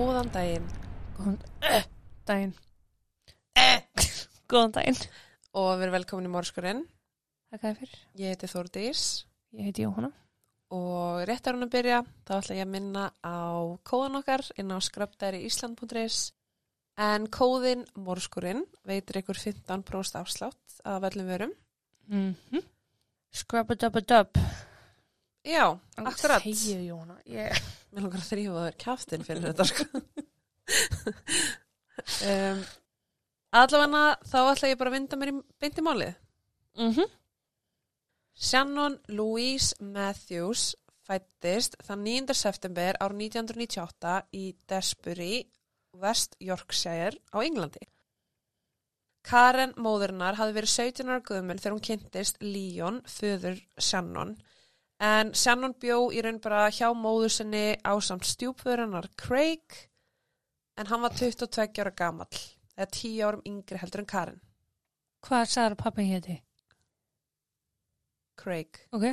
Góðan 0.00 0.30
daginn. 0.32 0.68
Góðan 1.12 1.34
uh, 1.68 1.82
daginn. 2.24 2.52
Uh, 3.52 4.04
Góðan 4.48 4.72
daginn. 4.78 4.96
Og 5.60 5.66
við 5.74 5.82
erum 5.84 5.96
velkomin 5.98 6.28
í 6.28 6.30
Mórskurinn. 6.32 6.80
Takk 7.52 7.66
að 7.68 7.82
fyrir. 7.82 7.98
Ég 8.16 8.32
heiti 8.32 8.48
Þórdís. 8.48 9.02
Ég 9.58 9.68
heiti 9.68 9.84
Jóhanna. 9.84 10.08
Og 10.72 11.20
rétt 11.28 11.44
er 11.44 11.58
hún 11.58 11.66
að 11.66 11.74
byrja 11.74 11.98
þá 12.24 12.32
ætla 12.38 12.56
ég 12.56 12.64
að 12.64 12.72
minna 12.78 13.04
á 13.20 13.44
kóðan 13.90 14.16
okkar 14.22 14.46
inn 14.56 14.72
á 14.72 14.78
skröpdæriísland.is 14.88 16.22
en 17.10 17.28
kóðin 17.28 17.84
Mórskurinn 18.00 18.64
veitir 18.88 19.20
ykkur 19.20 19.36
15% 19.36 20.16
afslátt 20.22 20.80
af 20.80 21.10
öllum 21.10 21.28
vörum. 21.28 21.52
mm 22.08 22.34
-hmm. 22.48 22.64
Scrub-a-dub-a-dub 23.36 24.40
Já, 25.46 25.78
akkurat. 25.96 26.42
Segju 26.42 26.82
Jóhanna 26.84 27.16
Ég 27.24 27.62
Mér 27.90 28.04
langar 28.04 28.20
að 28.20 28.28
þrýfa 28.28 28.64
þér 28.66 28.76
kjaftin 28.84 29.24
fyrir 29.26 29.46
þetta 29.48 29.64
sko. 29.70 29.86
um, 32.30 32.60
allavega 33.62 34.02
þá 34.30 34.38
ætla 34.42 34.70
ég 34.70 34.78
bara 34.78 34.92
að 34.92 34.96
vinda 34.98 35.18
mér 35.18 35.32
í 35.32 35.34
beint 35.62 35.80
í 35.80 35.86
málið. 35.86 36.12
mm 36.78 36.92
-hmm. 36.92 37.16
Shannon 38.40 38.98
Louise 39.08 39.74
Matthews 39.80 40.74
fættist 41.04 41.74
þann 41.84 42.04
9. 42.06 42.34
september 42.34 42.96
ár 43.02 43.12
1998 43.12 44.12
í 44.32 44.54
Desbury, 44.70 45.42
West 46.00 46.36
Yorkshire 46.38 47.18
á 47.34 47.36
Englandi. 47.42 47.82
Karen 49.26 49.74
móðurinnar 49.76 50.38
hafði 50.38 50.56
verið 50.56 50.72
17 50.72 51.10
ára 51.10 51.24
guðmul 51.26 51.58
þegar 51.58 51.74
hún 51.74 51.84
kynntist 51.84 52.38
Leon, 52.40 53.02
föður 53.04 53.58
Shannon, 53.76 54.38
en 55.00 55.32
Shannon 55.36 55.74
bjó 55.80 56.10
í 56.12 56.20
raun 56.24 56.40
bara 56.44 56.66
hjá 56.74 56.90
móður 56.96 57.32
sinni 57.38 57.64
á 57.80 57.92
samt 58.04 58.28
stjúpföðurinnar 58.28 59.08
Craig, 59.20 59.80
en 60.76 60.90
hann 60.90 61.02
var 61.04 61.16
22 61.16 61.80
ára 61.80 61.94
gamall, 61.96 62.44
eða 62.76 62.92
10 62.98 63.24
árum 63.26 63.48
yngri 63.48 63.80
heldur 63.80 64.04
en 64.04 64.12
Karen. 64.12 64.38
Hvað 65.24 65.50
sagður 65.52 65.80
pappi 65.82 66.06
héti? 66.12 66.38
Craig, 68.40 68.86
Ok 68.96 69.12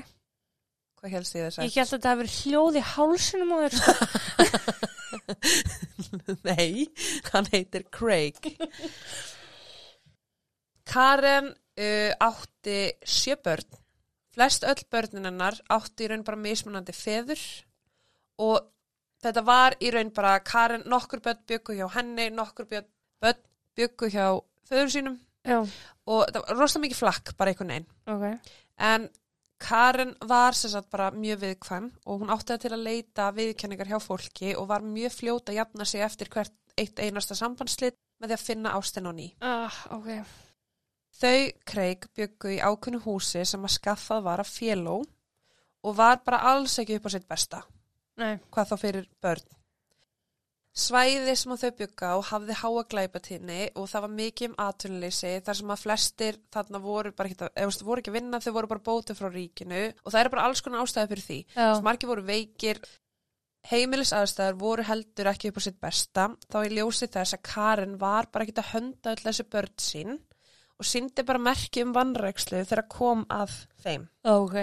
hvað 0.98 1.14
helst 1.14 1.36
ég 1.38 1.46
þess 1.48 1.60
að? 1.60 1.68
Ég 1.68 1.76
held 1.78 1.94
að 1.96 2.08
hafi 2.10 2.22
verið 2.22 2.38
hljóð 2.42 2.78
í 2.78 2.84
hálsunum 2.92 3.54
á 3.54 3.58
þér 3.64 3.74
sko. 3.78 3.94
Nei, 6.48 6.72
hann 7.32 7.50
heitir 7.54 7.84
Craig. 7.94 8.40
Karen 10.88 11.52
uh, 11.54 12.12
átti 12.28 12.80
sjö 13.06 13.38
börn. 13.44 13.82
Flest 14.38 14.66
öll 14.70 14.84
börnin 14.94 15.26
hennar 15.26 15.56
átti 15.74 16.06
í 16.06 16.10
raun 16.12 16.24
bara 16.28 16.38
mismunandi 16.38 16.94
feður 16.94 17.42
og 18.38 18.68
þetta 19.26 19.42
var 19.48 19.76
í 19.82 19.90
raun 19.96 20.12
bara 20.14 20.36
Karen 20.46 20.84
nokkur 20.86 21.24
börn 21.26 21.40
byggu 21.50 21.74
hjá 21.80 21.88
henni, 21.96 22.30
nokkur 22.30 22.68
börn, 22.70 22.86
börn 23.22 23.40
byggu 23.78 24.12
hjá 24.14 24.28
föður 24.70 24.94
sínum 24.94 25.18
Já 25.48 25.62
og 26.08 26.22
þetta 26.28 26.44
var 26.44 26.60
rosalega 26.60 26.86
mikið 26.86 27.00
flakk 27.02 27.34
bara 27.40 27.52
einhvern 27.52 27.74
veginn. 27.74 27.90
Ok 28.14 28.54
En 28.78 29.10
Karen 29.58 30.14
var 30.30 30.54
sagt 30.54 30.92
bara 30.94 31.10
mjög 31.12 31.40
viðkvæm 31.42 31.88
og 32.06 32.22
hún 32.22 32.30
átti 32.30 32.54
það 32.54 32.62
til 32.62 32.74
að 32.76 32.84
leita 32.86 33.32
viðkenningar 33.34 33.90
hjá 33.90 33.98
fólki 34.04 34.52
og 34.54 34.68
var 34.70 34.86
mjög 34.86 35.16
fljóta 35.18 35.52
að 35.52 35.64
jafna 35.64 35.88
sig 35.90 36.04
eftir 36.06 36.30
hvert 36.30 36.54
eitt 36.78 37.00
einasta 37.02 37.34
sambandslit 37.34 37.98
með 38.22 38.30
því 38.30 38.38
að 38.38 38.46
finna 38.46 38.76
ástinn 38.78 39.10
á 39.10 39.14
ný. 39.18 39.32
ah, 39.42 39.80
Ok 39.98 40.12
Þau 41.18 41.52
Craig 41.66 42.06
byggu 42.18 42.58
í 42.58 42.62
ákunnu 42.62 43.02
húsi 43.02 43.42
sem 43.48 43.64
að 43.66 43.78
skaffað 43.80 44.26
var 44.28 44.44
af 44.44 44.50
féló 44.54 45.00
og 45.88 45.96
var 45.98 46.20
bara 46.26 46.44
alls 46.52 46.78
ekki 46.82 47.00
upp 47.00 47.08
á 47.10 47.12
sitt 47.16 47.28
besta, 47.30 47.64
Nei. 48.18 48.38
Hvað 48.54 48.72
þá 48.72 48.76
fyrir 48.82 49.08
börn. 49.22 49.58
Svæði 50.78 51.34
sem 51.34 51.54
að 51.56 51.62
þau 51.64 51.72
bygga 51.80 52.10
á 52.14 52.18
hafði 52.28 52.56
háa 52.60 52.82
glæpatíðni 52.92 53.62
og 53.82 53.88
það 53.90 54.04
var 54.04 54.12
mikið 54.20 54.50
um 54.52 54.56
atvinnuleysi 54.62 55.32
þar 55.48 55.58
sem 55.58 55.72
að 55.74 55.82
flestir 55.82 56.38
þarna 56.54 56.82
voru 56.84 57.12
bara 57.18 57.32
ekki, 57.32 57.50
veist, 57.66 57.82
voru 57.88 58.04
ekki 58.04 58.14
að 58.14 58.18
vinna, 58.20 58.42
þau 58.44 58.52
voru 58.60 58.70
bara 58.76 58.86
bótið 58.86 59.18
frá 59.18 59.30
ríkinu 59.34 59.82
og 59.90 60.12
það 60.14 60.20
eru 60.22 60.34
bara 60.36 60.46
alls 60.46 60.62
konar 60.62 60.86
ástæði 60.86 61.10
fyrir 61.16 61.26
því. 61.26 61.40
Margir 61.88 62.12
voru 62.12 62.26
veikir, 62.28 62.82
heimilis 63.72 64.14
aðstæður 64.14 64.62
voru 64.62 64.86
heldur 64.86 65.32
ekki 65.34 65.50
upp 65.50 65.58
á 65.58 65.66
sitt 65.66 65.82
besta, 65.82 66.28
þá 66.46 66.58
í 66.62 66.74
ljósi 66.78 67.10
þess 67.10 67.40
að 67.40 67.46
Karen 67.50 67.98
var 67.98 68.30
bara 68.30 68.46
ekki 68.46 68.60
að 68.62 68.74
hönda 68.76 69.16
öll 69.16 69.24
þessi 69.26 69.50
börn 69.50 69.74
sín 69.82 70.20
og 70.78 70.86
síndi 70.86 71.26
bara 71.26 71.42
merki 71.42 71.84
um 71.86 71.94
vannrækslu 71.96 72.62
þegar 72.64 72.88
kom 72.92 73.26
að 73.34 73.54
þeim. 73.84 74.08
Ok 74.30 74.58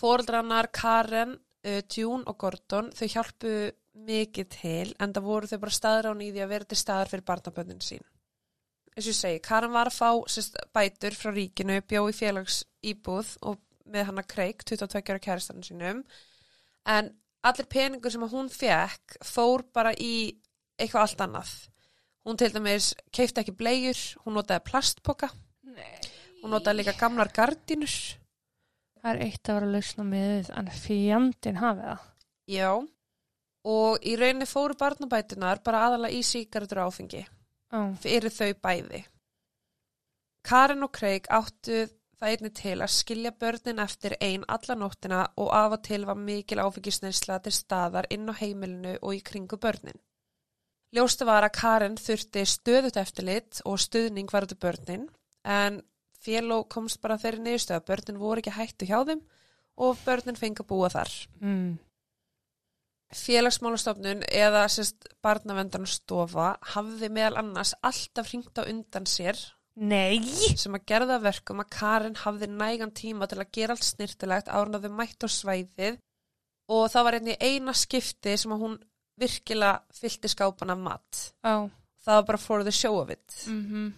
Fóreldrannar 0.00 0.70
Karen, 0.72 1.34
uh, 1.66 1.82
June 1.84 2.24
og 2.26 2.38
Gordon, 2.40 2.88
þau 2.96 3.08
hjálpu 3.08 3.54
mikið 4.06 4.48
til 4.54 4.92
en 5.02 5.12
það 5.12 5.26
voru 5.26 5.50
þau 5.50 5.58
bara 5.64 5.76
staðrán 5.76 6.22
í 6.24 6.30
því 6.32 6.44
að 6.44 6.52
vera 6.54 6.68
til 6.70 6.78
staðar 6.80 7.10
fyrir 7.10 7.26
barnaböndin 7.28 7.82
sín. 7.84 8.04
Eins 8.94 9.06
og 9.06 9.12
ég 9.12 9.18
segi, 9.18 9.42
Karen 9.44 9.74
var 9.74 9.90
að 9.90 9.98
fá 9.98 10.10
sérst, 10.30 10.56
bætur 10.74 11.16
frá 11.18 11.32
ríkinu, 11.34 11.80
bjó 11.86 12.06
í 12.08 12.16
félags 12.16 12.62
íbúð 12.86 13.34
og 13.46 13.60
með 13.90 14.08
hana 14.08 14.24
Craig, 14.26 14.62
22 14.66 15.02
ára 15.10 15.22
kæristanum 15.22 15.66
sínum, 15.66 16.02
en 16.86 17.10
allir 17.46 17.68
peningur 17.70 18.12
sem 18.12 18.24
að 18.24 18.34
hún 18.36 18.50
fekk 18.52 19.18
fór 19.26 19.66
bara 19.74 19.92
í 19.98 20.38
eitthvað 20.80 21.04
allt 21.04 21.24
annað. 21.26 21.52
Hún 22.26 22.36
til 22.36 22.52
dæmis 22.52 22.92
keifti 23.16 23.40
ekki 23.40 23.56
bleiur, 23.56 24.00
hún 24.24 24.36
notaði 24.36 24.64
plastpoka, 24.68 25.30
Nei 25.64 26.10
hún 26.40 26.54
notaði 26.54 26.80
líka 26.80 26.96
gamlar 26.98 27.30
gardínur. 27.34 27.92
Það 29.00 29.12
er 29.12 29.22
eitt 29.26 29.48
að 29.48 29.56
vera 29.56 29.68
að 29.68 29.76
lausna 29.76 30.06
með 30.08 30.50
en 30.60 30.72
fjandinn 30.76 31.60
hafi 31.60 31.84
það 31.86 32.08
Já, 32.50 32.70
og 33.70 34.04
í 34.04 34.16
rauninni 34.20 34.48
fóru 34.48 34.76
barnabætunar 34.80 35.62
bara 35.64 35.86
aðalega 35.86 36.18
í 36.18 36.26
síkaratur 36.26 36.82
og 36.82 36.90
áfengi 36.90 37.22
Ó 37.70 37.94
fyrir 38.02 38.34
þau 38.34 38.50
bæði. 38.66 39.04
Karen 40.44 40.84
og 40.84 40.92
Craig 40.96 41.28
áttu 41.30 41.84
það 42.18 42.32
einni 42.34 42.50
til 42.56 42.76
að 42.80 42.92
skilja 42.92 43.32
börnin 43.40 43.80
eftir 43.84 44.16
ein 44.20 44.44
alla 44.48 44.76
nóttina 44.76 45.20
og 45.40 45.52
af 45.54 45.76
og 45.78 45.84
til 45.86 46.04
var 46.08 46.18
mikil 46.18 46.60
áfengisneinsla 46.60 47.38
til 47.44 47.54
staðar 47.54 48.08
inn 48.10 48.28
á 48.28 48.34
heimilinu 48.36 48.96
og 49.00 49.14
í 49.16 49.22
kringu 49.24 49.56
börnin. 49.60 49.96
Ljóstu 50.94 51.26
var 51.28 51.46
að 51.46 51.54
Karen 51.54 51.98
þurfti 52.00 52.42
stöðut 52.48 52.96
eftirlit 52.98 53.60
og 53.68 53.78
stuðning 53.78 54.30
var 54.32 54.46
þetta 54.46 54.64
börnin 54.64 55.04
en 55.46 55.82
féló 56.20 56.64
komst 56.68 57.00
bara 57.00 57.18
þeirri 57.20 57.44
niðurstöð 57.44 57.78
að 57.78 57.86
börnin 57.92 58.18
voru 58.20 58.42
ekki 58.42 58.56
hættu 58.56 58.88
hjá 58.88 58.98
þeim 59.06 59.22
og 59.80 60.02
börnin 60.04 60.38
fengi 60.40 60.64
að 60.64 60.70
búa 60.72 60.90
þar. 60.92 61.14
mm. 61.40 61.70
Félagsmálastofnun 63.10 64.20
eða 64.30 64.66
sérst 64.70 65.08
barnavendarnastofa 65.24 66.52
hafði 66.74 67.08
meðal 67.10 67.40
annars 67.40 67.72
alltaf 67.82 68.28
hringt 68.30 68.58
á 68.58 68.62
undan 68.62 69.08
sér 69.10 69.38
Nei 69.80 70.20
sem 70.60 70.74
að 70.76 70.86
gerða 70.90 71.16
verkum 71.22 71.62
að 71.62 71.70
Karen 71.74 72.18
hafði 72.20 72.50
nægan 72.52 72.92
tíma 72.94 73.26
til 73.30 73.40
að 73.40 73.50
gera 73.56 73.74
allt 73.74 73.86
snirtilegt 73.86 74.50
árun 74.50 74.76
að 74.78 74.86
þau 74.86 74.96
mætt 74.98 75.26
á 75.26 75.28
svæðið 75.30 75.98
og 76.70 76.86
það 76.92 77.06
var 77.06 77.18
einni 77.18 77.36
eina 77.40 77.74
skipti 77.74 78.36
sem 78.38 78.54
að 78.54 78.64
hún 78.64 78.76
virkilega 79.20 79.82
fyllti 79.94 80.28
skápan 80.32 80.74
af 80.74 80.78
mat. 80.78 81.26
Ó 81.44 81.70
Það 82.00 82.16
var 82.16 82.26
bara 82.26 82.38
for 82.40 82.62
the 82.64 82.72
show 82.72 82.96
of 82.98 83.10
it. 83.10 83.44
mm 83.46 83.66
-hmm. 83.66 83.92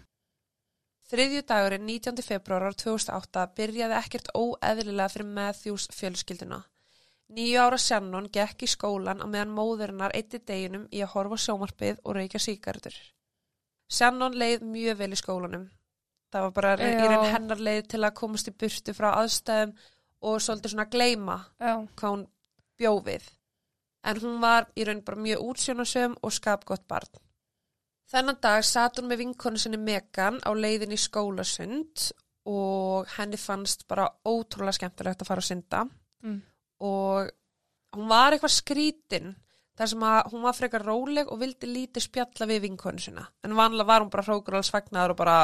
Þriðju 1.12 1.42
dagurinn 1.46 1.86
19. 1.86 2.22
februar 2.22 2.74
2008 2.74 3.46
byrjaði 3.56 3.94
ekkert 3.94 4.28
óeðlilega 4.34 5.08
fyrir 5.08 5.26
Matthews 5.26 5.88
fjölskylduna. 5.92 6.62
Nýju 7.28 7.58
ára 7.60 7.78
Shannon 7.78 8.28
gekk 8.32 8.62
í 8.62 8.66
skólan 8.66 9.22
á 9.24 9.26
meðan 9.26 9.54
móðurinnar 9.56 10.14
eitti 10.14 10.38
deginum 10.38 10.88
í 10.90 11.02
að 11.02 11.12
horfa 11.14 11.36
sjómarpið 11.36 12.00
og 12.04 12.14
reykja 12.14 12.40
síkardur. 12.40 12.96
Shannon 13.88 14.34
leið 14.34 14.60
mjög 14.62 14.96
vel 14.98 15.12
í 15.12 15.20
skólanum. 15.20 15.70
Það 16.32 16.40
var 16.42 16.50
bara 16.50 16.76
í 16.76 16.92
Já. 16.92 17.06
raun 17.08 17.32
hennar 17.32 17.58
leið 17.58 17.88
til 17.88 18.04
að 18.04 18.14
komast 18.14 18.48
í 18.48 18.56
burtu 18.56 18.94
frá 18.94 19.10
aðstæðum 19.20 19.76
og 20.22 20.40
svolítið 20.40 20.70
svona 20.70 20.88
gleyma 20.88 21.38
Já 21.60 21.74
hvað 21.96 22.10
hún 22.10 22.26
bjó 22.78 22.92
við. 23.04 23.22
En 24.02 24.18
hún 24.22 24.40
var 24.42 24.66
í 24.74 24.86
raun 24.86 25.04
bara 25.06 25.22
mjög 25.22 25.44
útsjónasöm 25.50 26.16
og 26.22 26.34
skapgott 26.34 26.86
barn. 26.90 27.10
Þennan 28.12 28.40
dag 28.42 28.64
satt 28.66 28.98
hún 28.98 29.08
með 29.08 29.22
vinkonu 29.22 29.60
sinni 29.60 29.78
Megan 29.80 30.40
á 30.44 30.50
leiðin 30.52 30.92
í 30.92 30.98
skólasund 31.00 32.10
og 32.50 33.08
henni 33.16 33.38
fannst 33.38 33.86
bara 33.88 34.08
ótrúlega 34.26 34.74
skemmtilegt 34.76 35.22
að 35.22 35.28
fara 35.30 35.44
að 35.44 35.46
synda 35.46 35.84
mm. 36.26 36.40
og 36.82 37.30
hún 37.94 38.08
var 38.10 38.34
eitthvað 38.34 38.56
skrítin 38.56 39.36
þar 39.78 39.92
sem 39.92 40.04
að 40.04 40.32
hún 40.32 40.44
var 40.44 40.56
frekar 40.58 40.84
róleg 40.84 41.30
og 41.30 41.38
vildi 41.40 41.70
lítið 41.70 42.06
spjalla 42.08 42.48
við 42.50 42.64
vinkonu 42.66 43.00
sinna. 43.00 43.24
En 43.46 43.56
vanlega 43.56 43.88
var 43.88 44.04
hún 44.04 44.10
bara 44.12 44.26
hrókur 44.26 44.58
alls 44.58 44.72
vegnaður 44.74 45.14
og 45.14 45.20
bara 45.22 45.36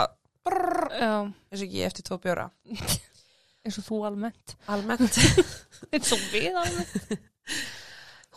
brrr, 0.45 0.91
Já 0.99 1.15
eins 1.23 1.63
og 1.65 1.79
ég 1.79 1.87
eftir 1.89 2.05
tvo 2.05 2.19
bjóra. 2.21 2.49
eins 3.65 3.79
og 3.81 3.87
þú 3.87 4.03
almennt 4.09 4.57
Almennt. 4.69 5.19
eins 5.93 6.13
og 6.15 6.27
við 6.35 6.53
almennt 6.53 7.15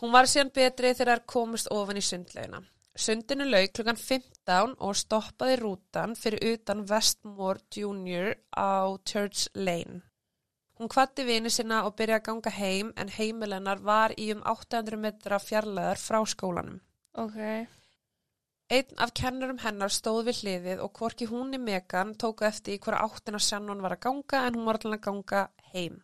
Hún 0.02 0.10
var 0.10 0.26
síðan 0.26 0.50
betri 0.50 0.90
þegar 0.98 1.20
þær 1.20 1.28
komist 1.30 1.68
ofan 1.70 2.00
í 2.00 2.02
sundlaugina. 2.02 2.58
Sundinu 2.92 3.44
lauk 3.46 3.70
klukkan 3.76 3.96
15 3.96 4.72
og 4.84 4.96
stoppaði 4.98 5.58
rútan 5.60 6.16
fyrir 6.18 6.42
utan 6.56 6.82
Westmore 6.90 7.62
Junior 7.70 8.34
á 8.50 8.98
Church 9.06 9.46
Lane. 9.54 10.02
Hún 10.80 10.90
kvatti 10.90 11.22
vini 11.22 11.52
sinna 11.54 11.84
og 11.86 11.94
byrjaði 11.94 12.18
að 12.18 12.26
ganga 12.26 12.52
heim 12.56 12.90
en 12.98 13.14
heimilennar 13.14 13.84
var 13.86 14.16
í 14.18 14.32
um 14.34 14.42
800 14.42 14.98
metra 14.98 15.38
fjarlæðar 15.38 16.02
frá 16.02 16.18
skólanum. 16.26 16.82
Ok. 17.14 17.38
Einn 18.72 19.02
af 19.04 19.14
kennurum 19.14 19.62
hennar 19.62 19.92
stóð 19.94 20.32
við 20.32 20.42
hliðið 20.42 20.82
og 20.82 20.98
hvorki 20.98 21.30
hún 21.30 21.54
í 21.54 21.60
Megan 21.62 22.16
tóku 22.18 22.48
eftir 22.48 22.74
í 22.74 22.82
hverja 22.82 23.06
áttina 23.06 23.38
Shannon 23.38 23.84
var 23.84 23.94
að 23.94 24.08
ganga 24.08 24.46
en 24.48 24.58
hún 24.58 24.66
var 24.66 24.80
allan 24.80 24.98
að 24.98 25.06
ganga 25.06 25.42
heim. 25.70 26.02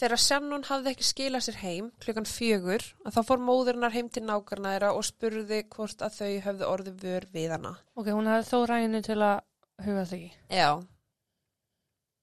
Þegar 0.00 0.20
Shannon 0.22 0.62
hafði 0.64 0.94
ekki 0.94 1.04
skilað 1.04 1.42
sér 1.44 1.56
heim 1.60 1.88
klukkan 2.00 2.24
fjögur 2.24 2.84
að 3.04 3.18
þá 3.18 3.20
fór 3.28 3.42
móðurinnar 3.44 3.92
heim 3.92 4.06
til 4.08 4.22
nákarna 4.24 4.72
þeirra 4.72 4.92
og 4.96 5.04
spurði 5.04 5.58
hvort 5.74 6.04
að 6.06 6.14
þau 6.16 6.30
höfðu 6.46 6.68
orðið 6.70 7.02
vör 7.04 7.26
við 7.34 7.52
hana. 7.52 7.74
Ok, 8.00 8.08
hún 8.08 8.30
hafði 8.30 8.48
þó 8.48 8.62
ræðinu 8.70 9.02
til 9.04 9.18
að 9.18 9.34
huga 9.84 10.06
því. 10.08 10.22
Já. 10.56 10.70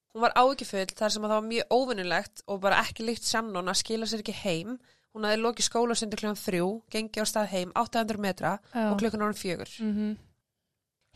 Hún 0.09 0.25
var 0.25 0.33
áhyggjufull 0.41 0.97
þar 0.97 1.13
sem 1.13 1.27
að 1.27 1.33
það 1.35 1.38
var 1.38 1.50
mjög 1.51 1.75
óvinnulegt 1.77 2.44
og 2.47 2.62
bara 2.65 2.81
ekki 2.81 3.06
líkt 3.06 3.29
Shannon 3.29 3.69
að 3.69 3.81
skila 3.83 4.09
sér 4.09 4.25
ekki 4.25 4.39
heim. 4.41 4.80
Hún 5.13 5.30
hafði 5.30 5.44
lokið 5.44 5.69
skólasundir 5.69 6.23
klukkan 6.23 6.41
þrjú, 6.41 6.71
gengi 6.94 7.21
á 7.21 7.25
stað 7.30 7.51
heim 7.53 7.75
800 7.77 8.25
metra 8.25 8.57
Já. 8.73 8.88
og 8.89 8.97
klukkan 8.97 9.27
orðin 9.27 9.44
fjögur. 9.44 9.77
Mm 9.85 10.18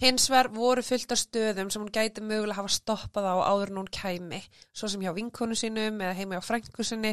Hins 0.02 0.24
vegar 0.32 0.48
voru 0.50 0.82
fullt 0.82 1.12
af 1.14 1.20
stöðum 1.22 1.68
sem 1.70 1.84
hún 1.84 1.92
gæti 1.94 2.24
mögulega 2.26 2.58
hafa 2.58 2.72
stoppað 2.74 3.28
á 3.30 3.36
áður 3.52 3.70
en 3.70 3.80
hún 3.84 3.92
kæmi, 3.94 4.40
svo 4.74 4.88
sem 4.90 5.04
hjá 5.06 5.12
vinkonu 5.14 5.54
sínum 5.54 6.02
eða 6.02 6.16
heima 6.18 6.40
hjá 6.40 6.48
frængu 6.48 6.86
sinni. 6.88 7.12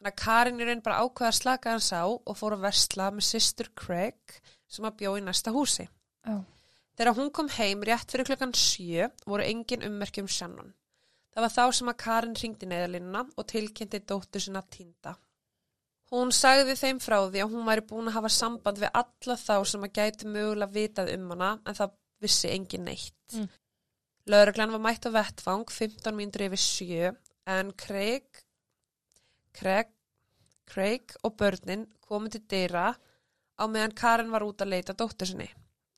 Þannig 0.00 0.10
að 0.10 0.16
Karin 0.24 0.58
í 0.58 0.66
raun 0.66 0.82
bara 0.82 1.04
ákveða 1.04 1.30
að 1.30 1.38
slaka 1.38 1.76
hans 1.76 1.92
á 1.94 2.02
og 2.02 2.34
fór 2.40 2.56
að 2.56 2.64
versla 2.66 3.06
með 3.14 3.28
systur 3.28 3.70
Craig 3.78 4.40
sem 4.66 4.88
að 4.90 4.98
bjó 5.04 5.14
í 5.20 5.22
næsta 5.22 5.54
húsi. 5.54 5.86
Já. 6.26 6.34
Þegar 6.98 7.16
hún 7.20 7.30
kom 7.30 7.54
heim 7.60 7.86
rétt 7.86 8.10
fyrir 8.10 8.26
klukkan 8.26 8.58
sjö 8.58 9.06
voru 9.22 9.46
engin 9.46 9.86
ummerki 9.86 10.24
um 10.24 10.28
Shannon. 10.28 10.74
Það 11.30 11.46
var 11.46 11.54
þá 11.54 11.78
sem 11.78 11.94
að 11.94 12.00
Karin 12.02 12.38
ringdi 12.42 12.66
neðalínuna 12.66 13.22
og 13.38 13.46
tilkynnti 13.54 14.02
dóttur 14.02 14.42
sinna 14.42 14.66
týnda. 14.66 15.14
Hún 16.10 16.32
sagði 16.34 16.74
þeim 16.74 16.98
frá 16.98 17.16
því 17.22 17.42
að 17.44 17.52
hún 17.52 17.66
væri 17.68 17.86
búin 17.86 18.10
að 18.10 18.16
hafa 18.18 18.30
samband 18.34 18.80
við 18.82 18.90
alla 18.98 19.36
þá 19.38 19.56
sem 19.70 19.84
að 19.86 19.92
gæti 19.98 20.26
mögulega 20.26 20.74
vitað 20.74 21.12
um 21.14 21.28
hana 21.34 21.50
en 21.62 21.76
það 21.78 21.92
vissi 22.20 22.50
engin 22.50 22.88
neitt. 22.88 23.36
Mm. 23.36 23.46
Lögreglan 24.30 24.74
var 24.74 24.82
mætt 24.84 25.06
á 25.06 25.10
vettfang 25.14 25.70
15 25.70 26.16
mínútur 26.16 26.48
yfir 26.48 26.62
sjö 26.62 27.12
en 27.50 27.70
Craig, 27.78 28.26
Craig, 29.54 29.92
Craig 30.66 31.14
og 31.22 31.36
börnin 31.38 31.86
komið 32.02 32.36
til 32.36 32.42
dyra 32.54 32.90
á 32.90 33.64
meðan 33.70 33.94
Karin 33.94 34.34
var 34.34 34.44
út 34.46 34.62
að 34.64 34.74
leita 34.74 34.96
dóttur 34.98 35.30
sinni. 35.30 35.48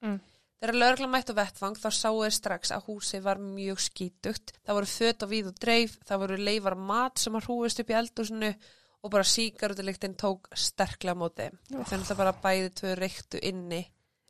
Mm. 0.05 0.21
Þegar 0.61 0.79
lögreglan 0.79 1.13
mætt 1.15 1.33
á 1.33 1.41
vettfang 1.41 1.81
þá 1.81 1.89
sáu 1.89 2.21
þeir 2.21 2.37
strax 2.37 2.71
að 2.77 2.85
húsið 2.91 3.25
var 3.25 3.41
mjög 3.43 3.81
skítugt. 3.83 4.53
Það 4.61 4.77
voru 4.79 4.93
föt 4.93 5.25
á 5.25 5.27
víð 5.33 5.51
og 5.51 5.59
dreif, 5.65 5.97
það 6.07 6.23
voru 6.23 6.39
leifar 6.39 6.77
mat 6.79 7.19
sem 7.19 7.35
að 7.35 7.49
hrúist 7.49 7.81
upp 7.83 7.91
í 7.91 7.99
eldúsinu 7.99 8.53
og 8.53 8.71
bara 9.11 9.27
síkarutiliktin 9.27 10.15
tók 10.15 10.47
sterklega 10.55 11.17
móti. 11.19 11.49
Oh. 11.75 11.83
Þannig 11.89 12.11
að 12.13 12.21
bara 12.21 12.35
bæði 12.45 12.69
tvö 12.79 12.95
reyktu 12.99 13.41
inni 13.43 13.81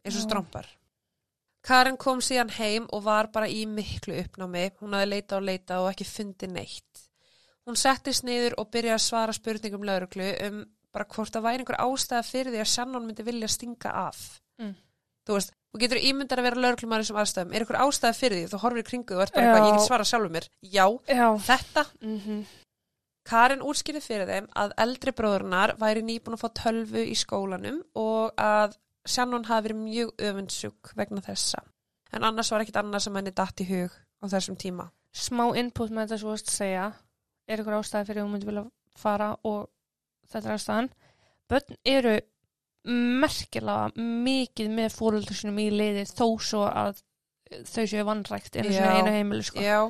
eins 0.03 0.17
og 0.17 0.23
Já. 0.23 0.27
strómpar. 0.27 0.69
Karin 1.63 1.99
kom 2.01 2.23
síðan 2.25 2.51
heim 2.57 2.89
og 2.91 3.05
var 3.05 3.29
bara 3.31 3.47
í 3.47 3.67
miklu 3.71 4.17
uppnámi. 4.19 4.71
Hún 4.81 4.97
hafði 4.97 5.11
leita 5.13 5.37
og 5.37 5.47
leita 5.47 5.81
og 5.83 5.91
ekki 5.93 6.09
fundið 6.09 6.55
neitt. 6.57 7.03
Hún 7.69 7.77
settist 7.79 8.25
niður 8.27 8.57
og 8.59 8.71
byrjaði 8.73 8.97
að 8.97 9.05
svara 9.05 9.35
spurningum 9.37 9.85
lögreglu 9.87 10.31
um 10.49 10.65
bara 10.93 11.07
hvort 11.09 11.33
það 11.33 11.45
væri 11.47 11.63
einhver 11.63 11.79
ástæða 11.81 12.25
fyrir 12.27 12.53
því 12.53 12.63
að 12.65 12.73
Shannon 12.73 13.07
myndi 13.07 13.25
vilja 13.25 13.49
stinga 13.49 13.93
af. 14.09 14.41
Mm. 14.61 14.75
Þú 15.23 15.37
veist, 15.37 15.55
þú 15.71 15.81
getur 15.85 16.03
ímyndar 16.03 16.43
að 16.43 16.49
vera 16.49 16.65
lögreglumar 16.65 17.01
í 17.01 17.07
þessum 17.07 17.21
aðstæðum. 17.23 17.55
Er 17.55 17.65
einhver 17.65 17.81
ástæða 17.85 18.19
fyrir 18.19 18.41
því? 18.41 18.51
Þú 18.51 18.61
horfir 18.65 18.83
í 18.83 18.89
kringu 18.89 19.17
og 19.17 19.23
ert 19.23 19.37
bara 19.37 19.47
eitthvað, 19.47 19.69
ég 19.69 19.79
get 19.79 19.87
svara 19.87 20.09
sjálfur 20.11 20.35
mér. 20.35 20.49
Já, 20.67 20.87
Já. 21.07 21.29
þetta. 21.47 21.87
Mm 22.03 22.43
Karin 23.29 23.63
útskýrði 23.63 24.03
fyrir 24.03 24.31
þeim 24.31 24.49
að 24.59 24.73
eldri 24.83 25.13
bróðurnar 25.15 25.77
væri 25.81 26.03
nýbúin 26.07 26.35
að 26.37 26.43
fá 26.43 26.49
tölvu 26.59 27.05
í 27.07 27.15
skólanum 27.19 27.83
og 27.99 28.33
að 28.41 28.75
Shannon 29.07 29.47
hafi 29.47 29.69
verið 29.69 29.83
mjög 29.83 30.11
öfundsjúk 30.29 30.93
vegna 30.99 31.23
þessa. 31.23 31.63
En 32.13 32.27
annars 32.27 32.51
var 32.53 32.63
ekkit 32.63 32.81
annað 32.83 33.07
sem 33.07 33.17
henni 33.19 33.35
datt 33.35 33.63
í 33.63 33.69
hug 33.71 33.95
á 33.95 34.25
þessum 34.31 34.59
tíma. 34.59 34.89
Smá 35.13 35.45
input 35.59 35.91
með 35.91 36.07
þetta 36.07 36.21
svo 36.23 36.35
að 36.35 36.51
segja. 36.51 36.91
Er 37.49 37.63
ykkur 37.63 37.79
ástæði 37.79 38.09
fyrir 38.11 38.23
að 38.23 38.27
hún 38.27 38.35
myndi 38.37 38.49
vilja 38.49 38.67
fara 38.99 39.33
og 39.49 39.65
þetta 40.31 40.49
er 40.49 40.55
aðstæðan. 40.57 40.91
Bönn 41.51 41.81
eru 41.95 42.19
merkilega 43.23 43.91
mikið 44.27 44.71
með 44.75 44.95
fóröldur 44.97 45.39
sinum 45.39 45.61
í 45.63 45.69
liði 45.71 46.07
þó 46.11 46.27
svo 46.43 46.63
að 46.67 47.03
þau 47.69 47.85
séu 47.87 48.05
Já. 48.73 48.79
svona 48.81 48.95
einu 48.99 49.13
heimili 49.15 49.47
sko. 49.47 49.63
Já, 49.63 49.81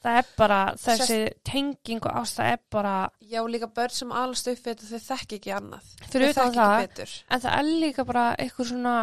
Það 0.00 0.16
er 0.16 0.28
bara, 0.38 0.58
þessi 0.80 1.16
tenging 1.44 2.00
og 2.08 2.14
ástæð 2.22 2.46
er 2.54 2.60
bara, 2.72 2.92
já 3.20 3.40
líka 3.52 3.66
börn 3.76 3.92
sem 3.92 4.12
alast 4.16 4.48
upp 4.48 4.60
þetta 4.64 4.86
þau 4.88 5.00
þekki 5.10 5.36
ekki 5.40 5.50
annað. 5.52 5.88
þau 6.06 6.20
það, 6.20 6.44
ekki 6.46 6.86
betur. 6.86 7.14
en 7.28 7.42
það 7.44 7.56
er 7.58 7.70
líka 7.84 8.04
bara 8.08 8.26
eitthvað 8.40 8.70
svona 8.70 8.94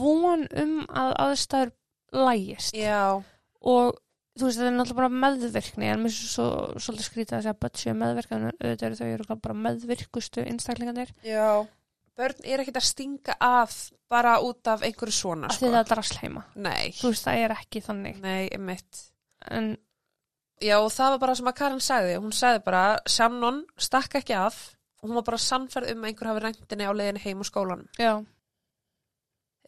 von 0.00 0.46
um 0.64 0.72
að 0.90 1.12
aðstæður 1.26 1.70
lægist 2.26 2.74
Já, 2.74 3.02
og 3.62 3.92
þú 4.40 4.48
veist, 4.48 4.58
þetta 4.58 4.70
er 4.72 4.74
náttúrulega 4.74 4.98
bara 5.00 5.20
meðvirkni 5.24 5.90
en 5.92 6.02
mér 6.02 6.10
er 6.10 6.16
svo, 6.18 6.46
svolítið 6.82 7.06
skrítið 7.06 7.36
að 7.38 7.44
segja 7.46 7.58
börn 7.62 7.80
séu 7.82 7.94
meðvirkni 8.00 8.36
en 8.40 8.46
auðvitað 8.50 8.86
eru 8.88 8.98
þau 9.00 9.10
eru 9.14 9.36
bara 9.46 9.56
meðvirkustu 9.68 10.44
einstaklingarnir 10.50 11.12
já. 11.26 11.46
Börn 12.18 12.42
er 12.44 12.62
ekkit 12.64 12.80
að 12.80 12.88
stinga 12.90 13.36
af 13.40 13.76
bara 14.10 14.34
út 14.42 14.66
af 14.68 14.82
einhverju 14.82 15.14
svona, 15.14 15.46
af 15.46 15.60
því 15.60 15.62
sko. 15.62 15.70
það 15.70 15.78
er 15.84 15.90
drasleima 15.94 16.42
Nei, 16.58 16.90
þú 16.98 17.12
veist, 17.14 17.28
það 17.28 17.44
er 17.44 17.54
ekki 17.54 17.82
þannig 17.86 18.18
nei, 18.24 18.48
emitt. 18.58 19.04
en 19.50 19.70
Já, 20.60 20.76
og 20.76 20.90
það 20.92 21.14
var 21.14 21.22
bara 21.22 21.38
sem 21.38 21.48
að 21.48 21.56
Karin 21.62 21.80
sagði. 21.84 22.18
Hún 22.20 22.36
sagði 22.36 22.64
bara, 22.66 22.82
Shannon 23.08 23.62
stakk 23.80 24.18
ekki 24.20 24.36
af. 24.36 24.58
Hún 25.00 25.16
var 25.16 25.24
bara 25.24 25.40
sannferð 25.40 25.94
um 25.94 26.04
að 26.04 26.10
einhver 26.10 26.28
hafi 26.28 26.44
ræntinni 26.44 26.84
á 26.84 26.92
leiðinni 26.92 27.24
heim 27.24 27.40
úr 27.40 27.48
skólanum. 27.48 27.88
já, 27.98 28.20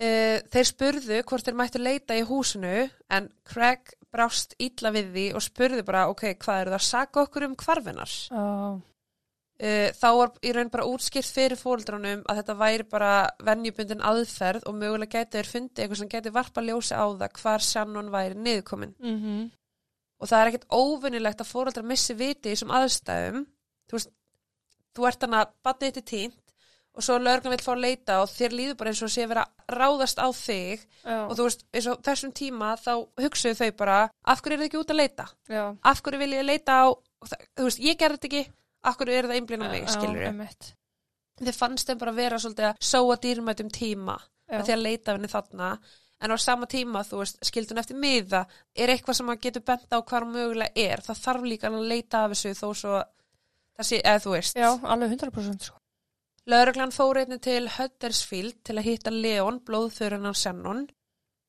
Uh, 0.02 0.40
þeir 0.50 0.66
spurðu 0.66 1.18
hvort 1.28 1.46
þeir 1.46 1.54
mættu 1.54 1.78
leita 1.78 2.16
í 2.18 2.22
húsinu 2.26 2.88
en 3.12 3.26
Craig 3.46 3.92
brást 4.10 4.56
illa 4.58 4.90
við 4.90 5.12
því 5.12 5.26
og 5.36 5.44
spurði 5.44 5.84
bara, 5.86 6.06
ok, 6.10 6.24
hvað 6.42 6.62
eru 6.62 6.72
það 6.72 6.78
að 6.78 6.86
saka 6.88 7.22
okkur 7.22 7.46
um 7.46 7.54
hvarfinar? 7.60 8.14
uh, 8.32 8.80
Uh, 9.62 9.92
þá 9.94 10.08
var 10.18 10.30
í 10.42 10.50
raun 10.56 10.70
bara 10.72 10.88
útskýrt 10.90 11.28
fyrir 11.30 11.60
fóreldrunum 11.60 12.24
að 12.26 12.38
þetta 12.40 12.54
væri 12.58 12.86
bara 12.90 13.10
venjubundin 13.46 14.00
aðferð 14.02 14.64
og 14.66 14.74
mögulega 14.74 15.20
gæti 15.20 15.36
þeir 15.36 15.50
fundið 15.52 15.82
eitthvað 15.84 16.00
sem 16.00 16.10
gæti 16.10 16.32
varpa 16.34 16.64
ljósi 16.66 16.96
á 16.98 17.04
það 17.06 17.36
hvar 17.38 17.62
Shannon 17.62 18.10
væri 18.10 18.40
niðurkomin. 18.42 18.96
mm 18.98 19.50
og 20.22 20.30
það 20.30 20.42
er 20.42 20.50
ekkert 20.52 20.68
óvinnilegt 20.70 21.42
að 21.42 21.50
fóreldrar 21.50 21.88
missi 21.88 22.14
viti 22.14 22.52
í 22.52 22.54
þessum 22.54 22.74
aðstæðum. 22.78 23.42
Þú 23.90 23.98
veist, 23.98 24.12
þú 24.94 25.08
ert 25.08 25.24
þannig 25.24 25.42
að 25.42 25.52
batnið 25.66 25.90
þetta 25.90 26.10
tínt 26.12 26.38
og 26.92 27.04
svo 27.06 27.16
lögreglan 27.18 27.54
vil 27.54 27.64
fá 27.64 27.70
að 27.72 27.82
leita 27.86 28.18
og 28.20 28.28
þér 28.28 28.54
líður 28.58 28.76
bara 28.80 28.90
eins 28.92 29.02
og 29.02 29.10
sé 29.12 29.24
vera 29.26 29.46
að 29.48 29.78
ráðast 29.80 30.18
á 30.20 30.28
þig. 30.36 30.82
Já, 31.02 31.16
og 31.24 31.32
þú 31.38 31.46
veist, 31.46 31.64
eins 31.72 31.88
og 31.88 32.02
þessum 32.04 32.34
tíma 32.36 32.74
þá 32.76 32.92
hugsuðu 33.24 33.58
þau 33.62 33.70
bara, 33.78 33.96
af 34.28 34.42
hverju 34.44 34.58
er 34.58 34.60
þið 34.60 34.68
ekki 34.68 34.80
út 34.82 34.92
að 34.92 35.00
leita? 35.00 35.26
Já, 35.48 35.62
af 35.72 36.02
hverju 36.04 36.20
vil 36.20 36.34
ég 36.36 36.44
leita 36.46 36.76
á 36.84 36.86
þú 37.56 37.66
veist, 37.66 37.80
ég 37.82 37.98
gerði 38.00 38.20
þetta 38.20 38.30
ekki 38.30 38.44
af 38.82 38.98
hverju 38.98 39.16
er 39.16 39.28
það 39.30 39.38
einblinn 39.38 39.64
á 39.64 39.68
mig, 39.72 39.88
skilur 39.90 40.28
einmitt. 40.28 40.72
þið 41.42 41.58
fannst 41.58 41.88
þeim 41.88 42.02
bara 42.02 42.14
vera 42.16 42.38
svolítið 42.42 42.68
að 42.68 42.86
sóa 42.92 43.16
dýrmætum 43.22 43.70
tíma 43.72 44.18
Já. 44.20 44.58
með 44.58 44.66
því 44.66 44.74
að 44.74 44.84
leita 44.84 45.16
henni 45.16 45.30
þarna 45.32 45.68
en 46.22 46.34
á 46.34 46.36
sama 46.38 46.68
tíma, 46.70 47.02
þú 47.06 47.22
veist, 47.22 47.40
skildun 47.44 47.80
eftir 47.82 47.98
miða 47.98 48.44
er 48.74 48.92
eitthvað 48.92 49.18
sem 49.18 49.28
maður 49.28 49.44
getur 49.46 49.66
bent 49.66 49.92
á 49.92 49.98
hvar 49.98 50.26
hún 50.26 50.36
mögulega 50.36 50.86
er, 50.88 51.02
það 51.02 51.22
þarf 51.26 51.46
líka 51.50 51.70
að 51.70 51.86
leita 51.92 52.24
af 52.24 52.34
þessu 52.34 52.54
þó 52.58 52.66
svo 52.78 52.98
sé, 53.82 54.00
eða 54.00 54.20
þú 54.22 54.34
veist. 54.36 54.58
Já, 54.58 54.68
alveg 54.82 55.16
100% 55.16 55.68
sko. 55.68 55.78
Lögreglan 56.50 56.90
fór 56.90 57.20
einnig 57.20 57.42
til 57.44 57.68
Huddersfield 57.70 58.62
til 58.66 58.78
að 58.78 58.86
hitta 58.88 59.12
Leon, 59.14 59.60
blóðþurinn 59.66 60.26
af 60.26 60.38
Shannon. 60.38 60.88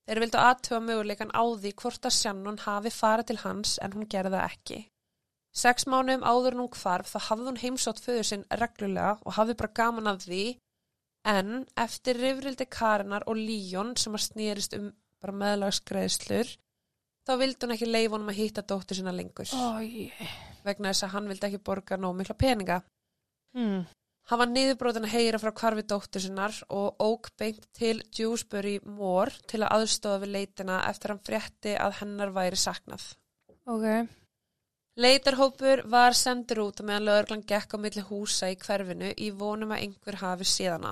Þeir 0.06 0.20
vildu 0.22 0.38
aðtöfa 0.38 0.82
möguleikan 0.84 1.32
á 1.34 1.44
því 1.48 1.72
hvort 1.80 2.06
að 2.06 2.18
Shannon 2.18 2.60
hafi 2.66 2.92
farið 2.94 3.30
til 3.32 3.40
hans 3.42 3.78
en 3.82 3.96
hún 3.96 4.10
gerði 4.12 4.36
það 4.36 4.50
ekki. 4.52 4.80
Sex 5.54 5.86
mánuðum 5.86 6.26
áður 6.26 6.56
en 6.56 6.62
hún 6.64 6.76
hvarf 6.76 7.10
þá 7.14 7.20
hafði 7.30 7.50
hún 7.50 7.62
heimsótt 7.62 8.02
föður 8.04 8.28
sinn 8.30 8.46
reglulega 8.62 9.18
og 9.22 9.36
hafði 9.38 9.56
bara 9.60 9.76
gaman 9.80 10.10
af 10.10 10.24
því 10.26 10.44
en 11.24 11.64
eftir 11.80 12.20
rifrildi 12.20 12.68
Karinar 12.70 13.26
og 13.32 13.40
Líón 13.40 13.94
sem 14.00 14.16
að 14.16 14.26
snýrist 14.28 14.76
um 14.78 14.92
bara 15.24 15.36
meðlagsgreðslur 15.40 16.50
þá 17.24 17.34
vildi 17.40 17.64
hún 17.64 17.76
ekki 17.78 17.90
leifa 17.90 18.18
honum 18.18 18.32
að 18.34 18.40
hitta 18.42 18.64
dóttur 18.68 19.00
sinna 19.00 19.14
lengur 19.16 19.52
Ói. 19.56 20.12
vegna 20.68 20.92
þess 20.92 21.08
að 21.08 21.14
hann 21.16 21.30
vildi 21.32 21.50
ekki 21.50 21.62
borga 21.64 21.98
nóg 22.00 22.18
mikla 22.20 22.36
peninga. 22.40 22.82
Mm. 23.56 23.86
Hann 24.32 24.40
var 24.40 24.50
niðurbrotin 24.50 25.08
að 25.08 25.16
heyra 25.18 25.40
frá 25.40 25.52
hvarfi 25.52 25.84
dóttur 25.88 26.24
sinnar 26.24 26.56
og 26.72 27.00
ók 27.04 27.30
beint 27.40 27.66
til 27.76 27.98
Dewsbury 28.16 28.78
Moor 28.88 29.32
til 29.48 29.62
að 29.64 29.80
aðstofa 29.80 30.22
við 30.24 30.36
leitina 30.38 30.82
eftir 30.88 31.12
hann 31.12 31.24
frétti 31.24 31.76
að 31.76 31.98
hennar 32.02 32.32
væri 32.36 32.60
saknað. 32.60 33.10
ok, 33.68 33.88
Leitarhópur 34.94 35.82
var 35.90 36.14
sendur 36.14 36.60
út 36.68 36.84
meðan 36.86 37.08
lögreglan 37.08 37.48
gekk 37.50 37.72
á 37.74 37.78
milli 37.82 38.04
húsa 38.06 38.52
í 38.54 38.58
hverfinu 38.62 39.10
í 39.18 39.32
vonum 39.34 39.72
að 39.74 39.88
einhver 39.88 40.20
hafi 40.22 40.46
síðana. 40.46 40.92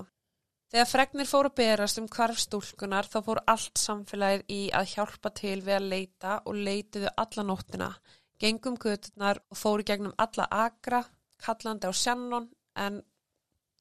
Þegar 0.71 0.87
fregnir 0.87 1.27
fóru 1.27 1.49
að 1.51 1.57
berast 1.59 1.99
um 1.99 2.07
hvarf 2.07 2.39
stúlkunar 2.39 3.07
þá 3.11 3.17
fór 3.25 3.41
allt 3.51 3.79
samfélagið 3.79 4.43
í 4.55 4.59
að 4.71 4.93
hjálpa 4.93 5.31
til 5.35 5.57
við 5.65 5.75
að 5.75 5.87
leita 5.91 6.37
og 6.47 6.61
leituðu 6.67 7.11
alla 7.23 7.43
nóttina, 7.43 7.89
gengum 8.39 8.77
göturnar 8.79 9.41
og 9.51 9.59
fóru 9.59 9.83
gegnum 9.87 10.15
alla 10.15 10.47
agra, 10.47 11.01
kallandi 11.43 11.91
á 11.91 11.93
Shannon 11.93 12.47
en 12.79 13.01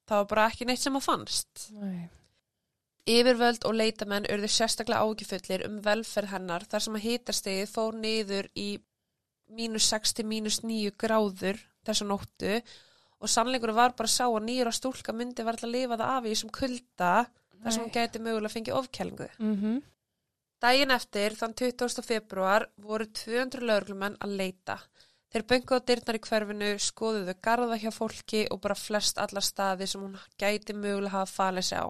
það 0.03 0.17
var 0.17 0.29
bara 0.33 0.49
ekki 0.51 0.67
neitt 0.67 0.83
sem 0.83 0.99
að 0.99 1.07
fannst. 1.07 1.69
Nei. 1.79 2.09
Yfirvöld 3.07 3.63
og 3.65 3.77
leitamenn 3.79 4.27
urðu 4.29 4.51
sérstaklega 4.51 5.07
ágifullir 5.07 5.63
um 5.69 5.79
velferð 5.85 6.35
hennar 6.35 6.67
þar 6.69 6.85
sem 6.85 6.99
að 6.99 7.07
hitastegið 7.07 7.71
fór 7.71 7.97
niður 7.97 8.51
í 8.59 8.69
mínus 9.55 9.87
6 9.95 10.19
til 10.19 10.27
mínus 10.27 10.59
9 10.63 10.91
gráður 10.99 11.63
þessa 11.87 12.07
nóttu 12.07 12.57
og 12.59 12.69
sannleikur 13.29 13.73
var 13.77 13.93
bara 13.93 14.09
að 14.09 14.15
sá 14.15 14.25
að 14.25 14.45
nýra 14.47 14.71
stúlka 14.73 15.13
myndi 15.13 15.45
var 15.45 15.59
að 15.59 15.73
lifa 15.75 15.97
það 15.97 16.13
af 16.17 16.25
í 16.25 16.33
þessum 16.33 16.53
kulda 16.57 17.11
þar 17.61 17.75
sem 17.75 17.83
hún 17.83 17.93
gæti 17.93 18.21
mögulega 18.21 18.49
að 18.49 18.55
fengið 18.55 18.77
ofkælingu. 18.79 19.29
Mhm. 19.37 19.81
Dægin 20.61 20.93
eftir, 20.93 21.33
þann 21.33 21.55
20. 21.57 22.03
februar, 22.05 22.67
voru 22.77 23.05
200 23.05 23.63
lögreglumenn 23.65 24.17
að 24.21 24.35
leita. 24.37 24.77
Þeir 25.31 25.45
böngu 25.49 25.77
á 25.77 25.79
dyrnar 25.79 26.17
í 26.19 26.21
hverfinu, 26.21 26.69
skoðuðu 26.77 27.33
garða 27.41 27.77
hjá 27.81 27.89
fólki 27.95 28.47
og 28.51 28.61
bara 28.61 28.75
flest 28.75 29.17
alla 29.17 29.41
staði 29.41 29.87
sem 29.87 30.01
hún 30.01 30.17
gæti 30.37 30.73
mögulega 30.73 31.15
hafa 31.15 31.31
falið 31.31 31.65
sig 31.65 31.79
á. 31.81 31.87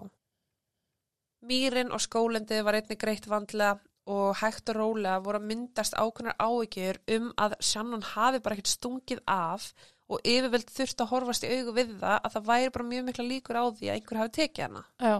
Mýrin 1.42 1.90
og 1.92 2.00
skólendið 2.00 2.62
var 2.64 2.78
einnig 2.78 2.98
greitt 2.98 3.26
vandlega 3.26 3.80
og 4.06 4.36
hægt 4.40 4.70
og 4.70 4.76
rólega 4.78 5.18
voru 5.22 5.38
að 5.38 5.48
myndast 5.50 5.94
ákveðnar 5.94 6.38
áhyggjur 6.38 7.00
um 7.16 7.32
að 7.36 7.56
Shannon 7.60 8.02
hafi 8.02 8.40
bara 8.42 8.56
ekkert 8.56 8.72
stungið 8.72 9.20
af 9.26 9.72
og 10.12 10.26
yfirveld 10.28 10.72
þurft 10.72 11.04
að 11.04 11.12
horfast 11.12 11.46
í 11.46 11.52
augu 11.52 11.76
við 11.76 11.94
það 12.02 12.18
að 12.18 12.34
það 12.34 12.50
væri 12.50 12.74
bara 12.74 12.90
mjög 12.90 13.06
mikla 13.08 13.28
líkur 13.28 13.58
á 13.58 13.64
því 13.70 13.88
að 13.88 13.96
einhver 13.96 14.20
hafi 14.20 14.34
tekið 14.38 14.66
hana. 14.66 14.84
Já. 15.00 15.16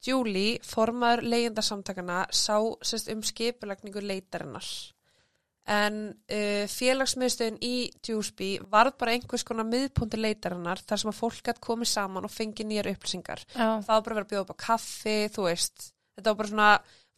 Julie, 0.00 0.60
formaður 0.64 1.26
leyendasamtakana, 1.28 2.22
sá 2.32 2.56
sérst 2.86 3.10
um 3.12 3.20
skipulagningu 3.26 4.00
leitarinnar. 4.04 4.68
En 5.70 5.98
uh, 6.08 6.64
félagsmiðstöðin 6.72 7.58
í 7.62 7.90
Dewsby 8.02 8.54
varð 8.72 8.96
bara 8.98 9.12
einhvers 9.14 9.44
konar 9.46 9.68
miðpunti 9.68 10.18
leitarinnar 10.18 10.80
þar 10.82 11.02
sem 11.02 11.10
að 11.12 11.18
fólk 11.18 11.42
gætt 11.46 11.60
komið 11.62 11.92
saman 11.92 12.26
og 12.26 12.32
fengi 12.32 12.64
nýjar 12.66 12.88
upplýsingar. 12.94 13.44
Já. 13.52 13.68
Það 13.84 13.92
var 13.92 14.06
bara 14.06 14.14
að 14.14 14.16
vera 14.16 14.24
að 14.24 14.32
bjóða 14.32 14.46
upp 14.46 14.56
á 14.56 14.62
kaffi, 14.64 15.18
þú 15.36 15.46
veist. 15.46 15.90
Þetta 16.16 16.32
var 16.32 16.40
bara 16.40 16.52
svona, 16.54 16.70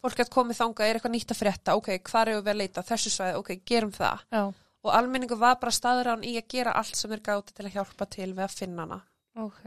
fólk 0.03 0.19
gætt 0.19 0.33
komið 0.35 0.59
þangað, 0.59 0.89
er 0.89 0.99
eitthvað 0.99 1.15
nýtt 1.15 1.33
að 1.33 1.39
frétta, 1.39 1.77
ok, 1.79 1.89
hvað 2.11 2.33
er 2.33 2.41
við 2.41 2.51
að 2.53 2.59
leita, 2.59 2.85
þessu 2.91 3.13
svæði, 3.15 3.39
ok, 3.39 3.53
gerum 3.71 3.95
það. 3.95 4.27
Já. 4.35 4.43
Og 4.83 4.91
almenningu 4.91 5.37
var 5.39 5.59
bara 5.61 5.71
staður 5.71 6.13
án 6.13 6.25
í 6.27 6.33
að 6.39 6.49
gera 6.55 6.73
allt 6.79 6.97
sem 6.99 7.11
er 7.15 7.23
gáti 7.23 7.55
til 7.55 7.67
að 7.67 7.75
hjálpa 7.77 8.07
til 8.11 8.31
við 8.33 8.43
að 8.45 8.57
finna 8.57 8.85
hana. 8.85 8.99
Ok. 9.39 9.63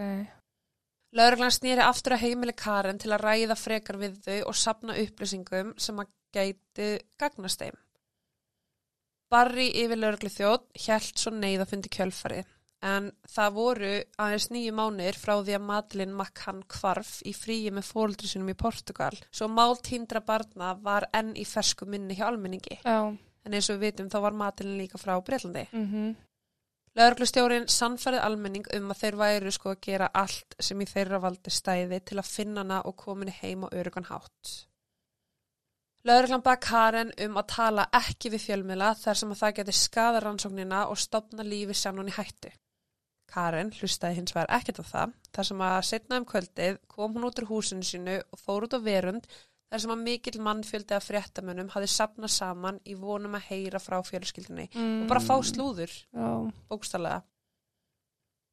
Lauruglan 1.16 1.54
snýri 1.54 1.80
aftur 1.80 2.16
að 2.16 2.26
heimili 2.26 2.52
Karen 2.52 2.98
til 3.00 3.12
að 3.14 3.24
ræða 3.24 3.56
frekar 3.56 3.96
við 4.00 4.18
þau 4.26 4.38
og 4.50 4.58
sapna 4.60 4.98
upplýsingum 5.00 5.72
sem 5.80 6.02
að 6.02 6.12
gæti 6.36 6.90
gagnast 7.20 7.62
þeim. 7.62 7.78
Barry 9.32 9.70
yfir 9.82 9.98
lauruglu 9.98 10.30
þjótt 10.30 10.68
hjælt 10.84 11.18
svo 11.18 11.32
neyð 11.34 11.64
að 11.64 11.72
fundi 11.72 11.90
kjölfari 11.96 12.44
en 12.86 13.08
það 13.32 13.54
voru 13.56 13.92
aðeins 14.20 14.48
nýju 14.52 14.74
mánir 14.76 15.16
frá 15.18 15.34
því 15.40 15.56
að 15.56 15.64
Madeleine 15.70 16.14
McCann 16.14 16.62
kvarf 16.70 17.12
í 17.26 17.32
fríi 17.34 17.72
með 17.74 17.88
fóldri 17.88 18.28
sinum 18.30 18.52
í 18.52 18.58
Portugal 18.58 19.14
svo 19.30 19.48
mál 19.48 19.78
tindra 19.82 20.20
barna 20.24 20.74
var 20.82 21.08
enn 21.16 21.32
í 21.40 21.46
fersku 21.48 21.88
minni 21.88 22.18
hjá 22.18 22.26
almenningi 22.28 22.78
Já. 22.82 23.16
En 23.46 23.56
eins 23.56 23.70
og 23.70 23.78
við 23.78 23.92
vitum 23.92 24.10
þá 24.12 24.18
var 24.26 24.38
Madeleine 24.42 24.80
líka 24.82 25.00
frá 25.00 25.14
Breitlandi. 25.24 25.66
Mhm. 25.72 26.14
Lauruglustjórin 26.96 27.66
sannfærið 27.68 28.22
almenning 28.24 28.68
um 28.72 28.86
að 28.92 29.00
þeir 29.02 29.16
væru 29.20 29.50
sko 29.52 29.74
að 29.74 29.82
gera 29.84 30.06
allt 30.14 30.54
sem 30.58 30.80
í 30.80 30.86
þeirra 30.88 31.20
valdi 31.20 31.52
stæði 31.52 31.98
til 32.08 32.16
að 32.16 32.30
finna 32.30 32.62
hana 32.64 32.78
og 32.88 32.96
komin 32.96 33.28
heim 33.28 33.66
á 33.66 33.68
örugan 33.68 34.08
hátt. 34.08 34.52
Lauruglan 36.06 36.42
bak 36.46 36.60
Karen 36.62 37.10
um 37.24 37.36
að 37.36 37.48
tala 37.52 37.84
ekki 37.98 38.30
við 38.32 38.44
fjölmila 38.46 38.94
þar 38.94 39.18
sem 39.20 39.34
að 39.34 39.40
það 39.42 39.56
geti 39.58 39.74
skada 39.76 40.22
rannsóknina 40.24 40.86
og 40.88 41.00
stopna 41.02 41.44
lífi 41.44 41.74
sjánun 41.74 42.08
í 42.08 42.14
hættu. 42.16 42.52
Karen 43.26 43.72
hlustaði 43.74 44.20
hins 44.20 44.34
vegar 44.36 44.54
ekkert 44.56 44.80
á 44.80 44.84
það 44.92 45.14
þar 45.34 45.48
sem 45.50 45.64
að 45.68 45.78
setna 45.90 46.20
um 46.20 46.28
kvöldið 46.30 46.78
kom 46.88 47.16
hún 47.16 47.26
út 47.28 47.42
úr 47.42 47.48
húsinu 47.50 47.84
sínu 47.84 48.20
og 48.22 48.40
fór 48.40 48.68
út 48.68 48.78
á 48.78 48.80
verund 48.80 49.26
þar 49.70 49.82
sem 49.82 49.90
að 49.96 50.02
mikill 50.06 50.40
mannfjöldi 50.46 50.94
af 50.96 51.06
fréttamönnum 51.08 51.70
hafði 51.74 51.88
sapnað 51.90 52.30
saman 52.36 52.80
í 52.86 52.94
vonum 52.98 53.34
að 53.34 53.48
heyra 53.50 53.80
frá 53.82 53.98
fjölskyldinni 54.06 54.68
Mm. 54.74 55.02
og 55.02 55.08
bara 55.08 55.20
fá 55.20 55.34
slúður 55.42 55.90
Já. 56.14 56.52
bókstallega. 56.70 57.22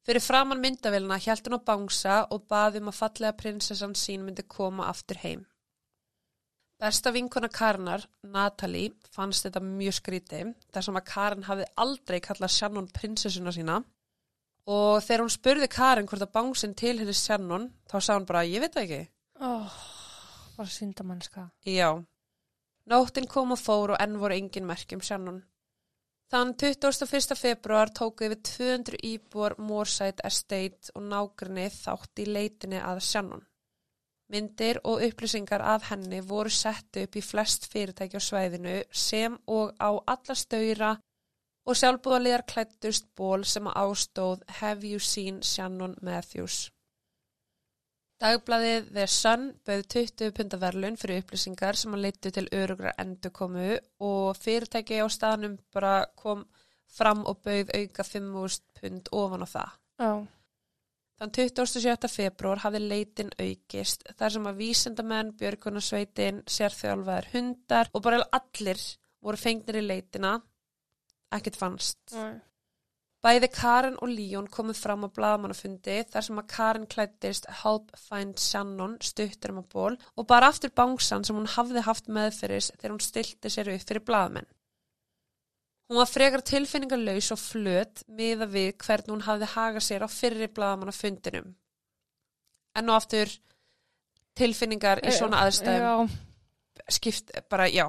Fyrir 0.04 0.20
framann 0.20 0.60
myndavélina 0.60 1.16
hjælt 1.22 1.46
hún 1.48 1.56
á 1.56 1.64
bangsa 1.64 2.26
og 2.30 2.46
baði 2.50 2.80
um 2.82 2.90
að 2.90 2.98
fallega 2.98 3.32
prinsessan 3.38 3.94
sín 3.96 4.20
myndi 4.26 4.42
koma 4.46 4.84
aftur 4.90 5.16
heim. 5.22 5.46
Besta 6.80 7.12
vinkona 7.14 7.48
Karnar, 7.48 8.02
Natalie, 8.24 8.90
fannst 9.14 9.46
þetta 9.46 9.62
mjög 9.62 9.94
skríti 10.00 10.40
þar 10.74 10.82
sem 10.82 10.98
að 10.98 11.04
Karin 11.06 11.46
hafði 11.46 11.64
aldrei 11.80 12.20
kallað 12.20 12.50
Shannon 12.50 12.88
prinsessuna 12.92 13.52
sína 13.54 13.78
og 14.66 15.00
þegar 15.06 15.22
hún 15.24 15.32
spurði 15.32 15.68
Karin 15.70 16.06
hvort 16.10 16.24
að 16.26 16.32
bangsin 16.34 16.74
til 16.74 16.98
henni 16.98 17.14
Shannon 17.14 17.70
þá 17.88 17.96
sá 18.02 18.12
hún 18.18 18.26
bara, 18.26 18.42
ég 18.44 18.60
veit 18.60 18.74
það 18.74 18.82
ekki. 18.88 19.08
Oh, 19.40 19.70
bara 20.56 20.68
syndamannska. 20.68 21.48
Já. 21.66 22.04
Nóttin 22.86 23.26
kom 23.28 23.52
og 23.54 23.60
fór 23.60 23.94
og 23.94 24.00
enn 24.00 24.18
voru 24.20 24.36
engin 24.36 24.66
merkjum 24.68 25.00
Shannon. 25.00 25.42
Þann 26.32 26.54
21. 26.58 27.36
februar 27.36 27.90
tóku 27.94 28.26
yfir 28.26 28.40
200 28.48 29.00
íbúar 29.06 29.54
Moorside 29.58 30.24
Estate 30.24 30.92
og 30.94 31.04
nágrinni 31.08 31.68
þátt 31.72 32.22
í 32.24 32.26
leitinni 32.28 32.80
að 32.80 33.02
Shannon. 33.06 33.44
Myndir 34.32 34.80
og 34.88 35.02
upplýsingar 35.04 35.62
af 35.62 35.90
henni 35.90 36.22
voru 36.24 36.50
sett 36.50 36.96
upp 36.96 37.16
í 37.16 37.22
flest 37.22 37.68
fyrirtæki 37.72 38.18
á 38.18 38.22
svæðinu 38.24 38.76
sem 38.90 39.36
og 39.46 39.76
á 39.78 39.90
alla 39.94 40.34
stöyra 40.34 40.94
og 41.64 41.76
sjálfbúðaliðar 41.80 42.46
klættust 42.48 43.10
ból 43.16 43.44
sem 43.44 43.68
að 43.68 43.78
ástóð 43.84 44.44
Have 44.60 44.88
you 44.88 44.98
seen 44.98 45.42
Shannon 45.42 45.96
Matthews? 46.02 46.73
Dagbladið 48.24 48.86
The 48.96 49.04
Sun 49.10 49.42
bauð 49.68 49.82
20 49.92 50.30
punta 50.32 50.56
verðlun 50.56 50.94
fyrir 50.96 51.20
upplýsingar 51.20 51.76
sem 51.76 51.92
að 51.92 52.06
leittu 52.06 52.30
til 52.32 52.46
örugra 52.56 52.94
endurkomu 53.02 53.74
og 54.06 54.38
fyrirtæki 54.40 55.02
á 55.04 55.06
staðnum 55.12 55.58
bara 55.74 56.06
kom 56.16 56.46
fram 56.88 57.20
og 57.28 57.42
bauð 57.44 57.74
auka 57.76 58.06
5.000 58.08 58.80
pund 58.80 59.10
ofan 59.12 59.44
á 59.44 59.48
það. 59.50 59.74
Já. 60.00 60.12
Þann 61.20 61.34
27. 61.36 62.08
februar 62.14 62.64
hafði 62.64 62.80
leitin 62.86 63.34
aukist 63.36 64.08
þar 64.16 64.34
sem 64.38 64.48
að 64.48 64.62
vísindamenn, 64.62 65.36
björgunarsveitin, 65.42 66.40
sérþjálfaðar 66.48 67.28
hundar 67.34 67.92
og 67.92 68.06
bara 68.08 68.24
allir 68.40 68.80
voru 69.20 69.42
fengnir 69.44 69.82
í 69.82 69.84
leitina, 69.84 70.38
ekkert 71.28 71.60
fannst. 71.60 72.00
Nei. 72.16 72.40
Bæði 73.24 73.48
Karen 73.54 73.94
og 74.04 74.10
Líón 74.12 74.50
komið 74.52 74.82
fram 74.84 75.06
á 75.06 75.08
bladamannafundi 75.08 75.94
þar 76.12 76.24
sem 76.26 76.40
að 76.42 76.50
Karen 76.52 76.82
klættist 76.92 77.46
Help 77.62 77.94
Find 77.96 78.36
Shannon 78.42 78.98
stuttur 79.00 79.54
um 79.54 79.62
að 79.62 79.70
ból 79.72 79.94
og 79.96 80.26
bara 80.28 80.50
aftur 80.52 80.74
bangsan 80.76 81.24
sem 81.24 81.38
hún 81.38 81.48
hafði 81.54 81.86
haft 81.86 82.10
meðferðis 82.12 82.68
þegar 82.74 82.92
hún 82.92 83.06
stilti 83.06 83.52
sér 83.54 83.72
upp 83.72 83.86
fyrir 83.88 84.04
bladamenn. 84.04 84.50
Hún 85.88 86.00
var 86.00 86.12
frekar 86.12 86.44
tilfinningarlaus 86.44 87.30
og 87.32 87.40
flöt 87.40 88.04
miða 88.08 88.48
við 88.52 88.70
hvernig 88.84 89.12
hún 89.14 89.24
hafði 89.24 89.50
hagað 89.54 89.88
sér 89.88 90.04
á 90.04 90.08
fyrri 90.12 90.48
bladamannafundinum. 90.52 91.50
En 92.76 92.88
nú 92.88 92.92
aftur 92.92 93.32
tilfinningar 94.36 95.00
í 95.00 95.12
svona 95.16 95.46
aðstæðum 95.46 96.12
Já. 96.12 96.92
skipt 96.92 97.32
bara, 97.48 97.72
já. 97.72 97.88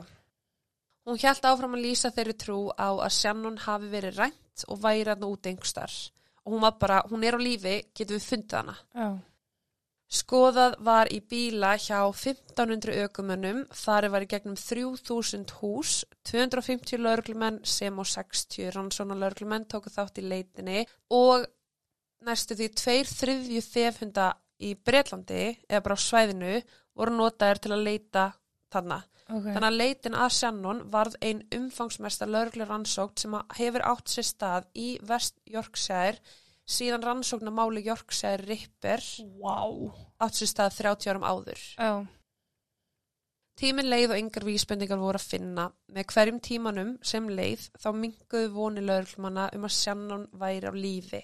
Hún 1.06 1.20
hjælt 1.22 1.46
áfram 1.46 1.78
að 1.78 1.86
lýsa 1.86 2.10
þeirri 2.14 2.34
trú 2.42 2.58
á 2.74 2.90
að 2.90 3.14
Shannon 3.14 3.62
hafi 3.62 3.92
verið 3.92 4.20
rænt 4.24 4.66
og 4.72 4.82
væri 4.82 5.12
hann 5.12 5.26
út 5.28 5.46
einhverstar. 5.46 5.94
Og 6.46 6.56
hún 6.56 6.64
var 6.66 6.78
bara, 6.82 7.04
hún 7.10 7.24
er 7.26 7.38
á 7.38 7.40
lífi, 7.42 7.76
getum 7.94 8.18
við 8.18 8.30
fundið 8.30 8.58
hana. 8.60 8.78
Já. 8.96 9.08
Skoðað 10.16 10.76
var 10.86 11.10
í 11.10 11.18
bíla 11.26 11.72
hjá 11.82 11.98
1500 12.06 12.94
ökumönnum, 13.08 13.64
þar 13.74 14.08
var 14.14 14.26
í 14.26 14.30
gegnum 14.30 14.58
3000 14.58 15.56
hús, 15.60 15.94
250 16.30 17.02
lauruglumenn 17.02 17.58
sem 17.66 17.98
og 18.00 18.06
60 18.12 18.70
rannsóna 18.76 19.18
lauruglumenn 19.18 19.66
tóku 19.66 19.90
þátt 19.90 20.22
í 20.22 20.28
leitinni 20.30 20.86
og 21.10 21.48
næstu 22.26 22.58
því 22.58 22.70
tveir 22.78 23.10
þriðju 23.10 23.64
þefhunda 23.66 24.30
í 24.62 24.76
Bretlandi, 24.78 25.58
eða 25.68 25.84
bara 25.88 25.98
á 25.98 26.06
svæðinu, 26.06 26.54
voru 26.96 27.18
notaðir 27.18 27.62
til 27.66 27.74
að 27.76 27.86
leita 27.90 28.30
þarna. 28.72 29.02
Ok. 29.26 29.46
Þannig 29.50 29.68
að 29.72 29.78
leitin 29.80 30.16
að 30.22 30.34
Shannon 30.38 30.82
varð 30.94 31.16
ein 31.26 31.40
umfangsmesta 31.58 32.28
lauruglu 32.30 32.68
rannsókn 32.70 33.18
sem 33.24 33.38
hefur 33.58 33.86
átt 33.90 34.12
sér 34.14 34.28
stað 34.28 34.68
í 34.78 34.90
West 35.10 35.40
Yorkshire 35.50 36.20
síðan 36.66 37.06
rannsókn 37.06 37.50
að 37.50 37.58
máli 37.58 37.82
Yorkshire 37.88 38.46
Ripper 38.46 39.02
Wow. 39.42 39.90
átt 40.22 40.38
sér 40.38 40.52
stað 40.54 40.78
30 40.78 41.10
árum 41.14 41.26
áður. 41.26 41.64
Já. 41.78 42.06
Tíminn 43.56 43.88
leið 43.88 44.12
og 44.12 44.20
yngar 44.20 44.44
vísbendingar 44.46 45.00
voru 45.00 45.18
að 45.18 45.30
finna. 45.32 45.70
Með 45.96 46.10
hverjum 46.12 46.40
tímanum 46.44 46.90
sem 47.02 47.30
leið 47.32 47.70
þá 47.80 47.88
minguðu 47.96 48.50
voni 48.52 48.84
lauruglumanna 48.84 49.48
um 49.56 49.64
að 49.66 49.76
Shannon 49.78 50.26
væri 50.36 50.68
á 50.68 50.74
lífi. 50.76 51.22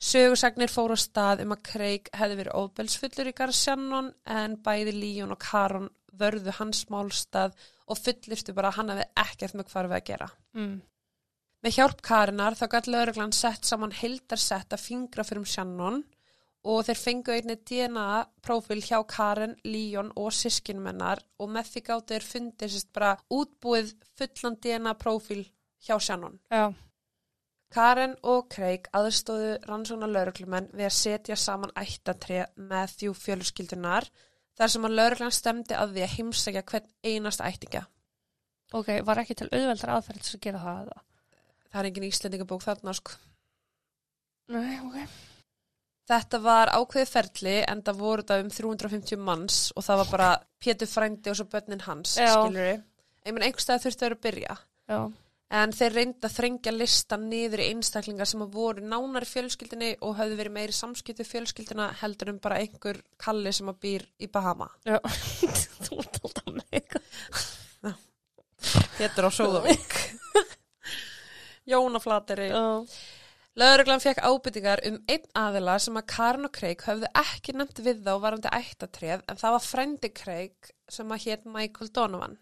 Sögusagnir 0.00 0.72
fóru 0.72 0.96
á 0.96 1.00
stað 1.02 1.42
um 1.44 1.52
að 1.52 1.62
Craig 1.68 2.06
hefði 2.16 2.38
verið 2.38 2.56
óbelsfullur 2.56 3.28
í 3.28 3.34
garð 3.36 3.58
Shannon 3.58 4.08
en 4.24 4.56
bæði 4.64 4.94
Líón 4.96 5.34
og 5.36 5.42
Karon 5.44 5.90
vörðu 6.18 6.54
hans 6.58 6.84
málstað 6.92 7.56
og 7.90 7.98
fullirstu 7.98 8.54
bara 8.56 8.70
að 8.70 8.78
hann 8.78 8.92
hefði 8.94 9.08
ekkert 9.24 9.58
með 9.58 9.72
hvarfið 9.72 9.98
að 9.98 10.06
gera. 10.10 10.30
Mm. 10.56 10.78
Með 11.60 11.76
hjálp 11.76 12.00
Karinar 12.06 12.56
þá 12.56 12.64
gæti 12.72 12.94
lauruglan 12.94 13.36
sett 13.36 13.68
saman 13.68 13.92
hildarsett 13.92 14.72
af 14.72 14.80
fingra 14.80 15.26
fyrir 15.26 15.42
um 15.42 15.48
Shannon 15.48 16.02
og 16.70 16.84
þeir 16.86 17.00
fengu 17.00 17.34
einni 17.34 17.56
DNA 17.56 18.08
prófíl 18.44 18.80
hjá 18.84 19.00
Karen, 19.08 19.56
Leon 19.64 20.12
og 20.20 20.32
sískinmennar 20.36 21.22
og 21.40 21.52
með 21.52 21.72
því 21.72 21.82
gáttu 21.88 22.16
þeir 22.16 22.28
fundið 22.28 22.74
sérst 22.74 22.92
bara 22.96 23.16
útbúið 23.32 23.94
fullan 24.16 24.60
DNA 24.60 24.94
prófíl 25.00 25.42
hjá 25.84 25.96
Shannon. 26.00 26.40
Já, 26.52 26.72
Karen 27.70 28.16
og 28.26 28.48
Craig 28.50 28.88
aðstóðu 28.96 29.52
rannsóna 29.68 30.08
lauruglumenn 30.10 30.72
við 30.74 30.88
að 30.88 30.96
setja 30.96 31.36
saman 31.38 31.72
ættatré 31.78 32.42
með 32.58 32.96
þjú 32.98 33.12
fjölskyldunar 33.14 34.08
þar 34.58 34.72
sem 34.74 34.86
að 34.88 34.96
lauruglan 34.98 35.34
stemdi 35.34 35.76
að 35.76 35.94
því 35.94 36.04
að 36.04 36.14
heimsækja 36.16 36.62
hvern 36.72 36.90
einasta 37.04 37.48
ættinga. 37.48 37.86
ok, 38.72 38.90
var 39.06 39.18
ekki 39.22 39.34
til 39.34 39.48
auðveldar 39.50 39.94
aðferð 39.96 40.22
til 40.26 40.36
að 40.36 40.44
gera 40.46 40.62
það 40.64 40.84
eða? 40.84 41.02
Það 41.70 41.80
er 41.80 41.88
engin 41.90 42.06
íslendingabók 42.10 42.62
þarna 42.62 42.94
sko. 42.98 43.16
Nei, 44.50 44.78
ok. 44.82 45.18
Þetta 46.10 46.40
var 46.42 46.72
ákveðið 46.74 47.10
ferli 47.12 47.56
en 47.70 47.82
það 47.86 48.00
voru 48.02 48.22
þetta 48.26 48.38
um 48.42 48.48
350 48.50 49.20
manns 49.22 49.58
og 49.76 49.84
það 49.86 50.00
var 50.00 50.08
bara 50.10 50.30
Pétur 50.60 50.90
frændi 50.90 51.30
og 51.30 51.36
svo 51.38 51.46
börnin 51.52 51.84
hans, 51.86 52.16
Já. 52.18 52.32
skilur 52.34 52.66
við. 52.66 52.80
Einhvern 53.24 53.46
einhverstað 53.46 53.84
þurftu 53.84 54.04
þeir 54.04 54.16
að 54.16 54.22
byrja. 54.26 54.56
Já, 54.90 54.98
En 55.50 55.72
þeir 55.74 55.96
reynda 55.96 56.28
að 56.28 56.34
þrengja 56.36 56.72
listan 56.74 57.24
niður 57.30 57.64
í 57.64 57.70
einstaklingar 57.72 58.28
sem 58.30 58.42
að 58.44 58.52
voru 58.54 58.84
nánar 58.86 59.26
fjölskyldinni 59.26 59.96
og 60.06 60.14
höfðu 60.20 60.36
verið 60.38 60.54
meiri 60.54 60.76
samskiptu 60.76 61.26
fjölskyldina 61.26 61.88
heldur 62.04 62.30
um 62.30 62.38
bara 62.42 62.60
einhver 62.62 63.00
kalli 63.18 63.50
sem 63.56 63.70
að 63.72 63.80
býr 63.82 64.06
í 64.22 64.30
Bahama. 64.30 64.70
já. 64.86 65.00
Þú 65.88 65.98
ert 66.04 66.20
alltaf 66.22 66.52
með. 66.54 67.00
Pétur 69.00 69.26
á 69.26 69.30
Sóðavík. 69.32 69.96
Jóna 71.70 72.00
Flateri. 72.02 72.50
Já, 72.52 72.86
Lögreglan 73.58 74.00
fekk 74.00 74.20
ábyrtingar 74.22 74.80
um 74.86 75.00
einn 75.10 75.24
aðila 75.36 75.74
sem 75.82 75.96
að 75.98 76.06
Karin 76.12 76.46
og 76.46 76.52
Craig 76.54 76.84
höfðu 76.86 77.08
ekki 77.18 77.54
nefnt 77.56 77.80
við 77.82 78.04
þá 78.06 78.12
varandi 78.22 78.52
ættatréð 78.54 79.24
en 79.26 79.40
það 79.40 79.56
var 79.56 79.64
frendi 79.64 80.10
Craig 80.14 80.70
sem 80.88 81.10
að 81.10 81.24
hétt 81.26 81.48
Michael 81.50 81.90
Donovan. 81.96 82.38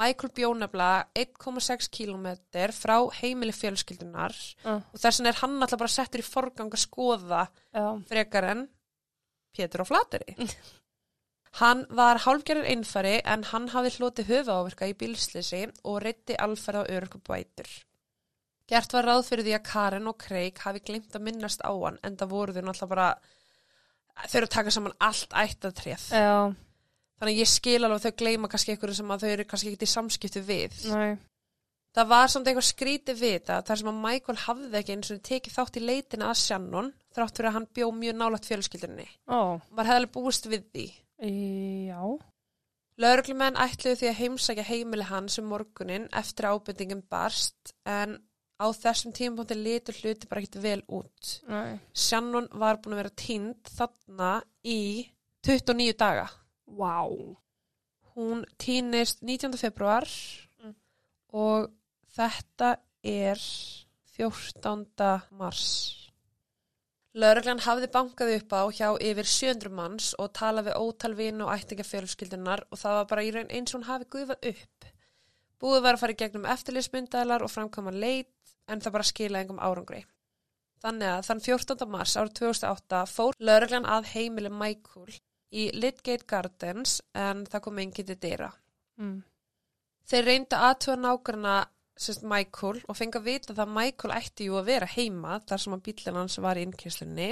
Michael 0.00 0.32
bjónafla 0.32 0.90
1,6 1.18 1.90
km 1.92 2.28
frá 2.72 2.96
heimili 3.18 3.52
fjölskyldunar 3.52 4.32
já, 4.32 4.78
og 4.80 4.96
þess 4.96 5.20
vegna 5.20 5.32
er 5.32 5.40
hann 5.42 5.58
alltaf 5.58 5.82
bara 5.82 5.92
settur 5.92 6.22
í 6.22 6.26
forgang 6.26 6.72
að 6.72 6.84
skoða 6.86 7.42
já. 7.74 7.84
frekar 8.08 8.48
en 8.54 8.62
Pétur 9.52 9.84
á 9.84 9.86
Flateri. 9.86 10.36
Hann 11.60 11.82
var 11.92 12.22
hálfgerður 12.24 12.64
einfari 12.72 13.18
en 13.28 13.42
hann 13.50 13.66
hafði 13.74 13.90
hlotið 13.98 14.30
höfuáverka 14.30 14.86
í 14.88 14.94
bílslisi 14.96 15.66
og 15.84 15.98
reytti 16.00 16.38
alferð 16.40 16.88
á 16.88 16.92
örkubætur. 16.96 17.68
Gert 18.72 18.94
var 18.96 19.04
ráð 19.04 19.26
fyrir 19.26 19.44
því 19.44 19.54
að 19.58 19.66
Karen 19.68 20.08
og 20.08 20.16
Craig 20.22 20.62
hafi 20.64 20.80
glimt 20.80 21.12
að 21.12 21.26
minnast 21.26 21.60
á 21.60 21.68
hann 21.68 22.00
en 22.00 22.16
það 22.16 22.32
voru 22.32 22.54
þau 22.56 22.62
náttúrulega 22.64 22.92
bara 22.94 23.08
þau 24.22 24.36
eru 24.38 24.48
að 24.48 24.54
taka 24.56 24.72
saman 24.72 24.96
allt 25.10 25.36
ættatrið. 25.42 26.06
Já, 26.16 26.32
Þannig 27.22 27.36
að 27.36 27.42
ég 27.44 27.50
skil 27.52 27.78
alveg 27.86 28.00
að 28.00 28.06
þau 28.08 28.16
gleyma 28.18 28.48
kannski 28.50 28.72
einhverju 28.74 28.96
sem 28.98 29.12
að 29.14 29.22
þau 29.22 29.28
eru 29.36 29.44
kannski 29.52 29.68
ekkert 29.70 29.84
í 29.86 29.92
samskiptu 29.92 30.40
við. 30.48 30.80
nei. 30.90 31.12
Það 31.92 32.06
var 32.08 32.30
samt 32.32 32.46
eitthvað 32.48 32.64
skrítið 32.64 33.18
við 33.20 33.32
þetta 33.36 33.56
þar 33.68 33.78
sem 33.82 33.88
að 33.90 33.96
Michael 34.00 34.38
hafði 34.46 34.78
ekki 34.78 34.94
eins 34.96 35.10
og 35.12 35.18
tekið 35.28 35.52
þátt 35.58 35.74
í 35.76 35.82
leitina 35.84 36.30
að 36.32 36.38
Shannon 36.40 36.86
þrátt 37.12 37.36
fyrir 37.36 37.48
að 37.50 37.56
hann 37.58 37.66
bjó 37.76 37.88
mjög 37.92 38.16
nálægt 38.16 38.48
fjölskyldunni. 38.48 39.04
Ó, 39.28 39.60
Var 39.76 39.90
hefði 39.90 39.98
alveg 40.00 40.14
búist 40.16 40.48
við 40.48 40.64
því. 40.72 40.86
já. 41.92 42.00
Lauruglumenn 43.02 43.56
ætluðu 43.60 43.98
því 44.00 44.08
að 44.10 44.18
heimsækja 44.22 44.64
heimili 44.68 45.06
hans 45.08 45.38
um 45.40 45.46
morgunin 45.52 46.08
eftir 46.16 46.48
að 46.48 46.58
ábendingum 46.60 47.02
barst 47.12 47.72
en 47.88 48.18
á 48.56 48.66
þessum 48.72 49.12
tímapunkti 49.16 49.56
litur 49.60 49.96
hluti 50.00 50.28
bara 50.30 50.42
ekkert 50.44 50.60
vel 50.64 50.82
út. 50.88 51.32
Nei. 51.48 51.78
Shannon 51.92 52.48
var 52.52 52.80
búin 52.80 52.96
að 52.96 53.02
vera 53.04 53.14
týnd 53.20 53.72
þarna 53.76 54.32
í 54.64 55.08
29 55.44 55.96
daga. 55.98 56.28
Vá. 56.78 57.08
Hún 58.14 58.44
týnist 58.58 59.22
19. 59.22 59.56
februar 59.60 60.08
Mm. 60.62 60.74
og 61.32 61.70
þetta 62.16 62.76
er 63.02 63.40
14. 64.16 65.22
mars. 65.30 65.98
Lauruglan 67.12 67.60
hafði 67.60 67.88
bankað 67.92 68.30
upp 68.38 68.52
á 68.56 68.62
hjá 68.72 68.88
yfir 68.96 69.28
700 69.28 69.72
manns 69.76 70.12
og 70.18 70.32
talað 70.32 70.70
við 70.70 70.78
ótal 70.80 71.14
vinu 71.14 71.44
og 71.44 71.52
ættingafjölskyldunar 71.58 72.62
og 72.70 72.78
það 72.80 72.96
var 72.98 73.08
bara 73.10 73.24
í 73.26 73.32
raun 73.34 73.50
eins 73.52 73.74
og 73.74 73.80
hún 73.80 73.88
hafi 73.90 74.08
guðvað 74.14 74.48
upp. 74.52 74.86
Búið 75.60 75.82
var 75.84 75.94
að 75.94 76.00
fara 76.00 76.12
í 76.12 76.20
gegnum 76.22 76.48
eftirlýsmyndalar 76.54 77.44
og 77.44 77.52
framkama 77.52 77.92
leit 77.92 78.54
en 78.66 78.80
það 78.80 78.94
bara 78.96 79.10
skila 79.10 79.42
engum 79.42 79.60
árangri. 79.60 80.06
Þannig 80.82 81.10
að 81.12 81.26
þann 81.28 81.44
14. 81.44 81.88
mars 81.92 82.16
árið 82.16 82.32
2008 82.40 83.02
fór 83.12 83.36
lauruglan 83.38 83.84
að 83.86 84.08
heimili 84.14 84.50
Michael 84.50 85.12
í 85.52 85.68
Lidgate 85.76 86.26
Gardens 86.28 87.00
en 87.18 87.44
það 87.50 87.64
kom 87.66 87.78
enginn 87.82 88.08
til 88.08 88.18
dyra. 88.20 88.48
Mm. 89.00 89.20
Þeir 90.08 90.28
reynda 90.28 90.64
aðtöða 90.68 90.98
nágrana 91.04 91.56
sérst 92.02 92.24
Michael 92.26 92.80
og 92.88 92.98
fengi 92.98 93.20
að 93.20 93.28
vita 93.28 93.54
að 93.54 93.72
Michael 93.76 94.14
ætti 94.16 94.48
jú 94.48 94.58
að 94.58 94.70
vera 94.72 94.88
heima 94.94 95.38
þar 95.46 95.64
sem 95.64 95.74
að 95.76 95.82
bílinn 95.88 96.18
hans 96.18 96.38
var 96.42 96.58
í 96.58 96.64
innkynslunni. 96.66 97.30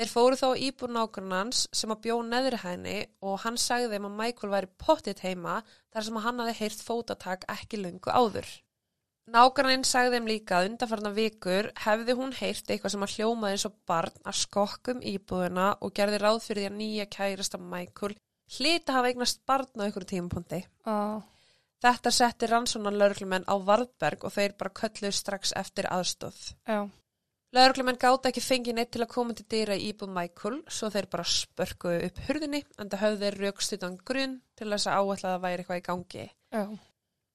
Þeir 0.00 0.10
fóru 0.10 0.36
þá 0.40 0.48
íbúr 0.66 0.92
nágrannans 0.96 1.66
sem 1.76 1.92
að 1.92 2.02
bjó 2.06 2.20
neðri 2.24 2.60
hæni 2.62 2.96
og 3.26 3.40
hann 3.44 3.58
sagði 3.60 3.94
þeim 3.94 4.08
að 4.08 4.18
Michael 4.22 4.52
væri 4.54 4.70
pottitt 4.80 5.22
heima 5.24 5.60
þar 5.92 6.06
sem 6.06 6.18
að 6.18 6.26
hann 6.26 6.42
hafi 6.42 6.56
heyrt 6.60 6.84
fótatak 6.86 7.46
ekki 7.52 7.80
lungu 7.82 8.12
áður. 8.12 8.48
Nágrannin 9.30 9.84
sagði 9.84 10.16
þeim 10.16 10.28
líka 10.30 10.58
að 10.58 10.70
undanfarnar 10.70 11.12
vikur 11.14 11.68
hefði 11.84 12.16
hún 12.18 12.32
heyrt 12.34 12.70
eitthvað 12.72 12.94
sem 12.94 13.04
að 13.06 13.12
hljómaði 13.16 13.56
eins 13.56 13.66
og 13.68 13.74
barn 13.86 14.16
að 14.24 14.38
skokkum 14.40 15.02
íbúðuna 15.06 15.66
og 15.80 15.92
gerði 15.94 16.18
ráð 16.22 16.40
fyrir 16.46 16.64
því 16.64 16.70
að 16.70 16.78
nýja 16.80 17.06
kærasta 17.14 17.60
Michael 17.62 18.16
hlita 18.56 18.96
hafa 18.96 19.12
eignast 19.12 19.44
barn 19.46 19.68
á 19.78 19.86
ykkur 19.86 20.08
tímapunkti. 20.10 20.64
Á, 20.88 21.22
Þetta 21.80 22.10
setti 22.12 22.48
rannsónan 22.50 22.98
lauruglumenn 23.00 23.46
á 23.48 23.54
Varðberg 23.56 24.24
og 24.28 24.34
þeir 24.34 24.52
bara 24.58 24.74
kölluðu 24.76 25.12
strax 25.16 25.54
eftir 25.56 25.86
aðstóð. 25.88 26.40
já. 26.68 26.90
Lauruglumenn 27.56 27.98
gáta 27.98 28.28
ekki 28.30 28.42
fengið 28.44 28.76
neitt 28.76 28.90
til 28.94 29.00
að 29.02 29.08
koma 29.10 29.34
til 29.34 29.46
dýra 29.50 29.74
íbúð 29.74 30.12
Michael 30.14 30.60
svo 30.70 30.90
þeir 30.90 31.08
bara 31.10 31.24
spörkuðu 31.26 32.04
upp 32.06 32.20
hurðinni 32.28 32.60
en 32.78 32.90
það 32.92 33.00
höfðu 33.04 33.24
þeir 33.24 33.38
raukstutan 33.40 33.96
grunn 34.06 34.36
til 34.54 34.68
þess 34.70 34.86
að 34.86 35.00
áætla 35.00 35.32
að 35.32 35.34
það 35.34 35.42
væri 35.46 35.64
eitthvað 35.64 35.80
í 35.80 35.86
gangi. 35.88 36.26
Já. 36.52 36.64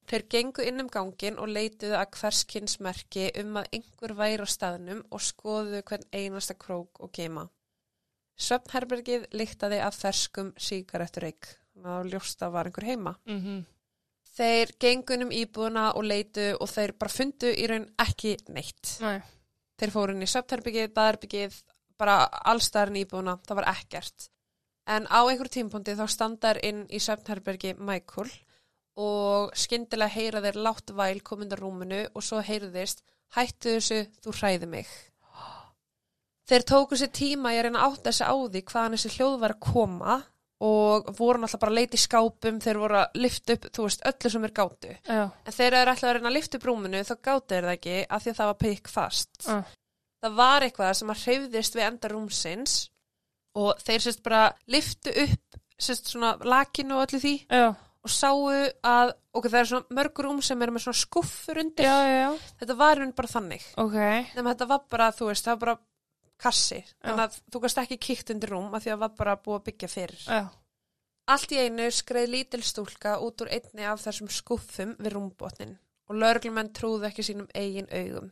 Þeir 0.06 0.24
gengu 0.30 0.66
inn 0.66 0.84
um 0.84 0.90
gangin 0.92 1.40
og 1.42 1.50
leituðu 1.50 1.96
að 1.98 2.18
hverskinsmerki 2.20 3.30
um 3.42 3.56
að 3.62 3.70
einhver 3.78 4.14
væri 4.20 4.46
á 4.46 4.48
staðnum 4.50 5.02
og 5.10 5.24
skoðuðu 5.26 5.82
hvern 5.88 6.06
einasta 6.14 6.54
krók 6.54 7.02
og 7.02 7.14
geima. 7.16 7.48
Svefnherbergið 8.36 9.30
líktaði 9.34 9.80
af 9.82 9.98
ferskum 9.98 10.52
síkarettureik. 10.62 11.48
Það 11.76 11.90
var 11.90 12.12
ljóst 12.12 12.44
að 12.46 12.54
var 12.58 12.70
einhver 12.70 12.92
heima. 12.92 13.16
Mm 13.26 13.64
Þeir 14.36 14.72
gengu 14.84 15.14
inn 15.16 15.24
um 15.24 15.32
íbúðuna 15.32 15.84
og 15.96 16.04
leitu 16.04 16.58
og 16.60 16.68
þeir 16.68 16.92
bara 17.00 17.10
fundu 17.14 17.54
í 17.56 17.68
raun 17.72 17.86
ekki 18.04 18.34
neitt. 18.52 18.98
Nei. 19.00 19.22
Þeir 19.80 19.94
fóru 19.94 20.12
inn 20.12 20.26
í 20.26 20.28
svefnherbergið, 20.28 20.90
baðherbergið, 20.92 21.56
bara 21.96 22.18
allstæðarinn 22.52 23.00
íbúðuna, 23.06 23.38
það 23.48 23.60
var 23.62 23.70
ekkert. 23.72 24.28
En 24.92 25.08
á 25.08 25.24
einhver 25.24 25.48
tímpundi 25.48 25.96
þá 25.96 26.04
standar 26.12 26.60
inn 26.68 26.84
í 26.92 27.00
svefnherbergi 27.00 27.78
Michael 27.80 28.28
og 28.96 29.56
skyndilega 29.58 30.14
heyra 30.14 30.42
þeir 30.44 30.62
látt 30.64 30.94
væl 30.96 31.20
komundar 31.26 31.60
rúminu 31.60 32.06
og 32.14 32.24
svo 32.24 32.40
heyrðist 32.44 33.04
hættu 33.36 33.76
þessu, 33.76 34.06
þú 34.24 34.36
hræði 34.40 34.70
mig. 34.72 34.94
Þeir 36.46 36.66
tóku 36.70 36.98
sér 37.00 37.10
tíma 37.10 37.56
í 37.56 37.60
að 37.60 37.68
reyna 37.68 37.82
að 37.82 37.96
átta 37.96 38.12
þessi 38.12 38.30
á 38.30 38.36
því 38.38 38.62
hvaðan 38.70 38.96
þessi 38.96 39.14
hljóð 39.16 39.38
var 39.42 39.56
að 39.56 39.64
koma 39.66 40.18
og 40.66 41.10
voru 41.18 41.42
náttúrulega 41.42 41.62
bara 41.62 41.74
að 41.74 41.80
leita 41.80 41.98
í 41.98 42.02
skápum, 42.02 42.60
þeir 42.64 42.78
voru 42.80 43.00
að 43.02 43.18
lifta 43.20 43.56
upp, 43.58 43.66
þú 43.76 43.88
veist, 43.88 44.06
öllu 44.08 44.32
sem 44.32 44.46
er 44.48 44.54
gátu. 44.56 44.92
Já. 45.04 45.24
En 45.26 45.56
þeir 45.58 45.78
ætlaði 45.82 46.08
að 46.08 46.14
reyna 46.16 46.30
að 46.30 46.38
lifta 46.38 46.60
upp 46.60 46.68
rúminu 46.70 47.02
þá 47.04 47.16
gátu 47.28 47.50
þeir 47.52 47.68
það 47.68 47.74
ekki 47.74 47.98
af 48.06 48.24
því 48.24 48.32
að 48.32 48.38
það 48.40 48.52
var 48.52 48.60
pikk 48.62 48.92
fast. 48.94 49.34
Já. 49.42 49.58
Það 50.26 50.38
var 50.40 50.66
eitthvað 50.66 50.94
sem 51.00 51.12
að 51.12 51.24
hreyfðist 51.26 51.76
við 51.76 51.88
enda 51.90 52.12
rúmsins 52.14 52.78
og 53.60 53.82
þeir 53.84 54.06
sérst 54.06 54.24
bara 54.26 54.46
liftu 54.72 55.14
upp 55.26 55.60
sérst 55.76 56.10
svona 56.10 56.36
lakinu 56.48 56.98
og 56.98 57.04
öllu 57.06 57.20
því 57.20 57.36
Já. 57.50 57.68
Og 58.06 58.14
sáu 58.14 58.46
að 58.86 59.12
ok, 59.34 59.48
það 59.50 59.60
er 59.60 59.70
svona 59.72 59.98
mörg 59.98 60.22
rúm 60.26 60.42
sem 60.46 60.62
eru 60.62 60.76
með 60.76 60.86
svona 60.86 61.02
skuffur 61.02 61.62
undir. 61.64 61.88
Já, 61.88 61.96
já, 62.06 62.18
já. 62.22 62.52
Þetta 62.62 62.78
var 62.80 63.02
hún 63.02 63.16
bara 63.18 63.32
þannig. 63.32 63.66
Ok. 63.82 63.98
Nefnum 63.98 64.52
þetta 64.52 64.68
var 64.70 64.84
bara, 64.94 65.08
þú 65.16 65.30
veist, 65.32 65.48
það 65.48 65.56
var 65.56 65.64
bara 65.64 65.78
kassi. 66.46 66.82
Þannig 67.02 67.24
að 67.26 67.40
þú 67.50 67.64
gast 67.64 67.82
ekki 67.82 67.98
kíkt 68.10 68.32
undir 68.36 68.54
rúm 68.54 68.70
af 68.70 68.84
því 68.84 68.92
að 68.92 68.96
það 68.96 69.04
var 69.06 69.18
bara 69.24 69.36
búið 69.42 69.58
að 69.58 69.66
byggja 69.70 69.92
fyrir. 69.92 70.24
Já. 70.28 70.44
Allt 71.34 71.56
í 71.56 71.58
einu 71.58 71.90
skreið 71.90 72.32
lítil 72.36 72.62
stúlka 72.62 73.16
út 73.26 73.42
úr 73.42 73.50
einni 73.56 73.88
af 73.90 74.04
þessum 74.04 74.30
skuffum 74.30 74.94
við 75.00 75.16
rúmbotnin 75.16 75.74
og 76.06 76.20
lögreglumenn 76.22 76.70
trúðu 76.78 77.08
ekki 77.10 77.26
sínum 77.26 77.48
eigin 77.58 77.90
augum. 77.90 78.30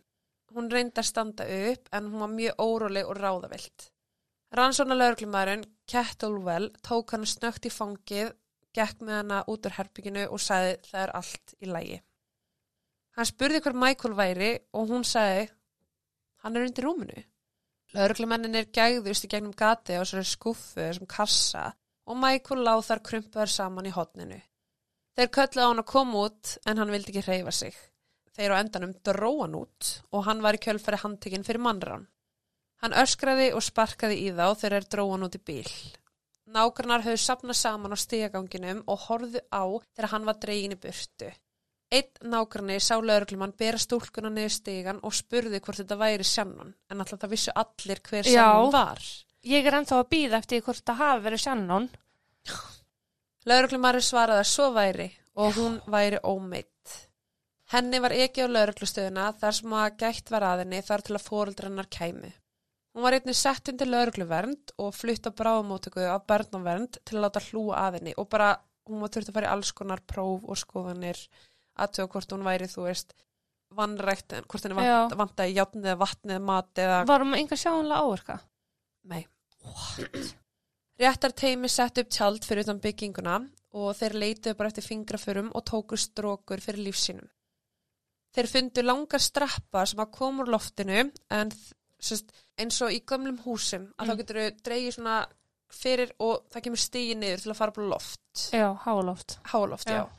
Hún 0.53 0.69
reyndi 0.69 1.01
að 1.01 1.09
standa 1.09 1.47
upp 1.49 1.89
en 1.89 2.11
hún 2.11 2.21
var 2.21 2.29
mjög 2.35 2.61
óróleg 2.61 3.09
og 3.09 3.17
ráðavilt. 3.17 3.87
Rannsóna 4.53 4.93
lögreglumærin, 4.93 5.65
Kettlewell, 5.89 6.69
tók 6.85 7.15
hann 7.15 7.25
snögt 7.25 7.65
í 7.65 7.71
fangið, 7.73 8.35
gekk 8.75 9.03
með 9.03 9.19
hana 9.19 9.43
út 9.51 9.67
úr 9.67 9.77
herbygginu 9.77 10.25
og 10.29 10.41
sagði 10.41 10.77
það 10.89 11.03
er 11.03 11.13
allt 11.19 11.55
í 11.59 11.69
lægi. 11.69 11.99
Hann 13.13 13.29
spurði 13.29 13.61
hver 13.61 13.77
Michael 13.77 14.15
væri 14.17 14.51
og 14.73 14.89
hún 14.89 15.05
sagði 15.05 15.45
hann 16.43 16.57
er 16.57 16.67
undir 16.67 16.87
rúminu. 16.87 17.23
Lauruglumenninir 17.93 18.71
gægðust 18.73 19.27
í 19.27 19.29
gegnum 19.29 19.53
gati 19.53 19.93
á 19.93 20.01
þessari 20.01 20.25
skuffu 20.25 20.81
þessum 20.81 21.09
kassa 21.09 21.67
og 22.09 22.17
Michael 22.19 22.65
láð 22.65 22.87
þar 22.89 23.03
krumpaður 23.09 23.53
saman 23.53 23.87
í 23.89 23.93
hotninu. 23.93 24.39
Þeir 25.13 25.29
kölluðu 25.37 25.65
á 25.65 25.69
hann 25.69 25.83
að 25.83 25.91
koma 25.91 26.23
út 26.27 26.55
en 26.65 26.81
hann 26.81 26.93
vildi 26.93 27.13
ekki 27.13 27.25
hreyfa 27.27 27.53
sig. 27.53 27.75
Þeir 28.33 28.55
á 28.57 28.61
endanum 28.63 28.95
dróan 29.05 29.59
út 29.59 29.91
og 30.09 30.25
hann 30.25 30.41
var 30.41 30.57
í 30.57 30.61
kjölfæri 30.63 31.03
handtekinn 31.03 31.45
fyrir 31.45 31.61
mannrán. 31.61 32.07
Hann 32.81 32.97
öskraði 32.97 33.51
og 33.53 33.61
sparkaði 33.63 34.23
í 34.25 34.31
þá 34.33 34.47
þegar 34.57 34.73
þeir 34.79 34.89
dróan 34.95 35.27
út 35.27 35.37
í 35.37 35.43
bíl. 35.45 35.69
Nágrannar 36.51 37.05
höfðu 37.05 37.21
sapnað 37.23 37.55
saman 37.55 37.95
á 37.95 37.97
stigaganginum 37.97 38.83
og 38.91 39.05
horfðu 39.07 39.41
á 39.47 39.63
þegar 39.95 40.09
hann 40.11 40.27
var 40.27 40.39
dregin 40.43 40.75
í 40.75 40.79
burtu. 40.79 41.29
Einn 41.93 42.31
nágranni 42.33 42.79
sá 42.81 42.95
lauruglumann 42.97 43.53
bera 43.57 43.79
stúlkuna 43.79 44.31
niður 44.33 44.55
stigan 44.55 44.99
og 45.05 45.13
spurði 45.15 45.61
hvort 45.61 45.79
þetta 45.79 45.97
væri 45.99 46.25
Shannon 46.27 46.73
en 46.89 47.03
alltaf 47.03 47.21
það 47.21 47.33
vissu 47.35 47.53
allir 47.63 48.01
hver 48.09 48.27
Já. 48.27 48.33
Shannon 48.33 48.73
var. 48.73 49.01
Ég 49.43 49.67
er 49.67 49.77
ennþá 49.79 49.99
að 50.01 50.09
býða 50.15 50.39
eftir 50.41 50.63
hvort 50.65 50.83
það 50.87 51.01
hafi 51.03 51.25
verið 51.27 51.43
Shannon. 51.45 51.89
Lauruglumari 53.51 54.03
svaraði 54.03 54.43
að 54.43 54.51
svo 54.51 54.69
væri 54.75 55.09
og 55.35 55.57
hún 55.57 55.79
væri 55.95 56.21
ómeitt. 56.23 56.69
Henni 57.73 57.99
var 58.03 58.13
ekki 58.17 58.45
á 58.45 58.47
lauruglustöðuna 58.51 59.31
þar 59.39 59.59
sem 59.59 59.75
að 59.79 59.99
gætt 60.03 60.31
var 60.33 60.47
að 60.49 60.63
henni 60.63 60.81
þar 60.85 61.07
til 61.07 61.15
að 61.17 61.27
fóruldrannar 61.27 61.89
kæmi. 61.93 62.33
Hún 62.93 63.05
var 63.07 63.15
einnig 63.17 63.37
sett 63.37 63.71
undir 63.71 63.89
laurugluvernd 63.89 64.75
og 64.77 64.93
flutt 64.93 65.25
á 65.25 65.31
bráðumótöku 65.33 66.03
af 66.05 66.27
börnumvernd 66.29 66.99
til 67.01 67.17
að 67.17 67.25
láta 67.25 67.41
hlúa 67.47 67.79
að 67.87 67.97
henni 67.97 68.13
og 68.21 68.29
bara 68.29 68.51
hún 68.85 69.01
var 69.01 69.13
þurft 69.13 69.31
að 69.31 69.37
fara 69.39 69.49
í 69.49 69.53
alls 69.55 69.71
konar 69.73 70.03
próf 70.05 70.43
og 70.45 70.59
skoðanir 70.59 71.21
aðtöða 71.73 72.11
hvort 72.13 72.35
hún 72.35 72.45
væri, 72.45 72.69
þú 72.69 72.85
veist, 72.85 73.15
vannrækt, 73.73 74.37
hvort 74.45 74.67
henni 74.67 74.77
vant, 74.77 75.17
vantaði 75.17 75.57
játn 75.57 75.87
eða 75.87 75.99
vatn 76.03 76.35
eða 76.35 76.45
mat 76.51 76.83
eða... 76.85 77.01
Var 77.09 77.25
hún 77.25 77.37
einhver 77.39 77.61
sjáanlega 77.63 78.05
áverka? 78.05 78.39
Nei. 79.09 79.23
Réttar 81.01 81.33
teimi 81.33 81.71
sett 81.71 81.97
upp 81.97 82.11
tjald 82.13 82.45
fyrir 82.45 82.67
utan 82.67 82.81
bygginguna 82.83 83.39
og 83.73 83.95
þeir 83.97 84.19
leituðu 84.21 84.57
bara 84.59 84.69
eftir 84.69 84.85
fingraförum 84.85 85.49
og 85.57 85.65
tóku 85.65 85.97
strókur 85.97 86.61
fyrir 86.61 86.85
lífsínum. 86.91 87.25
Þeir 88.33 88.49
fundu 88.49 88.83
langar 88.85 89.21
strappa 89.21 89.87
sem 89.89 90.01
að 90.01 90.13
koma 90.13 90.43
úr 90.43 90.53
loftinu 90.53 91.07
en 91.33 91.51
sest, 92.03 92.31
eins 92.59 92.81
og 92.85 92.91
í 92.93 92.99
gömlum 93.07 93.39
húsum 93.45 93.87
að 93.97 94.05
Mm. 94.05 94.09
þá 94.11 94.17
getur 94.21 94.39
þau 94.41 94.61
dreigið 94.67 94.93
svona 94.97 95.17
fyrir 95.73 96.11
og 96.19 96.43
það 96.53 96.63
kemur 96.67 96.81
stígi 96.83 97.15
niður 97.17 97.41
til 97.43 97.51
að 97.53 97.57
fara 97.61 97.71
á 97.73 97.81
loft. 97.89 98.21
Já, 98.53 98.67
háloft. 98.85 99.37
Háloft, 99.49 99.87
já. 99.87 100.03
Já. 100.03 100.09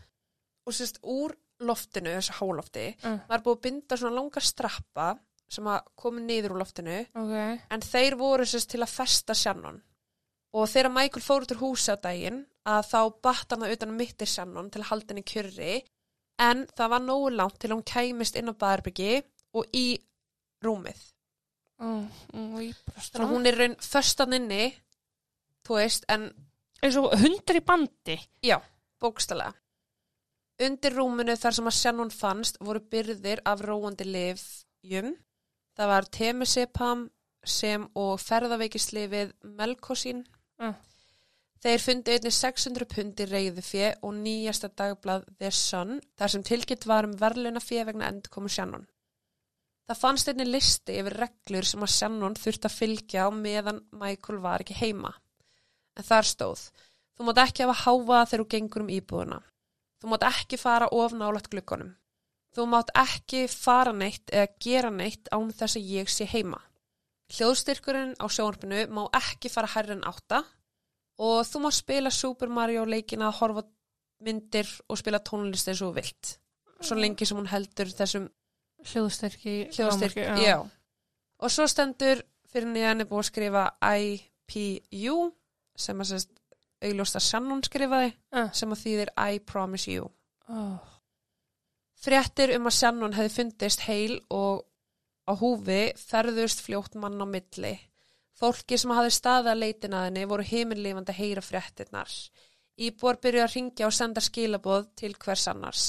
Og 0.66 0.72
sérst 0.74 0.98
úr 1.04 1.34
loftinu, 1.60 2.10
þessu 2.16 2.32
hálofti, 2.40 2.96
Mm. 3.04 3.20
var 3.28 3.38
búið 3.44 3.56
að 3.56 3.62
binda 3.62 3.96
svona 3.96 4.16
langar 4.16 4.42
strappa 4.42 5.18
sem 5.48 5.64
að 5.64 5.82
komu 5.96 6.20
niður 6.20 6.50
úr 6.56 6.58
loftinu 6.64 7.06
Ok. 7.14 7.60
en 7.70 7.80
þeir 7.80 8.16
voru 8.18 8.42
sérst 8.44 8.68
til 8.70 8.80
að 8.80 8.88
festa 8.90 9.34
Shannon 9.34 9.82
og 10.54 10.68
þegar 10.68 10.90
Michael 10.92 11.22
fór 11.22 11.42
út 11.42 11.52
úr 11.52 11.60
húsi 11.60 11.92
á 11.92 11.96
daginn 12.00 12.46
að 12.66 12.88
þá 12.90 13.20
batt 13.22 13.50
hann 13.50 13.60
það 13.60 13.72
utan 13.76 13.88
um 13.90 13.96
mittir 13.98 14.26
Shannon 14.26 14.70
til 14.70 14.80
að 14.82 14.88
halda 14.88 15.06
henni 15.14 15.22
kjörri 15.22 15.82
en 16.38 16.66
það 16.66 16.88
var 16.90 17.00
nógu 17.00 17.30
langt 17.36 17.58
til 17.60 17.70
hún 17.70 17.84
kæmist 17.84 18.36
inn 18.36 18.48
á 18.48 18.54
baðarbyggi 18.54 19.22
og 19.54 19.64
í 19.72 19.98
rúmið 20.64 21.12
Mm, 21.84 22.04
mm, 22.32 22.54
þannig 22.96 23.26
að 23.26 23.32
hún 23.34 23.48
er 23.50 23.58
raun 23.60 23.76
föstan 23.84 24.36
inni 24.38 24.70
þú 25.66 25.78
veist, 25.80 26.06
en 26.08 26.30
eins 26.80 26.96
og 27.00 27.12
hundur 27.20 27.58
í 27.58 27.64
bandi. 27.64 28.16
já, 28.44 28.56
bókstala 29.02 29.52
undir 30.64 30.94
rúminu 30.94 31.34
þar 31.36 31.56
sem 31.58 31.68
að 31.68 31.78
Shannon 31.80 32.14
fannst 32.14 32.60
voru 32.62 32.80
byrðir 32.80 33.42
af 33.44 33.64
róandi 33.66 34.06
lifjum 34.06 35.12
það 35.74 35.90
var 35.92 36.08
temisepam 36.14 37.08
sem 37.44 37.84
og 37.98 38.16
ferðaveikislifið 38.22 39.34
melkosín 39.58 40.24
Mm. 40.60 40.74
Þeir 41.64 41.80
fundu 41.80 42.12
einnig 42.12 42.34
600 42.36 42.86
pundi 42.92 43.26
reyðu 43.28 43.62
fjö 43.64 43.86
og 44.04 44.12
nýjasta 44.18 44.68
dagblað 44.76 45.24
The 45.40 45.50
Sun 45.50 46.00
þar 46.18 46.32
sem 46.34 46.44
tilkynnt 46.46 46.86
var 46.86 47.08
um 47.08 47.14
verðluna 47.20 47.62
fjö 47.64 47.86
vegna 47.88 48.10
endurkomu 48.12 48.52
Shannon. 48.52 48.84
Það 49.84 50.00
fannst 50.00 50.30
einnig 50.30 50.48
listi 50.48 50.94
yfir 50.96 51.16
reglur 51.20 51.66
sem 51.68 51.82
að 51.84 51.92
Shannon 51.92 52.36
þurfti 52.40 52.68
að 52.70 52.76
fylgja 52.78 53.26
á 53.26 53.30
meðan 53.36 53.82
Michael 53.92 54.38
var 54.44 54.64
ekki 54.64 54.76
heima. 54.78 55.10
En 55.94 56.06
þar 56.06 56.28
stóð, 56.28 56.62
þú 57.14 57.26
mátt 57.28 57.40
ekki 57.42 57.66
hafa 57.66 57.82
háfa 57.82 58.20
þegar 58.30 58.42
þú 58.44 58.46
gengur 58.54 58.84
um 58.84 58.94
íbúðuna. 58.94 59.40
Þú 60.00 60.12
mátt 60.12 60.24
ekki 60.30 60.58
fara 60.60 60.88
of 60.88 61.12
nálægt 61.12 61.50
glukkonum. 61.52 61.92
Þú 62.54 62.66
mátt 62.70 62.94
ekki 62.96 63.44
fara 63.50 63.92
neitt 63.92 64.32
eða 64.32 64.52
gera 64.62 64.90
neitt 64.94 65.28
án 65.34 65.52
þess 65.52 65.76
að 65.76 65.90
ég 65.98 66.10
sé 66.12 66.26
heima. 66.32 66.62
Hljóðstyrkurinn 67.34 68.14
á 68.20 68.26
sjónarpinu 68.30 68.86
má 68.94 69.02
ekki 69.18 69.50
fara 69.52 69.70
hærri 69.74 69.96
en 69.96 70.04
átta 70.08 70.44
og 71.20 71.44
þú 71.48 71.64
má 71.64 71.70
spila 71.74 72.12
Super 72.12 72.48
Mario 72.48 72.84
leikina, 72.88 73.30
horfa 73.32 73.64
á 73.64 73.70
myndir 74.24 74.68
og 74.88 75.00
spila 75.00 75.20
tónlist 75.20 75.68
eins 75.68 75.82
og 75.84 75.96
vilt. 75.98 76.38
Svo 76.80 76.96
lengi 76.96 77.26
sem 77.26 77.36
hún 77.36 77.50
heldur 77.50 77.90
þessum 77.92 78.28
Hljóðstyrki. 78.92 79.54
hljóðstyrk. 79.74 80.16
lágmarki, 80.16 80.44
Já. 80.44 80.56
Og 81.40 81.50
svo 81.50 81.66
stendur 81.68 82.22
fyrir 82.52 82.68
nýjan 82.70 83.00
er 83.02 83.08
búið 83.10 83.22
að 83.24 83.30
skrifa 83.30 83.64
IPU 83.82 85.32
sem 85.76 86.00
að 86.00 86.10
sérst 86.12 86.30
augljósta 86.84 87.20
Shannon 87.20 87.62
skrifaði 87.64 88.12
Uh. 88.32 88.48
sem 88.52 88.70
að 88.70 88.82
þýðir 88.84 89.10
I 89.34 89.38
promise 89.40 89.90
you. 89.90 90.10
Oh. 90.48 90.78
Fréttir 92.04 92.52
um 92.58 92.66
að 92.68 92.76
Shannon 92.78 93.14
hefði 93.16 93.32
fundist 93.38 93.84
heil 93.88 94.18
og 94.30 94.64
á 95.24 95.32
húfi 95.40 95.92
ferðust 95.96 96.60
fljótt 96.60 96.94
mann 97.00 97.16
á 97.20 97.24
milli. 97.24 97.78
Fólki 98.34 98.76
sem 98.78 98.90
hafði 98.92 99.12
staðið 99.14 99.50
að 99.54 99.60
leitin 99.62 99.94
að 99.96 100.04
henni 100.08 100.24
voru 100.28 100.44
heiminlifandi 100.44 101.14
að 101.14 101.20
heyra 101.22 101.44
fréttirnar. 101.46 102.10
Íbúar 102.76 103.20
byrjuði 103.22 103.44
að 103.46 103.54
ringja 103.54 103.86
og 103.86 103.94
senda 103.94 104.20
skilaboð 104.20 104.88
til 104.98 105.14
hvers 105.14 105.46
annars. 105.48 105.84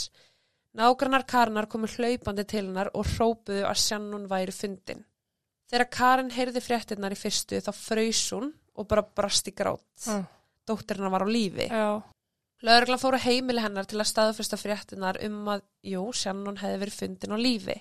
Nágrannar 0.75 1.23
Karnar 1.23 1.69
komu 1.71 1.87
hlaupandi 1.87 2.43
til 2.43 2.65
hennar 2.65 2.89
og 2.93 3.07
hrópuðu 3.13 3.63
að 3.63 3.79
Shannon 3.79 4.25
væri 4.27 4.51
fundin. 4.55 5.05
Þegar 5.71 5.89
Karin 5.91 6.33
heyrði 6.35 6.61
fréttirnar 6.61 7.15
í 7.15 7.19
fyrstu 7.19 7.61
þá 7.63 7.71
fraus 7.73 8.23
hún 8.35 8.51
og 8.75 8.89
bara 8.89 9.05
brast 9.05 9.47
í 9.47 9.53
grát. 9.55 9.85
Uh. 10.11 10.25
Dóttirna 10.67 11.09
var 11.13 11.23
á 11.23 11.27
lífi. 11.29 11.69
Já. 11.69 12.01
Lögreglan 12.65 12.99
fór 12.99 13.17
að 13.17 13.27
heimili 13.27 13.61
hennar 13.61 13.87
til 13.87 13.99
að 13.99 14.09
staðfesta 14.09 14.57
fréttinar 14.59 15.19
um 15.25 15.37
að, 15.53 15.63
jú, 15.85 16.03
Shannon 16.15 16.59
hefði 16.59 16.81
verið 16.83 16.99
fundin 16.99 17.35
á 17.35 17.37
lífi. 17.39 17.77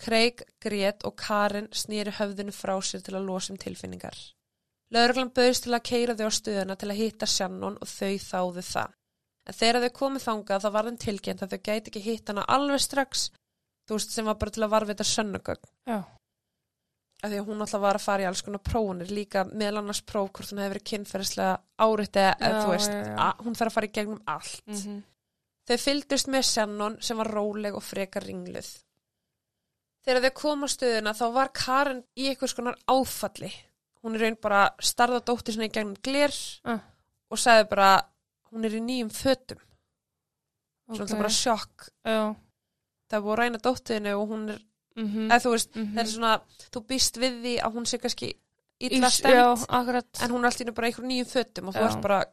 Craig, 0.00 0.44
Grét 0.60 1.04
og 1.04 1.16
Karin 1.20 1.68
snýri 1.76 2.12
höfðinu 2.16 2.54
frá 2.56 2.74
sér 2.84 3.04
til 3.04 3.16
að 3.18 3.26
losa 3.28 3.52
um 3.52 3.60
tilfinningar. 3.60 4.16
Lögreglan 4.90 5.32
bauðist 5.36 5.66
til 5.66 5.76
að 5.76 5.84
keira 5.86 6.16
þau 6.18 6.26
á 6.28 6.32
stöðuna 6.34 6.76
til 6.80 6.88
að 6.90 7.00
hitta 7.02 7.28
Shannon 7.28 7.76
og 7.78 7.88
þau 7.88 8.16
þáðu 8.24 8.64
það. 8.66 8.96
En 9.48 9.56
þegar 9.56 9.80
þau 9.86 9.92
komið 9.98 10.24
þangað 10.28 10.64
þá 10.64 10.70
var 10.76 10.88
þeim 10.88 10.98
tilkynnt 11.04 11.42
að 11.42 11.52
þau 11.54 11.60
gæti 11.68 11.90
ekki 11.90 12.00
hitt 12.04 12.28
hana 12.28 12.44
alveg 12.48 12.80
strax, 12.84 13.30
þú 13.88 13.96
veist, 13.96 14.10
sem 14.14 14.24
var 14.28 14.38
bara 14.40 14.50
til 14.54 14.64
að 14.66 14.72
varvita 14.74 15.04
sönnugögn. 15.04 15.70
Já. 15.88 16.00
Af 17.20 17.28
því 17.28 17.38
að 17.40 17.48
hún 17.50 17.60
alltaf 17.60 17.80
var 17.82 17.98
að 17.98 18.04
fara 18.04 18.22
í 18.22 18.26
alls 18.30 18.40
konar 18.42 18.62
prófunir, 18.64 19.10
líka 19.12 19.44
meðal 19.44 19.82
annars 19.82 20.00
próf 20.08 20.30
hvort 20.32 20.52
hún 20.52 20.60
hefði 20.62 20.72
verið 20.74 20.86
kynferðislega 20.90 21.56
áriðt 21.84 22.16
eða, 22.22 22.52
þú 22.62 22.70
veist, 22.70 22.92
já, 22.94 23.08
já. 23.10 23.26
hún 23.44 23.58
þarf 23.58 23.72
að 23.72 23.74
fara 23.76 23.88
í 23.90 23.96
gegnum 23.98 24.22
allt. 24.26 24.62
Mm 24.66 24.76
-hmm. 24.76 25.02
Þau 25.68 25.76
fylgdust 25.78 26.30
með 26.32 26.42
Shannon 26.48 26.96
sem 27.00 27.16
var 27.16 27.28
róleg 27.30 27.74
og 27.74 27.82
frekar 27.84 28.24
ringluð. 28.24 28.70
Þegar 30.04 30.22
þau 30.24 30.34
kom 30.34 30.64
á 30.64 30.68
stöðuna 30.72 31.12
þá 31.12 31.26
var 31.32 31.50
Karen 31.52 32.04
í 32.16 32.28
einhvers 32.30 32.54
konar 32.56 32.78
áfalli. 32.88 33.52
Hún 34.02 34.14
er 34.16 34.20
raun 34.20 34.36
bara 34.40 34.70
starða 34.80 35.20
dóttir 35.20 35.52
sinni 35.52 35.68
í 35.68 35.74
gegnum 35.74 35.96
gler 36.02 36.32
Ah. 36.64 36.80
og 37.30 37.38
sagði 37.38 37.68
bara 37.68 38.02
hún 38.52 38.64
er 38.64 38.70
í 38.78 38.80
nýjum 38.82 39.10
fötum. 39.10 39.58
Svona 40.90 41.02
Ok. 41.04 41.10
okay. 41.10 41.18
bara 41.20 41.28
sjokk. 41.30 41.88
Já. 42.04 42.34
Það 43.10 43.22
að 43.34 43.38
ræna 43.40 43.58
dóttirinu 43.62 44.14
og 44.20 44.28
hún 44.28 44.48
er, 44.50 44.60
Mm 44.96 45.30
eða 45.30 45.40
þú 45.44 45.50
veist, 45.54 45.76
Mhm. 45.76 45.94
það 45.94 46.00
er 46.02 46.10
svona, 46.10 46.40
þú 46.72 46.80
býst 46.86 47.16
við 47.16 47.36
því 47.42 47.52
að 47.62 47.72
hún 47.74 47.86
sé 47.86 47.98
kannski 47.98 48.32
illa 48.80 49.08
stemt 49.10 49.32
en 50.22 50.30
hún 50.30 50.40
er 50.44 50.50
alltaf 50.50 50.74
bara 50.74 50.88
í 50.88 50.90
einhverjum 50.90 51.08
nýjum 51.10 51.30
fötum 51.30 51.68
og 51.68 51.74
þú 51.74 51.84
ert 51.86 52.00
bara, 52.02 52.24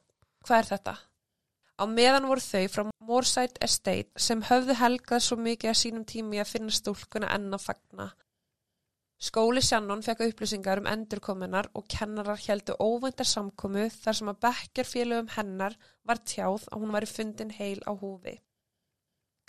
hvað 0.44 0.58
er 0.60 0.78
þetta? 0.78 0.98
Á 1.78 1.84
meðan 1.86 2.26
voru 2.28 2.42
þau 2.42 2.68
frá 2.68 2.90
Moorside 3.00 3.58
Estate 3.62 4.10
sem 4.18 4.42
höfðu 4.42 4.74
helgað 4.76 5.22
svo 5.22 5.38
mikið 5.38 5.70
að 5.70 5.78
sínum 5.84 6.06
tími 6.06 6.40
að 6.42 6.48
finna 6.50 6.72
stúlkuna 6.72 7.30
enn 7.36 7.52
að 7.54 7.62
fagna. 7.62 8.12
Skóli 9.18 9.64
Shannon 9.66 10.04
fekk 10.06 10.28
upplýsingar 10.28 10.78
um 10.78 10.88
endurkomunar 10.92 11.72
og 11.74 11.88
kennarar 11.90 12.38
heldu 12.38 12.76
óvæntar 12.78 13.26
samkomu 13.26 13.88
þar 13.90 14.18
sem 14.20 14.28
að 14.30 14.42
bekkjarfélögum 14.46 15.32
hennar 15.34 15.78
var 16.06 16.22
tjáð 16.22 16.68
að 16.70 16.84
hún 16.84 16.94
væri 16.94 17.10
fundin 17.10 17.54
heil 17.58 17.80
á 17.90 17.98
húfi. 17.98 18.36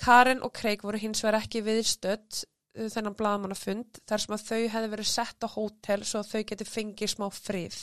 Karen 0.01 0.41
og 0.47 0.55
Craig 0.57 0.85
voru 0.87 1.01
hins 1.03 1.21
vegar 1.25 1.43
ekki 1.43 1.61
viðstödd 1.67 2.39
uh, 2.39 2.87
þennan 2.95 3.17
blaðmannafund 3.19 4.01
þar 4.09 4.25
sem 4.25 4.37
að 4.37 4.47
þau 4.47 4.63
hefði 4.75 4.93
verið 4.95 5.11
sett 5.11 5.45
á 5.45 5.49
hótel 5.53 6.07
svo 6.07 6.23
að 6.23 6.31
þau 6.31 6.47
geti 6.53 6.69
fengið 6.69 7.13
smá 7.13 7.27
frið 7.35 7.83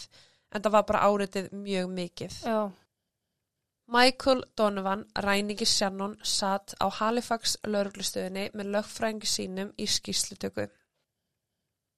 en 0.55 0.65
það 0.65 0.75
var 0.77 0.87
bara 0.89 1.03
áritið 1.05 1.51
mjög 1.53 1.91
mikið. 1.99 2.39
Já. 2.47 2.59
Michael 3.93 4.41
Donovan, 4.57 5.03
ræningi 5.21 5.67
Shannon, 5.69 6.15
satt 6.25 6.73
á 6.81 6.89
Halifax 6.89 7.59
lauruglustöðinni 7.67 8.47
með 8.57 8.71
lögfræðingi 8.73 9.29
sínum 9.29 9.69
í 9.77 9.85
skýslutöku. 9.85 10.65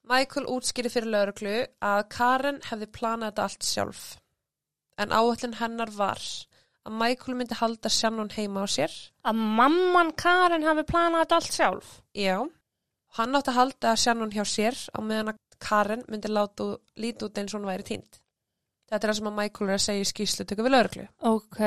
Michael 0.08 0.48
útskýri 0.52 0.91
fyrir 0.91 1.12
lauruglu 1.12 1.56
að 1.84 2.04
Karen 2.13 2.60
hefði 2.70 2.88
planað 2.98 3.32
þetta 3.32 3.48
allt 3.48 3.67
sjálf. 3.67 4.04
En 4.98 5.13
áallin 5.13 5.58
hennar 5.60 5.91
var 5.93 6.22
að 6.88 6.96
Michael 7.02 7.36
myndi 7.38 7.58
halda 7.60 7.91
Shannon 7.91 8.32
heima 8.34 8.63
á 8.63 8.67
sér. 8.72 8.93
Að 9.28 9.41
mamman 9.60 10.13
Karen 10.17 10.65
hafi 10.65 10.86
planað 10.88 11.26
þetta 11.26 11.39
allt 11.39 11.58
sjálf. 11.58 11.89
Já. 12.15 12.38
Hann 13.17 13.36
átti 13.36 13.52
að 13.52 13.60
halda 13.60 13.96
Shannon 14.00 14.34
hjá 14.34 14.43
sér 14.48 14.78
á 14.96 15.00
meðan 15.04 15.34
að 15.34 15.43
Karen 15.60 16.06
myndi 16.08 16.32
láta 16.32 16.76
lítið 16.96 17.28
út 17.28 17.41
eins 17.41 17.54
og 17.54 17.62
hún 17.62 17.70
væri 17.72 17.88
tínt. 17.88 18.22
Þetta 18.88 19.04
er 19.04 19.12
það 19.12 19.20
sem 19.20 19.30
að 19.32 19.38
Michael 19.41 19.70
er 19.70 19.76
að 19.76 19.84
segja 19.84 20.06
í 20.06 20.12
skýslu 20.12 20.46
tökku 20.48 20.63
við 20.63 20.76
lauruglu. 20.76 21.08
Ok. 21.28 21.60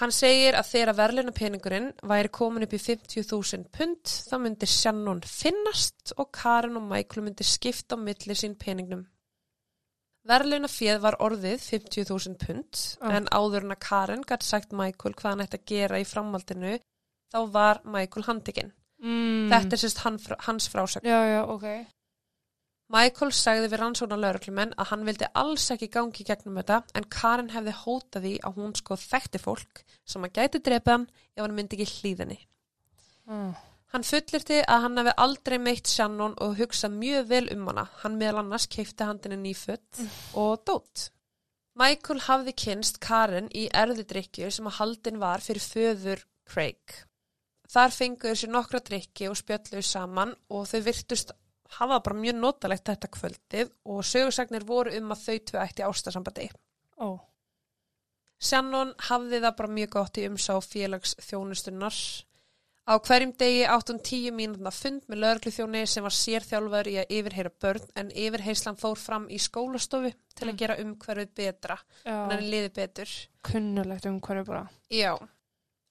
Hann 0.00 0.10
segir 0.10 0.56
að 0.58 0.70
þegar 0.72 0.96
verðluna 0.98 1.32
peningurinn 1.36 1.92
væri 2.10 2.30
komin 2.34 2.64
upp 2.66 2.72
í 2.74 2.80
50.000 2.82 3.68
pund 3.76 4.10
þá 4.10 4.34
myndi 4.42 4.66
Shannon 4.66 5.20
finnast 5.22 6.14
og 6.18 6.32
Karen 6.34 6.80
og 6.80 6.88
Michael 6.90 7.22
myndi 7.28 7.46
skipta 7.46 7.94
á 7.94 7.98
milli 8.02 8.34
sín 8.34 8.56
peningnum. 8.58 9.04
Verðluna 10.26 10.70
fjöð 10.72 11.02
var 11.04 11.18
orðið 11.22 11.60
50.000 11.62 12.38
pund 12.40 12.80
Ah. 13.00 13.14
en 13.18 13.26
áður 13.30 13.66
en 13.68 13.74
að 13.76 13.82
Karen 13.86 14.22
gæti 14.24 14.48
sagt 14.48 14.72
Michael 14.72 15.14
hvað 15.14 15.30
hann 15.30 15.44
ætti 15.46 15.58
að 15.60 15.66
gera 15.66 16.00
í 16.00 16.06
framhaldinu 16.08 16.78
þá 17.30 17.38
var 17.52 17.80
Michael 17.84 18.24
handikinn. 18.26 18.72
Mm. 19.04 19.50
Þetta 19.52 19.76
er 19.76 19.82
sérst 19.82 20.02
hans 20.48 20.68
frásögn. 20.72 21.04
Já, 21.06 21.20
já, 21.28 21.42
ok. 21.44 21.86
Michael 22.94 23.32
sagði 23.34 23.70
við 23.72 23.80
rannsóna 23.80 24.16
lauruklumenn 24.20 24.74
að 24.78 24.90
hann 24.92 25.04
vildi 25.08 25.26
alls 25.40 25.66
ekki 25.74 25.88
gangi 25.90 26.26
gegnum 26.26 26.60
þetta 26.60 26.76
en 26.94 27.06
Karen 27.10 27.50
hefði 27.50 27.72
hótað 27.80 28.26
því 28.26 28.34
að 28.46 28.58
hún 28.60 28.74
sko 28.78 28.98
þekkti 29.00 29.40
fólk 29.42 29.80
sem 30.06 30.26
að 30.26 30.36
gæti 30.38 30.60
drepa 30.62 30.94
hann 30.94 31.06
ef 31.34 31.40
hann 31.42 31.56
myndi 31.56 31.78
ekki 31.78 31.90
hlýðinni. 31.90 32.38
Mm. 33.26 33.50
Hann 33.94 34.06
fullirti 34.06 34.60
að 34.62 34.84
hann 34.84 35.00
hefði 35.00 35.16
aldrei 35.24 35.56
meitt 35.62 35.90
Shannon 35.90 36.32
og 36.44 36.56
hugsað 36.58 36.94
mjög 37.00 37.28
vel 37.32 37.44
um 37.54 37.68
hana. 37.70 37.88
Hann 38.02 38.18
meðal 38.20 38.44
annars 38.44 38.68
keipti 38.70 39.06
handinni 39.06 39.40
nýfött 39.42 40.02
og 40.38 40.64
dót. 40.66 41.08
Michael 41.78 42.20
hafði 42.28 42.54
kynst 42.58 43.00
Karen 43.02 43.50
í 43.54 43.68
erðidrykju 43.74 44.50
sem 44.54 44.70
að 44.70 44.78
haldin 44.80 45.22
var 45.22 45.42
fyrir 45.42 45.66
föður 45.66 46.26
Craig. 46.46 46.98
Þar 47.70 47.94
fenguðu 47.94 48.38
sér 48.38 48.52
nokkra 48.54 48.82
drykki 48.86 49.30
og 49.30 49.38
spjölluðu 49.40 49.82
saman 49.86 50.34
og 50.50 50.68
þau 50.70 50.80
virtust 50.86 51.34
hafa 51.78 52.00
bara 52.06 52.16
mjög 52.20 52.36
notalegt 52.40 52.84
þetta 52.88 53.08
kvöldið 53.16 53.70
og 53.84 54.02
sögursagnir 54.04 54.64
voru 54.68 54.92
um 54.98 55.12
að 55.14 55.24
þau 55.26 55.38
tvö 55.50 55.62
ætti 55.64 55.86
ástasambandi. 55.86 56.48
Ó. 57.00 57.08
Shannon 58.44 58.92
hafði 59.08 59.40
það 59.40 59.56
bara 59.58 59.72
mjög 59.78 59.90
gott 59.96 60.18
í 60.20 60.26
umsá 60.28 60.56
félags 60.64 61.14
þjónustunnar. 61.24 61.98
Á 62.84 63.00
hverjum 63.00 63.30
degi 63.40 63.62
átt 63.64 63.88
hún 63.88 64.00
tíu 64.04 64.32
mínútna 64.36 64.68
fund 64.74 65.06
með 65.08 65.22
lögregluþjóni 65.22 65.86
sem 65.88 66.04
var 66.04 66.12
sérþjálfur 66.12 66.90
í 66.92 66.98
að 67.00 67.14
yfirheyra 67.16 67.52
börn 67.64 67.86
en 67.96 68.10
yfirheyslan 68.12 68.76
fór 68.76 68.98
fram 69.00 69.24
í 69.32 69.38
skólastofu 69.40 70.10
til 70.36 70.48
að 70.48 70.52
Mm. 70.52 70.58
gera 70.60 70.76
umhverfið 70.82 71.30
betra 71.34 71.78
Já. 72.04 72.28
hann 72.28 72.44
liði 72.50 72.68
betur. 72.74 73.08
Kunnulegt 73.42 74.04
um 74.06 74.20
hverju 74.20 74.44
bara. 74.44 74.68
Já. 74.90 75.14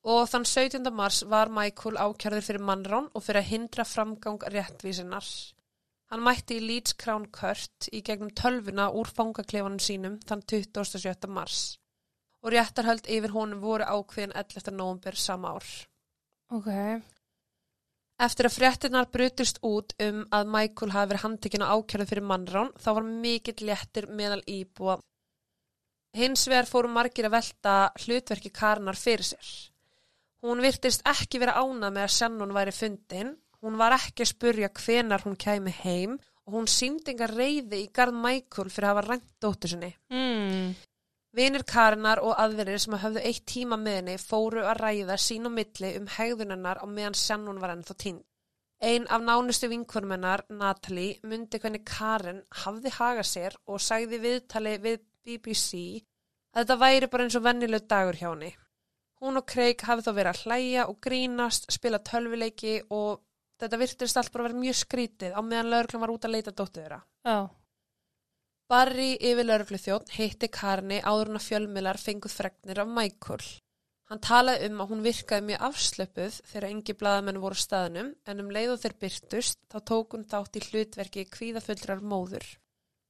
Og 0.06 0.28
þann 0.30 0.46
17. 0.46 0.92
mars 0.94 1.24
var 1.24 1.50
Michael 1.50 1.96
ákjörður 1.98 2.44
fyrir 2.46 2.60
mannrán 2.62 3.10
og 3.16 3.24
fyrir 3.24 3.42
að 3.42 3.50
hindra 3.50 3.84
framgang 3.84 4.38
réttvísinnar. 4.54 5.26
Hann 6.14 6.22
mætti 6.22 6.60
í 6.60 6.62
Leeds 6.62 6.94
Crown 7.02 7.24
Court 7.34 7.88
í 7.90 8.04
gegnum 8.06 8.30
tölvuna 8.38 8.92
úr 8.94 9.10
fangaklefanum 9.10 9.80
sínum 9.82 10.20
þann 10.22 10.44
27. 10.46 11.26
mars. 11.34 11.80
Og 12.46 12.54
réttarhöld 12.54 13.10
yfir 13.10 13.34
honum 13.34 13.64
voru 13.64 13.88
ákveðin 13.88 14.36
11. 14.38 14.76
november 14.78 15.18
sama 15.18 15.56
ár. 15.56 15.72
Ok. 16.54 16.70
Eftir 18.22 18.46
að 18.46 18.56
fréttinar 18.60 19.10
brutist 19.10 19.58
út 19.66 19.96
um 20.06 20.22
að 20.30 20.54
Michael 20.54 20.94
hafi 20.94 21.12
verið 21.16 21.26
handtekinn 21.26 21.66
og 21.66 21.74
ákjörðu 21.80 22.10
fyrir 22.12 22.30
mannrán 22.30 22.70
þá 22.78 22.90
var 22.92 23.10
mikill 23.26 23.66
léttir 23.72 24.12
meðal 24.14 24.44
íbúa. 24.46 25.00
Hins 26.14 26.46
vegar 26.46 26.70
fóru 26.70 26.94
margir 26.94 27.26
að 27.26 27.40
velta 27.40 27.78
hlutverki 28.04 28.54
Karnar 28.54 29.02
fyrir 29.02 29.26
sér. 29.34 29.54
Hún 30.46 30.62
virtist 30.62 31.02
ekki 31.10 31.42
vera 31.42 31.58
ánað 31.58 31.98
með 31.98 32.06
að 32.06 32.16
Shannon 32.20 32.54
væri 32.54 32.76
fundin. 32.84 33.34
Hún 33.64 33.78
var 33.80 33.96
ekki 33.96 34.26
að 34.26 34.34
spurja 34.34 34.70
hvenar 34.76 35.24
hún 35.24 35.38
kæmi 35.40 35.72
heim 35.84 36.18
og 36.44 36.58
hún 36.58 36.66
síndi 36.68 37.14
enga 37.14 37.30
reyði 37.32 37.86
í 37.86 37.92
garð 37.96 38.18
Michael 38.26 38.72
fyrir 38.74 38.90
að 38.90 38.92
hafa 38.92 39.04
rænt 39.08 39.30
dóttur 39.42 39.72
sinni. 39.72 39.94
Mm. 40.12 40.74
Vinir 41.34 41.64
Karinar 41.66 42.20
og 42.22 42.36
aðverir 42.44 42.82
sem 42.84 42.98
hafðu 43.00 43.24
eitt 43.24 43.46
tíma 43.50 43.80
með 43.80 43.96
henni 44.02 44.18
fóru 44.22 44.66
að 44.68 44.82
ræða 44.84 45.18
sín 45.18 45.48
og 45.50 45.56
milli 45.56 45.94
um 45.98 46.12
hegðunennar 46.18 46.84
á 46.84 46.86
meðan 46.86 47.18
Shannon 47.18 47.62
var 47.64 47.74
ennþá 47.74 47.96
tínd. 48.04 48.22
Ein 48.84 49.08
af 49.08 49.22
nánustu 49.24 49.70
vinkvörmennar, 49.72 50.44
Natalie, 50.50 51.16
myndi 51.24 51.60
hvernig 51.64 51.86
Karen 51.88 52.42
hafði 52.66 52.92
hagað 52.98 53.30
sér 53.30 53.56
og 53.66 53.80
sagði 53.80 54.20
viðtali 54.20 54.76
við 54.84 55.00
BBC 55.24 56.04
að 56.52 56.66
þetta 56.66 56.82
væri 56.84 57.10
bara 57.10 57.26
eins 57.26 57.38
og 57.40 57.46
vennileg 57.48 57.88
dagur 57.88 58.20
hjá 58.20 58.28
henni. 58.28 58.52
Hún 59.24 59.40
og 59.40 59.48
Craig 59.48 59.86
hafði 59.88 60.04
þá 60.04 60.16
verið 60.18 60.32
að 60.34 60.42
hlæja 60.44 60.88
og 60.92 60.98
grínast, 61.00 61.70
spila 61.72 62.02
tölvuleiki 62.04 62.82
og 62.92 63.24
þetta 63.64 63.82
virtist 63.82 64.20
allt 64.20 64.32
bara 64.34 64.46
að 64.46 64.50
vera 64.52 64.64
mjög 64.64 64.80
skrítið 64.80 65.36
á 65.36 65.42
meðan 65.42 65.72
lögreglum 65.74 66.04
var 66.04 66.14
út 66.14 66.28
að 66.28 66.36
leita 66.36 66.54
dóttu 66.54 66.82
þeirra. 66.82 67.02
Já. 67.26 67.38
Barry 68.72 69.12
yfir 69.20 69.46
laurugluþjótt 69.46 70.16
heitti 70.16 70.50
Karni 70.50 71.02
áður 71.04 71.34
hún 71.34 71.40
að 71.40 71.48
fjölmiðlar 71.50 72.00
fenguð 72.02 72.38
fregnir 72.38 72.82
af 72.84 72.90
Michael. 72.90 73.44
Hann 74.12 74.22
talaði 74.24 74.68
um 74.70 74.82
að 74.84 74.90
hún 74.92 75.04
virkaði 75.06 75.46
mjög 75.48 75.64
afslöpuð 75.68 76.40
þegar 76.50 76.68
engi 76.70 76.96
blaðamenn 77.00 77.40
voru 77.44 77.60
staðnum 77.60 78.10
en 78.30 78.44
um 78.44 78.52
leið 78.54 78.74
og 78.74 78.82
þeir 78.84 78.96
byrtust 79.04 79.60
þá 79.72 79.78
tók 79.92 80.16
hún 80.16 80.26
þátt 80.30 80.60
í 80.60 80.64
hlutverki 80.68 81.24
kvíðafullrar 81.32 82.04
móður. 82.04 82.46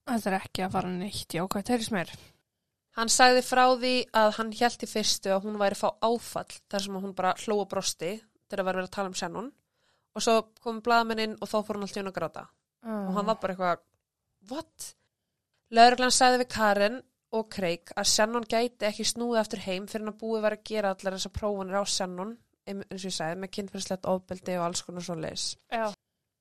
Þetta 0.09 0.29
er 0.29 0.37
ekki 0.37 0.65
að 0.65 0.75
fara 0.75 0.93
neitt. 0.93 1.33
Já, 1.33 1.43
hvað 1.47 1.67
þeirri 1.71 1.87
smer? 1.87 2.13
Hann 2.93 3.09
sagði 3.09 3.41
frá 3.47 3.63
því 3.71 3.95
að 4.19 4.35
hann 4.37 4.53
hjælt 4.53 4.85
í 4.85 4.89
fyrstu 4.89 5.33
að 5.33 5.47
hún 5.47 5.57
væri 5.61 5.79
fá 5.79 5.87
áfall 6.05 6.51
þar 6.69 6.85
sem 6.85 6.97
hún 7.01 7.15
bara 7.17 7.33
hló 7.45 7.63
og 7.63 7.69
brosti 7.71 8.13
þegar 8.51 8.67
var 8.67 8.77
verið 8.77 8.89
að 8.89 8.95
tala 8.97 9.09
um 9.09 9.17
Shannon 9.17 9.49
og 10.13 10.25
svo 10.25 10.35
kom 10.63 10.81
blaðamenn 10.85 11.23
inn 11.23 11.39
og 11.39 11.49
þá 11.49 11.57
fór 11.61 11.77
hann 11.77 11.87
alltaf 11.87 12.01
inn 12.01 12.11
að 12.11 12.17
gráta. 12.19 12.45
og 12.83 13.15
hann 13.17 13.25
var 13.25 13.39
bara 13.41 13.53
eitthvað 13.53 13.83
what? 14.51 14.93
Lauruglan 15.73 16.11
sagði 16.13 16.43
við 16.43 16.49
Karen 16.53 17.01
og 17.33 17.49
Craig 17.49 17.93
að 17.97 18.09
Shannon 18.11 18.45
gæti 18.45 18.85
ekki 18.85 19.05
snúið 19.07 19.39
aftur 19.41 19.63
heim 19.65 19.87
fyrir 19.87 20.05
hann 20.05 20.13
að 20.13 20.19
búið 20.21 20.43
var 20.45 20.57
að 20.57 20.65
gera 20.69 20.93
allar 20.93 21.17
þessar 21.17 21.33
prófanir 21.37 21.79
á 21.79 21.83
Shannon 21.85 22.37
eins 22.67 23.03
og 23.03 23.09
ég 23.09 23.15
sagði, 23.15 23.39
með 23.41 23.51
kynferðslegt 23.57 24.05
ofbeldi 24.07 24.55
og 24.55 24.65
alls 24.67 24.83
konar 24.85 25.03
svo 25.03 25.15
leis. 25.19 25.47
Já. 25.71 25.91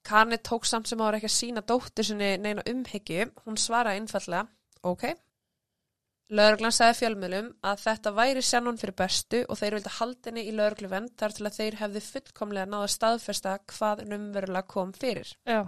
Karen 0.07 0.39
tók 0.43 0.67
samt 0.67 0.91
sem 0.91 1.01
ára 1.03 1.19
ekki 1.19 1.31
að 1.31 1.35
sína 1.37 1.63
dóttur 1.67 2.07
sinni 2.07 2.37
neina 2.43 2.63
umhyggju, 2.67 3.29
hún 3.47 3.59
svaraði 3.59 4.03
einfallega, 4.03 4.47
ok. 4.83 5.05
Lauruglan 6.33 6.73
sagði 6.73 6.97
fjölmjölum 7.03 7.49
að 7.69 7.83
þetta 7.83 8.13
væri 8.17 8.43
Shannon 8.47 8.79
fyrir 8.81 8.97
bestu 8.97 9.43
og 9.53 9.59
þeir 9.61 9.77
vildi 9.77 9.93
haldinni 9.99 10.45
í 10.49 10.55
laurugluvend 10.57 11.13
þar 11.21 11.35
til 11.37 11.47
að 11.49 11.59
þeir 11.59 11.79
hefði 11.83 12.03
fullkomlega 12.07 12.71
náða 12.73 12.89
staðfesta 12.95 13.59
hvað 13.75 14.05
numverulega 14.09 14.69
kom 14.73 14.95
fyrir. 14.97 15.35
Já. 15.45 15.67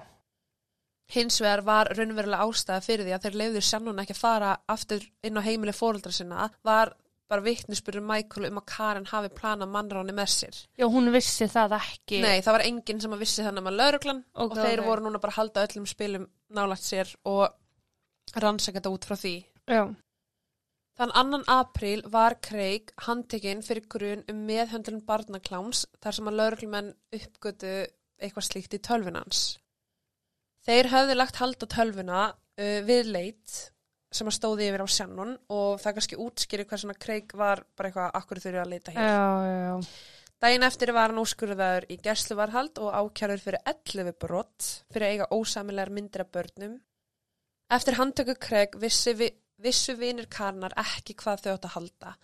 Hins 1.13 1.37
vegar 1.45 1.61
var 1.67 1.91
raunverulega 1.93 2.47
ástæða 2.49 2.81
fyrir 2.87 3.05
því 3.05 3.17
að 3.17 3.27
þeir 3.27 3.41
leiður 3.43 3.67
Shannon 3.69 4.01
ekki 4.01 4.17
að 4.17 4.23
fara 4.23 4.53
aftur 4.73 5.05
inn 5.27 5.37
á 5.37 5.43
heimili 5.45 5.75
fóreldra 5.77 6.15
sinna 6.17 6.49
var 6.65 6.95
bara 7.29 7.45
vittnisspurður 7.45 8.05
Michael 8.05 8.49
um 8.49 8.61
að 8.61 8.67
Karen 8.73 9.07
hafi 9.09 9.31
planað 9.37 9.71
mannráni 9.73 10.15
með 10.17 10.31
sér. 10.33 10.63
Já, 10.81 10.87
hún 10.93 11.11
vissi 11.13 11.49
það 11.51 11.77
ekki. 11.79 12.21
Nei, 12.25 12.41
það 12.45 12.57
var 12.57 12.65
enginn 12.69 13.01
sem 13.05 13.17
að 13.17 13.25
vissi 13.25 13.45
þannig 13.45 13.67
með 13.67 13.79
lauruglan 13.81 14.23
Ok, 14.33 14.45
og 14.49 14.57
þeir 14.61 14.83
ok. 14.83 14.89
voru 14.89 15.07
núna 15.07 15.21
bara 15.23 15.35
að 15.35 15.39
halda 15.41 15.67
öllum 15.69 15.87
spilum 15.89 16.27
nálagt 16.57 16.85
sér 16.85 17.13
og 17.29 18.41
rannsaka 18.41 18.81
þetta 18.81 18.93
út 18.97 19.09
frá 19.09 19.17
því. 19.21 19.35
Já. 19.69 19.83
Þann 20.95 21.11
annan 21.19 21.45
apríl 21.51 22.05
var 22.07 22.37
Craig 22.45 22.93
handtekinn 23.09 23.65
fyrir 23.67 23.89
grun 23.91 24.23
um 24.31 24.45
meðhöndlun 24.47 25.03
barnakláms 25.09 25.85
þar 26.03 26.17
sem 26.19 26.31
að 26.31 26.39
lauruglumenn 26.39 26.93
uppgötu 27.19 27.75
eitthvað 28.23 28.47
slíkt 28.47 28.77
í 28.79 28.83
tölvunans. 28.85 29.45
Þeir 30.65 30.91
höfðu 30.93 31.17
lagt 31.19 31.41
hald 31.43 31.59
á 31.61 31.67
tölvuna 31.67 32.21
uh, 32.31 32.81
við 32.87 33.11
leit 33.11 33.57
sem 34.15 34.31
að 34.31 34.37
stóði 34.37 34.69
yfir 34.71 34.85
á 34.87 34.89
Shannon 34.89 35.35
og 35.51 35.81
það 35.83 35.97
kannski 35.97 36.21
útskýri 36.23 36.67
hvað 36.71 36.85
svona 36.85 37.01
Craig 37.03 37.35
var 37.35 37.65
bara 37.75 37.91
eitthvað 37.91 38.19
akkur 38.21 38.41
þurfi 38.45 38.63
að 38.63 38.71
leita 38.71 38.95
hér. 38.95 39.11
Já, 39.11 39.27
já, 39.51 39.57
já. 39.67 39.89
Dæin 40.45 40.67
eftir 40.67 40.93
var 40.93 41.11
hann 41.11 41.23
úrskurðaður 41.23 41.87
í 41.91 41.97
gæsluvarhald 42.05 42.79
og 42.85 42.95
ákjærður 42.95 43.43
fyrir 43.43 43.63
11 43.71 44.17
brott 44.21 44.67
fyrir 44.93 45.07
að 45.07 45.15
eiga 45.15 45.29
ósamilegar 45.35 45.93
myndir 45.95 46.25
af 46.25 46.31
börnum. 46.35 46.75
Eftir 47.75 47.97
handtöku 47.99 48.35
Craig 48.39 48.77
vissi 48.79 49.15
vi, 49.19 49.31
vissu 49.63 49.95
vinir 49.99 50.27
Karnar 50.31 50.75
ekki 50.81 51.17
hvað 51.21 51.45
þau 51.45 51.53
átt 51.55 51.69
að 51.69 51.77
halda. 51.77 52.15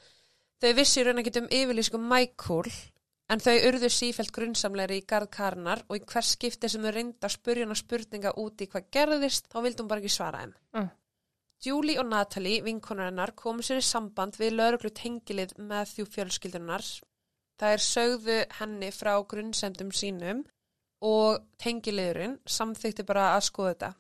Þau 0.61 0.73
vissi 0.77 1.01
í 1.01 1.05
raun 1.07 1.23
ekki 1.23 1.39
um 1.41 1.51
yfirlýsku 1.61 2.01
Michael 2.01 2.71
en 3.31 3.43
þau 3.43 3.57
urðu 3.69 3.91
sífælt 3.95 4.33
grunnsamlegri 4.35 5.01
í 5.01 5.07
garð 5.09 5.31
Karnar 5.37 5.85
og 5.89 6.01
í 6.01 6.05
hvers 6.05 6.35
skipti 6.37 6.69
sem 6.69 6.83
þau 6.85 6.95
reynda 6.97 7.29
að 7.29 7.37
spurja 7.37 7.67
hana 7.67 7.79
spurninga 7.79 8.33
út 8.43 8.65
í 8.65 8.69
hvað 8.71 8.89
gerðist 8.97 9.47
þá 9.53 9.61
vildi 9.65 9.83
hún 9.83 9.93
bara 9.93 10.03
ekki 10.03 10.15
svara 10.17 10.43
þeim. 10.43 10.57
Mm. 10.77 10.91
Julie 11.61 12.01
og 12.01 12.09
Natalie, 12.09 12.63
vinkonar 12.65 13.11
hennar, 13.11 13.35
komu 13.37 13.63
sér 13.63 13.83
í 13.83 13.85
samband 13.85 14.39
við 14.41 14.55
lauruglu 14.57 14.91
tengilið 14.97 15.53
með 15.61 15.91
þjú 15.95 16.07
fjölskyldunar. 16.15 16.87
Það 17.61 17.75
er 17.77 17.85
sögðu 17.85 18.39
henni 18.57 18.89
frá 18.97 19.13
grunnsemdum 19.29 19.91
sínum 19.93 20.41
og 21.05 21.43
tengiliðurinn 21.61 22.39
samþykti 22.49 23.05
bara 23.09 23.35
að 23.35 23.45
skoða 23.51 23.75
þetta. 23.75 23.91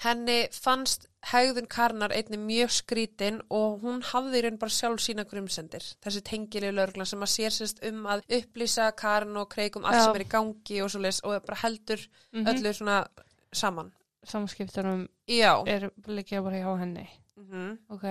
Henni 0.00 0.48
fannst 0.56 1.06
hegðun 1.28 1.66
Karnar 1.68 2.12
einni 2.16 2.38
mjög 2.40 2.70
skrítin 2.72 3.40
og 3.52 3.82
hún 3.82 3.98
hafði 4.02 4.40
raun 4.46 4.56
bara 4.58 4.72
sjálf 4.72 5.02
sína 5.04 5.26
grumsendir. 5.28 5.84
Þessi 6.00 6.22
tengilið 6.24 6.72
lögreglan 6.78 7.06
sem 7.10 7.20
að 7.26 7.32
sér 7.34 7.52
sérst 7.52 7.82
um 7.84 8.06
að 8.08 8.22
upplýsa 8.38 8.86
Karn 8.96 9.36
og 9.36 9.50
Kreik 9.52 9.76
um 9.76 9.84
allt 9.84 9.98
Já. 10.00 10.04
sem 10.06 10.16
er 10.16 10.24
í 10.24 10.28
gangi 10.32 10.78
og 10.86 10.94
leis 11.04 11.20
og 11.20 11.36
bara 11.44 11.60
heldur 11.66 12.00
mm 12.32 12.46
öllu 12.48 12.72
svona 12.72 13.06
saman. 13.52 13.92
Samskiptunum 14.24 15.06
Já. 15.28 15.64
er 15.68 15.90
líka 16.08 16.40
bara 16.42 16.56
hjá 16.64 16.78
henni. 16.80 17.08
Mm 17.36 17.78
Ok. 17.90 18.06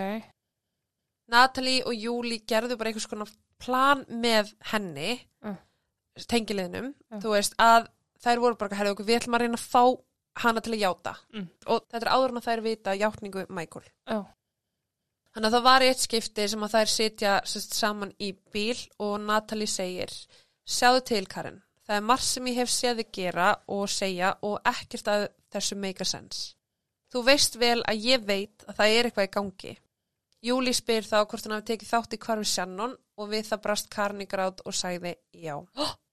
Natalie 1.30 1.84
og 1.86 1.94
Júli 1.94 2.40
gerðu 2.46 2.78
bara 2.78 2.90
einhvers 2.90 3.08
konar 3.10 3.30
plan 3.60 4.06
með 4.10 4.54
henni, 4.72 5.20
Mm. 5.44 5.58
tengiliðnum, 6.28 6.94
Mm. 7.12 7.22
þú 7.22 7.30
veist, 7.34 7.54
að 7.58 7.88
þær 8.24 8.40
voru 8.40 8.58
bara, 8.58 8.76
herðu 8.76 8.92
okkur, 8.96 9.06
við 9.06 9.20
ætlum 9.22 9.36
að 9.36 9.40
reyna 9.42 9.58
að 9.58 9.70
fá 9.70 9.84
hana 10.44 10.64
til 10.64 10.76
að 10.76 10.84
játa. 10.84 11.16
Mm. 11.36 11.48
Og 11.68 11.88
þetta 11.88 12.06
er 12.06 12.12
áður 12.16 12.34
en 12.34 12.42
að 12.42 12.50
þær 12.50 12.62
vita 12.66 12.98
játningu 12.98 13.46
Michael. 13.50 13.88
Já. 14.10 14.20
Þannig 15.30 15.48
að 15.50 15.56
það 15.56 15.66
var 15.68 15.86
eitt 15.86 16.04
skipti 16.04 16.46
sem 16.50 16.64
að 16.66 16.76
þær 16.76 16.92
sitja 16.92 17.34
sest, 17.48 17.76
saman 17.78 18.14
í 18.18 18.32
bíl 18.54 18.78
og 19.06 19.20
Natalie 19.22 19.70
segir, 19.70 20.14
sjáðu 20.66 21.04
til 21.12 21.26
Karin, 21.30 21.60
það 21.86 22.00
er 22.00 22.08
margt 22.08 22.26
sem 22.26 22.50
ég 22.50 22.58
hef 22.64 22.72
séð 22.74 23.04
þig 23.04 23.12
gera 23.20 23.52
og 23.70 23.86
segja 23.94 24.32
og 24.46 24.58
ekkert 24.68 25.12
að 25.14 25.28
þessu 25.54 25.78
make 25.78 26.02
a 26.02 26.10
sense. 26.10 26.56
Þú 27.14 27.24
veist 27.26 27.56
vel 27.62 27.80
að 27.90 28.04
ég 28.06 28.26
veit 28.26 28.66
að 28.68 28.82
það 28.82 28.96
er 28.96 29.10
eitthvað 29.10 29.30
í 29.30 29.34
gangi. 29.38 29.76
Júli 30.46 30.74
spyr 30.74 31.06
þá 31.06 31.18
hvort 31.24 31.46
hann 31.46 31.56
hafi 31.58 31.68
tekið 31.74 31.90
þátt 31.94 32.14
í 32.16 32.22
hvarfi 32.26 32.50
Shannon 32.50 32.94
og 33.20 33.32
við 33.32 33.50
það 33.50 33.64
brast 33.66 33.90
Karin 33.94 34.24
í 34.24 34.30
grátt 34.30 34.62
og 34.66 34.78
sagði 34.78 35.16
já. 35.36 35.58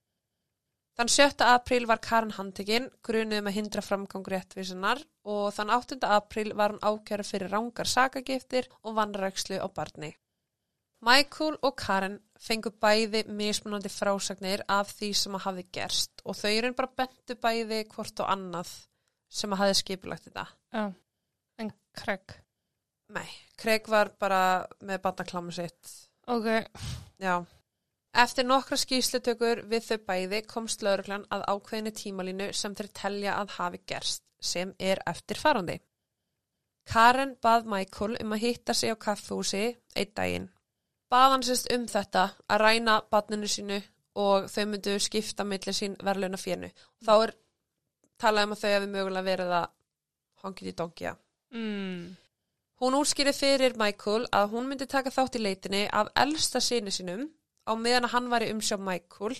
Þann 0.96 1.10
7. 1.12 1.44
apríl 1.44 1.84
var 1.84 2.00
Karin 2.00 2.32
handtekinn, 2.32 2.86
grunuð 3.04 3.42
um 3.42 3.48
að 3.50 3.56
hindra 3.58 3.82
framgang 3.84 4.28
réttvísunar 4.32 5.02
og 5.28 5.50
þann 5.52 5.72
8. 5.74 5.98
apríl 6.08 6.54
var 6.56 6.72
hún 6.72 6.80
ákjæra 6.80 7.26
fyrir 7.26 7.52
rángar 7.52 7.90
sakagiftir 7.90 8.70
og 8.80 8.96
vannrækslu 8.96 9.58
á 9.60 9.68
barni. 9.68 10.14
Michael 11.04 11.58
og 11.60 11.74
Karin 11.76 12.16
fengu 12.40 12.72
bæði 12.72 13.26
mismunandi 13.28 13.92
frásagnir 13.92 14.62
af 14.72 14.94
því 14.96 15.10
sem 15.20 15.36
að 15.36 15.44
hafi 15.44 15.66
gerst 15.76 16.24
og 16.24 16.38
þau 16.38 16.52
eru 16.54 16.72
bara 16.78 16.94
bentu 17.02 17.36
bæði 17.44 17.82
hvort 17.92 18.24
og 18.24 18.32
annað 18.32 18.72
sem 19.28 19.52
að 19.52 19.62
hafi 19.62 19.76
skipulagt 19.82 20.30
þetta. 20.30 20.46
Já. 20.72 20.86
En 21.60 21.72
Craig. 21.96 22.38
Nei, 23.12 23.28
Craig 23.60 23.92
var 23.92 24.14
bara 24.18 24.40
með 24.80 25.02
barnaklámu 25.04 25.52
sitt. 25.52 25.92
Ok. 26.26 26.48
Já. 27.20 27.44
Eftir 28.16 28.46
nokkra 28.48 28.78
skýslutökur 28.80 29.60
við 29.68 29.82
þau 29.90 29.98
bæði 30.08 30.38
komst 30.48 30.82
lauruglan 30.84 31.26
að 31.34 31.42
ákveðinu 31.52 31.92
tímalínu 31.98 32.46
sem 32.56 32.72
þeir 32.78 32.88
telja 32.96 33.34
að 33.36 33.52
hafi 33.58 33.80
gerst, 33.92 34.22
sem 34.40 34.72
er 34.78 35.02
eftir 35.10 35.36
farandi. 35.36 35.76
Karen 36.88 37.34
bað 37.42 37.68
Michael 37.68 38.16
um 38.22 38.32
að 38.32 38.42
hitta 38.46 38.74
sig 38.74 38.94
á 38.94 38.96
kaffhúsi 38.96 39.64
einn 39.94 40.14
daginn. 40.16 40.48
Bað 41.12 41.30
hann 41.34 41.46
sérst 41.46 41.70
um 41.74 41.86
þetta 41.90 42.24
að 42.48 42.62
ræna 42.62 42.96
badninu 43.10 43.50
sínu 43.50 43.80
og 44.16 44.48
þau 44.48 44.64
myndu 44.70 44.98
skipta 45.02 45.44
millir 45.44 45.76
sín 45.76 45.96
verðlauna 46.00 46.40
fjernu. 46.40 46.70
Þá 47.04 47.14
er 47.18 47.36
talað 48.16 48.46
um 48.46 48.54
að 48.56 48.62
þau 48.62 48.70
hefði 48.70 48.92
mögulega 48.94 49.28
verið 49.28 49.56
að 49.60 49.66
hangið 50.42 50.70
í 50.72 50.76
donkja. 50.80 51.16
Mm. 51.52 52.16
Hún 52.80 52.96
útskýri 52.96 53.32
fyrir 53.36 53.76
Michael 53.80 54.24
að 54.32 54.54
hún 54.54 54.70
myndi 54.70 54.88
taka 54.88 55.12
þátt 55.12 55.36
í 55.36 55.42
leitinni 55.42 55.88
af 55.92 56.08
elsta 56.16 56.64
sinni 56.64 56.94
sínum 56.94 57.26
á 57.66 57.72
meðan 57.74 58.08
að 58.08 58.14
hann 58.14 58.30
var 58.32 58.44
í 58.46 58.52
umsjá 58.54 58.78
Michael 58.78 59.34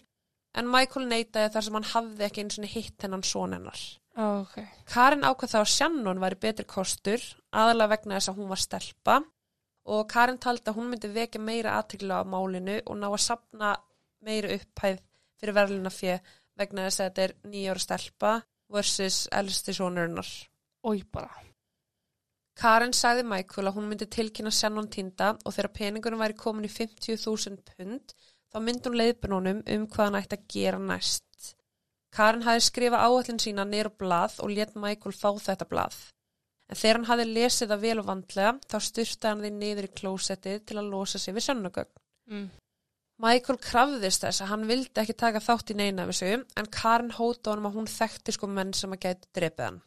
en 0.56 0.68
Michael 0.72 1.06
neitaði 1.10 1.52
þar 1.54 1.66
sem 1.66 1.78
hann 1.78 1.88
hafði 1.92 2.26
ekki 2.26 2.44
eins 2.44 2.58
og 2.58 2.68
hitt 2.72 3.06
hennan 3.06 3.24
son 3.26 3.56
hennar. 3.56 3.80
Ok. 4.16 4.58
Karin 4.88 5.26
ákvað 5.28 5.52
þá 5.52 5.58
að 5.60 5.72
Shannon 5.74 6.22
væri 6.22 6.38
betri 6.40 6.64
kostur 6.68 7.24
aðalega 7.52 7.92
vegna 7.92 8.16
þess 8.16 8.32
að 8.32 8.38
hún 8.40 8.52
var 8.52 8.62
stelpa 8.62 9.16
og 9.92 10.06
Karin 10.10 10.40
taldi 10.42 10.72
að 10.72 10.80
hún 10.80 10.90
myndi 10.92 11.12
vekja 11.12 11.42
meira 11.42 11.76
aðtegla 11.78 12.22
á 12.24 12.24
málinu 12.24 12.80
og 12.86 12.98
ná 12.98 13.10
að 13.10 13.22
sapna 13.26 13.74
meira 14.24 14.56
upphæð 14.56 15.02
fyrir 15.36 15.58
verðluna 15.60 15.92
fjö 15.92 16.18
vegna 16.56 16.86
þess 16.88 17.02
að 17.02 17.10
þetta 17.10 17.26
er 17.26 17.36
nýjára 17.52 17.84
stelpa 17.84 18.36
versus 18.72 19.26
elsti 19.30 19.76
sonurinnar. 19.76 20.30
Ói 20.86 21.04
bara. 21.12 21.45
Karen 22.56 22.94
sagði 22.96 23.26
Michael 23.28 23.68
að 23.68 23.76
hún 23.76 23.90
myndi 23.90 24.06
tilkynna 24.08 24.52
Shannon 24.54 24.88
týnda 24.92 25.34
og 25.44 25.52
þegar 25.52 25.74
peningunum 25.76 26.22
væri 26.24 26.36
komin 26.40 26.64
í 26.64 26.72
50.000 26.72 27.60
pund 27.68 28.14
þá 28.52 28.58
myndi 28.64 28.88
hún 28.88 28.98
leiðbununum 29.00 29.62
um 29.74 29.86
hvað 29.92 30.06
hann 30.08 30.20
ætti 30.22 30.38
að 30.38 30.46
gera 30.54 30.80
næst. 30.80 31.24
Karen 32.16 32.46
hafi 32.46 32.62
skrifað 32.64 33.04
áallin 33.04 33.40
sína 33.42 33.66
nýr 33.68 33.90
á 33.92 33.98
blað 34.00 34.38
og 34.40 34.54
let 34.56 34.72
Michael 34.78 35.12
fá 35.12 35.28
þetta 35.36 35.68
blað. 35.68 35.98
En 36.72 36.78
þegar 36.80 36.98
hann 36.98 37.10
hafi 37.10 37.26
lesið 37.28 37.72
það 37.72 37.82
vel 37.84 37.98
og 38.00 38.06
vandlega 38.08 38.52
þá 38.70 38.76
styrtaði 38.86 39.32
hann 39.32 39.42
því 39.44 39.50
niður 39.58 39.88
í 39.88 39.96
klósettið 40.00 40.62
til 40.66 40.78
að 40.80 40.88
losa 40.94 41.20
sig 41.20 41.36
við 41.36 41.46
sönnugögn. 41.50 41.92
Mm. 42.32 42.46
Michael 43.22 43.58
krafðist 43.64 44.24
þess 44.24 44.42
að 44.44 44.50
hann 44.54 44.64
vildi 44.68 45.02
ekki 45.02 45.16
taka 45.16 45.44
þátt 45.44 45.72
í 45.72 45.76
neina 45.76 46.04
af 46.04 46.14
þessu 46.14 46.32
en 46.40 46.70
Karen 46.72 47.12
hóta 47.16 47.52
honum 47.52 47.68
að 47.68 47.78
hún 47.78 47.92
þekkti 47.92 48.34
sko 48.36 48.48
menn 48.48 48.72
sem 48.76 48.96
að 48.96 49.04
gæti 49.04 49.30
drepið 49.36 49.66
hann. 49.66 49.78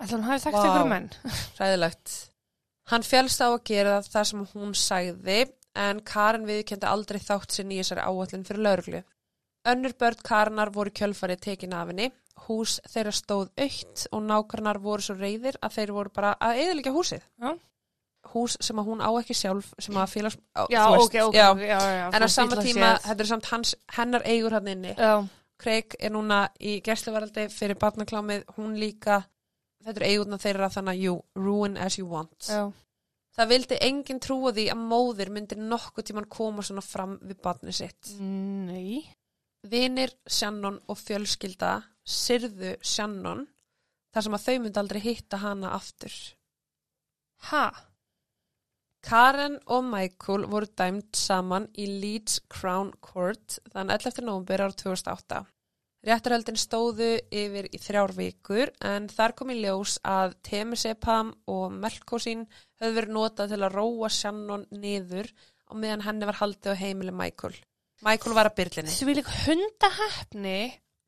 Ætla 0.00 0.16
hann 0.16 0.26
hafi 0.26 0.44
þekkt 0.46 0.60
ykkur 0.64 0.90
menn. 0.90 1.08
Ræðilegt. 1.60 2.18
Hann 2.90 3.06
fjálst 3.06 3.42
á 3.44 3.48
að 3.52 3.62
gera 3.70 4.00
það 4.02 4.28
sem 4.30 4.44
hún 4.54 4.76
sagði 4.78 5.40
en 5.78 6.00
Karen 6.02 6.46
viðkendi 6.48 6.88
aldrei 6.88 7.20
þátt 7.22 7.54
sinn 7.54 7.70
í 7.70 7.78
þessari 7.78 8.02
áallin 8.02 8.46
fyrir 8.46 8.64
lauruglu. 8.66 9.02
Önnur 9.70 9.94
börn 10.00 10.22
Karenar 10.24 10.72
voru 10.72 10.90
kjölfarið 10.96 11.42
tekin 11.44 11.74
af 11.76 11.90
henni, 11.92 12.08
hús 12.46 12.78
þeirra 12.88 13.12
stóð 13.12 13.50
aukt 13.60 14.06
og 14.10 14.22
nákvæmnar 14.24 14.80
voru 14.80 15.04
svo 15.04 15.16
reyðir 15.18 15.58
að 15.60 15.74
þeir 15.76 15.92
voru 15.96 16.12
bara 16.16 16.30
að 16.40 16.62
eðalega 16.64 16.94
húsið. 16.94 17.26
Já. 17.42 17.52
Hús 18.30 18.56
sem 18.60 18.80
að 18.80 18.88
hún 18.88 19.02
á 19.04 19.10
ekki 19.20 19.36
sjálf, 19.36 19.70
sem 19.80 19.96
að 19.96 20.10
félags... 20.12 20.38
Já, 20.72 20.80
ok, 20.92 21.14
ok. 21.28 21.36
já. 21.36 21.46
já, 21.56 21.78
En 22.14 22.24
á 22.24 22.28
sama 22.28 22.56
tíma, 22.60 22.94
þetta 23.04 23.24
er 23.24 23.30
samt 23.30 23.48
hans, 23.52 23.74
hennar 23.96 24.24
eigur 24.28 24.56
hann 24.56 24.68
inni. 24.68 24.92
Já, 24.96 25.24
Craig 25.60 25.96
er 26.00 26.12
núna 26.12 26.42
í 26.60 26.78
gæsluvaraldi 26.84 27.48
fyrir 27.52 27.78
barnaklámið, 27.80 28.44
hún 28.56 28.76
líka, 28.80 29.22
þetta 29.84 30.00
er 30.00 30.06
eigurna 30.10 30.38
þeirra 30.40 30.70
þannig 30.74 30.96
að 30.96 31.04
you 31.04 31.16
ruin 31.40 31.76
as 31.80 31.98
you 31.98 32.08
want. 32.08 32.48
já. 32.48 32.70
Það 33.36 33.50
vildi 33.52 33.76
enginn 33.86 34.18
trúa 34.20 34.50
því 34.52 34.64
að 34.72 34.80
móðir 34.90 35.30
myndi 35.32 35.56
nokkuð 35.56 36.08
tíman 36.08 36.26
koma 36.28 36.64
svona 36.66 36.82
fram 36.84 37.14
við 37.22 37.38
barni 37.44 37.72
sitt. 37.72 38.10
Nei. 38.18 39.06
Vinir 39.70 40.12
Shannon 40.26 40.80
og 40.90 40.98
fjölskylda 40.98 41.76
syrðu 42.04 42.74
Shannon 42.82 43.46
þar 44.10 44.26
sem 44.26 44.36
að 44.36 44.46
þau 44.46 44.56
myndi 44.64 44.82
aldrei 44.82 45.00
hitta 45.04 45.40
hana 45.44 45.70
aftur. 45.76 46.16
Ha? 47.50 47.68
Karen 49.06 49.56
og 49.72 49.86
Michael 49.86 50.44
voru 50.50 50.68
dæmt 50.76 51.16
saman 51.16 51.70
í 51.78 51.86
Leeds 52.02 52.40
Crown 52.52 52.90
Court 53.00 53.60
þann 53.72 53.92
11. 53.94 54.26
nóvumber 54.26 54.66
ára 54.66 54.76
2008. 54.76 55.44
Réttarhöldin 56.06 56.56
stóðu 56.56 57.10
yfir 57.28 57.66
í 57.68 57.78
þrjár 57.80 58.14
vikur 58.16 58.70
en 58.88 59.08
þar 59.12 59.34
kom 59.36 59.50
í 59.52 59.58
ljós 59.60 59.98
að 60.06 60.36
temisepam 60.48 61.34
og 61.52 61.74
melkosín 61.76 62.46
höfðu 62.80 62.96
verið 62.96 63.16
notað 63.16 63.52
til 63.52 63.58
að 63.60 63.74
róa 63.74 64.08
Shannon 64.08 64.64
niður 64.72 65.28
á 65.68 65.72
meðan 65.76 66.06
henni 66.06 66.28
var 66.30 66.40
haldið 66.40 66.72
á 66.72 66.80
heimili 66.80 67.12
Michael. 67.12 67.52
Michael 68.00 68.36
var 68.38 68.48
að 68.48 68.56
byrlinni. 68.62 68.94
Því 68.96 69.16
lík 69.18 69.28
hundahefni 69.42 70.56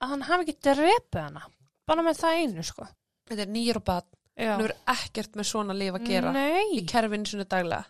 að 0.02 0.12
hann 0.12 0.26
hafi 0.28 0.46
ekki 0.46 0.58
drepið 0.68 1.22
hana. 1.22 1.46
Bara 1.88 2.04
með 2.04 2.20
það 2.20 2.42
einu, 2.42 2.66
sko. 2.66 2.88
Þetta 3.30 3.46
er 3.46 3.52
nýjur 3.54 3.80
og. 3.80 4.10
Já. 4.36 4.50
Hann 4.52 4.62
verður 4.66 4.92
ekkert 4.92 5.38
með 5.38 5.48
svona 5.48 5.76
líf 5.76 5.96
að 5.96 6.06
gera. 6.10 6.34
Nei. 6.36 6.76
í 6.76 6.84
kerfinu 6.88 7.28
svona 7.28 7.48
daglega. 7.48 7.88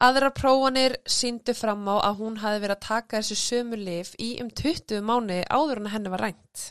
Aðrar 0.00 0.32
prófanir 0.32 0.94
síndu 1.04 1.52
fram 1.52 1.82
á 1.84 2.00
að 2.00 2.20
hún 2.22 2.38
hafi 2.40 2.60
verið 2.62 2.76
að 2.78 2.84
taka 2.86 3.18
þessu 3.20 3.36
sömu 3.36 3.76
lif 3.76 4.14
í 4.16 4.30
um 4.40 4.48
20 4.48 5.02
mánuði 5.04 5.42
áður 5.52 5.82
en 5.82 5.90
henni 5.92 6.12
var 6.14 6.24
rænt. 6.24 6.62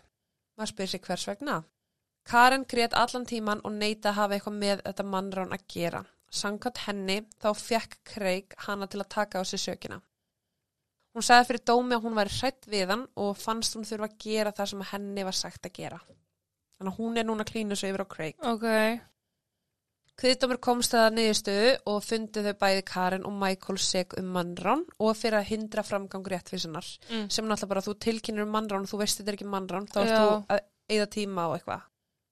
Maður 0.58 0.72
spyrir 0.72 0.92
sig 0.96 1.04
hvers 1.06 1.26
vegna. 1.30 1.58
Karen 2.26 2.66
grét 2.66 2.96
allan 2.98 3.28
tíman 3.30 3.62
og 3.62 3.76
neita 3.78 4.10
að 4.10 4.18
hafa 4.18 4.36
eitthvað 4.38 4.58
með 4.64 4.82
þetta 4.88 5.06
mannrán 5.12 5.54
að 5.54 5.68
gera. 5.76 6.02
Sankant 6.30 6.82
henni 6.88 7.20
þá 7.42 7.50
fekk 7.58 8.00
Craig 8.06 8.58
hana 8.66 8.90
til 8.90 9.04
að 9.04 9.12
taka 9.14 9.42
á 9.42 9.44
sig 9.46 9.62
sökina. 9.62 10.02
Hún 11.14 11.26
sagði 11.26 11.52
fyrir 11.52 11.66
dómi 11.70 11.98
að 11.98 12.04
hún 12.08 12.18
væri 12.18 12.34
hrætt 12.34 12.66
við 12.70 12.96
hann 12.96 13.06
og 13.14 13.38
fannst 13.38 13.78
hún 13.78 13.86
þurfa 13.86 14.10
að 14.10 14.18
gera 14.26 14.54
það 14.58 14.74
sem 14.74 14.84
henni 14.92 15.30
var 15.30 15.38
sagt 15.38 15.70
að 15.70 15.78
gera. 15.78 16.02
Þannig 16.80 16.94
að 16.94 17.00
hún 17.02 17.18
er 17.22 17.30
núna 17.30 17.46
klínu 17.46 17.78
svo 17.78 17.94
yfir 17.94 18.06
á 18.06 18.14
Craig. 18.14 18.38
Ok. 18.42 18.68
Kviðdómur 20.20 20.58
komst 20.60 20.92
að 21.00 21.14
niðurstöðu 21.16 21.68
og 21.88 22.02
fundi 22.04 22.42
þau 22.44 22.56
bæði 22.60 22.82
Karen 22.90 23.24
og 23.30 23.36
Michael 23.40 23.78
seg 23.80 24.16
um 24.20 24.34
mannrán 24.36 24.82
og 25.00 25.14
fyrir 25.16 25.38
að 25.40 25.48
hindra 25.54 25.84
framgang 25.88 26.26
réttvísunar 26.28 26.88
Mm. 27.10 27.30
sem 27.32 27.46
náttúrulega 27.48 27.70
bara 27.70 27.82
þú 27.86 27.94
tilkynir 28.04 28.44
um 28.44 28.52
mannrán 28.52 28.84
og 28.84 28.90
þú 28.92 29.00
veist 29.00 29.20
þetta 29.22 29.32
er 29.32 29.38
ekki 29.38 29.48
mannrán 29.54 29.88
þá 29.88 29.98
ert 30.02 30.10
Já. 30.12 30.20
þú 30.20 30.46
að 30.50 30.60
eigða 30.90 31.08
tíma 31.16 31.46
á 31.48 31.50
eitthvað. 31.56 31.82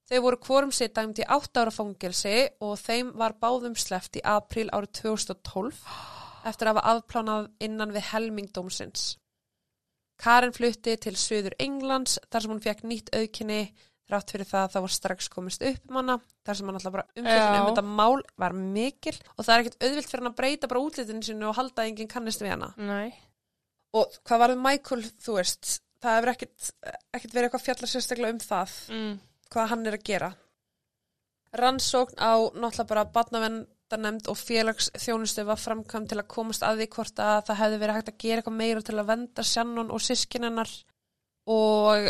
Þau 0.09 0.21
voru 0.21 0.37
hvorum 0.37 0.71
sér 0.71 0.91
dæmt 0.95 1.19
í 1.19 1.25
8 1.27 1.61
ára 1.63 1.71
fangelsi 1.71 2.35
og 2.61 2.77
þeim 2.79 3.13
var 3.15 3.33
báðum 3.39 3.75
sleft 3.79 4.15
í 4.19 4.21
apríl 4.23 4.69
árið 4.71 4.91
2012 5.01 5.79
eftir 6.45 6.67
að 6.67 6.75
hafa 6.75 6.87
afplánað 6.95 7.49
innan 7.59 7.91
við 7.91 8.03
helmingdómsins. 8.11 9.17
Karen 10.17 10.51
flutti 10.51 10.95
til 10.97 11.15
Suður 11.15 11.53
Englands 11.59 12.19
þar 12.31 12.41
sem 12.41 12.51
hún 12.51 12.63
fekk 12.63 12.83
nýtt 12.83 13.11
auðkynni 13.13 13.73
þrátt 14.07 14.31
fyrir 14.31 14.47
það 14.47 14.63
að 14.65 14.73
það 14.75 14.83
var 14.87 14.93
strax 14.95 15.27
komist 15.33 15.63
upp 15.67 15.89
um 15.91 15.97
hana 15.99 16.15
þar 16.47 16.55
sem 16.59 16.69
hann 16.69 16.77
alltaf 16.79 16.93
bara 16.95 17.07
umfjöldin 17.17 17.57
Já. 17.57 17.61
um 17.61 17.69
þetta 17.71 17.85
mál 18.01 18.21
var 18.43 18.53
mikil 18.57 19.15
og 19.35 19.43
það 19.45 19.53
er 19.55 19.63
ekkert 19.65 19.83
auðvilt 19.87 20.09
fyrir 20.11 20.23
hann 20.23 20.31
að 20.31 20.37
breyta 20.41 20.69
bara 20.71 20.83
útlitinu 20.87 21.23
sinu 21.27 21.49
og 21.49 21.57
halda 21.59 21.83
að 21.83 21.91
enginn 21.91 22.11
kannist 22.13 22.41
við 22.45 22.53
hana 22.55 22.69
Nei. 22.77 23.09
og 23.93 24.17
hvað 24.23 24.43
var 24.45 24.55
Michael, 24.63 25.03
þú 25.25 25.37
veist 25.41 25.73
það 26.03 26.15
hefur 26.19 26.31
ekkert, 26.33 26.69
ekkert 27.17 27.33
verið 27.35 27.49
eitthvað 27.49 27.65
fjallar 27.67 27.91
sérstaklega 27.93 28.35
um 28.37 28.43
það 28.43 28.75
Mm. 28.93 29.15
hvað 29.51 29.69
hann 29.73 29.87
er 29.87 29.97
að 29.97 30.03
gera 30.11 30.29
rannsókn 31.57 32.19
á 32.19 32.31
náttúrulega 32.53 32.87
bara 32.91 33.05
barnavendanemnd 33.15 34.27
og 34.31 34.37
félagsþjónustu 34.37 35.45
var 35.47 35.59
framkvæm 35.59 36.07
til 36.11 36.19
að 36.19 36.27
komast 36.31 36.63
að 36.67 36.81
því 36.83 36.87
hvort 36.95 37.21
að 37.23 37.39
það 37.47 37.59
hefði 37.61 37.79
verið 37.83 37.97
hægt 37.97 38.11
að 38.11 38.17
gera 38.23 38.41
eitthvað 38.41 38.57
meira 38.59 38.83
til 38.87 38.97
að 38.99 39.09
venda 39.11 39.43
Shannon 39.47 39.91
og 39.95 40.03
sískinennar 40.03 40.73
og 41.47 42.09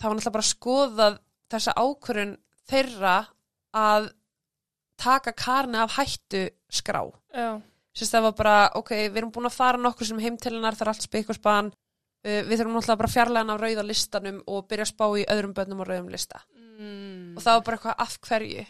það 0.00 0.08
var 0.08 0.16
náttúrulega 0.18 0.36
bara 0.38 0.48
skoðað 0.50 1.18
þessa 1.54 1.74
ákvörun 1.78 2.34
þeirra 2.70 3.14
að 3.74 4.10
taka 5.00 5.32
karni 5.36 5.78
af 5.82 5.96
hættu 5.98 6.48
skrá. 6.72 7.02
Sérst 7.94 8.14
það 8.14 8.26
var 8.28 8.34
bara, 8.38 8.56
ok, 8.74 8.90
við 9.06 9.16
erum 9.20 9.30
búin 9.34 9.46
að 9.46 9.54
fara 9.58 9.78
nokkur 9.78 10.06
sem 10.08 10.18
heim 10.22 10.36
til 10.38 10.54
hennar, 10.56 10.74
það 10.74 10.86
er 10.86 10.92
allt 10.94 11.06
spikk 11.06 11.30
og 11.30 11.38
span 11.38 11.68
uh, 11.70 12.40
við 12.46 12.56
þurfum 12.58 12.78
náttúrulega 12.78 13.02
bara 13.04 13.12
fjarlæðan 13.14 13.54
af 13.54 13.60
rauða 13.62 13.84
listanum 13.86 14.40
og 14.46 14.66
byrja 14.70 14.86
að 14.88 14.92
spá 14.94 15.06
í 15.14 15.26
öðrum 15.30 15.54
bönnum 15.54 15.82
á 15.82 15.84
rauðum 15.86 16.10
lista 16.14 16.42
Mm. 16.74 17.36
og 17.36 17.42
það 17.44 17.54
var 17.54 17.60
bara 17.62 17.76
eitthvað 17.76 18.00
af 18.02 18.14
hverju 18.26 18.62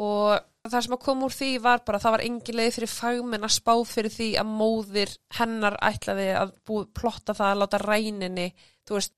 og 0.00 0.68
það 0.70 0.84
sem 0.84 0.92
að 0.94 1.00
koma 1.02 1.26
úr 1.26 1.34
því 1.34 1.48
var 1.64 1.80
bara 1.88 1.98
það 1.98 2.14
var 2.14 2.22
engin 2.22 2.58
leið 2.60 2.76
fyrir 2.76 2.92
fagmenn 2.92 3.46
að 3.48 3.54
spá 3.56 3.72
fyrir 3.90 4.14
því 4.14 4.28
að 4.38 4.52
móðir 4.60 5.14
hennar 5.40 5.76
ætlaði 5.88 6.28
að 6.38 6.52
bú, 6.68 6.84
plotta 6.94 7.34
það 7.34 7.50
að 7.50 7.60
láta 7.64 7.80
ræninni 7.82 8.46
þú 8.86 8.94
veist, 8.94 9.14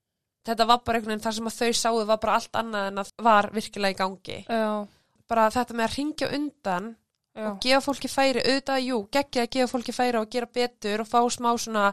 þetta 0.47 0.67
var 0.67 0.81
bara 0.85 0.99
einhvern 0.99 1.13
veginn 1.15 1.25
það 1.27 1.37
sem 1.39 1.51
að 1.51 1.59
þau 1.61 1.73
sáðu 1.83 2.07
var 2.11 2.19
bara 2.23 2.35
allt 2.39 2.59
annað 2.63 2.87
en 2.91 2.99
að 3.03 3.13
var 3.23 3.51
virkilega 3.55 3.95
í 3.95 3.99
gangi 4.03 4.39
Já. 4.49 4.87
bara 5.29 5.49
þetta 5.55 5.75
með 5.79 5.87
að 5.89 5.97
ringja 5.97 6.31
undan 6.39 6.89
Já. 7.33 7.47
og 7.49 7.61
gefa 7.65 7.81
fólki 7.87 8.09
færi, 8.13 8.43
auðvitað, 8.45 8.81
jú, 8.85 8.97
geggja 9.17 9.43
að 9.47 9.53
gefa 9.57 9.71
fólki 9.73 9.93
færi 9.97 10.19
og 10.21 10.31
gera 10.35 10.49
betur 10.53 11.01
og 11.01 11.09
fá 11.09 11.21
smá 11.33 11.53
svona, 11.57 11.85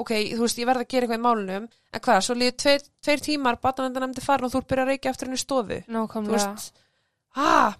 ok, 0.00 0.10
þú 0.34 0.40
veist, 0.46 0.58
ég 0.62 0.66
verð 0.70 0.80
að 0.84 0.88
gera 0.94 1.04
eitthvað 1.04 1.20
í 1.20 1.24
málunum, 1.26 1.66
en 1.92 2.00
hvað, 2.06 2.20
svo 2.24 2.34
líður 2.38 2.56
tveir, 2.62 2.86
tveir 3.04 3.20
tímar, 3.26 3.58
batavenda 3.60 4.00
nefndi 4.00 4.24
farin 4.24 4.46
og 4.48 4.54
þú 4.54 4.62
ert 4.62 4.70
byrjað 4.72 4.86
að 4.86 4.90
reykja 4.94 5.10
eftir 5.12 5.28
henni 5.28 5.42
stofu, 5.42 5.80
þú 5.84 5.92
Nákvæmlega. 5.98 6.48
veist, 6.54 6.80
ha, 7.36 7.74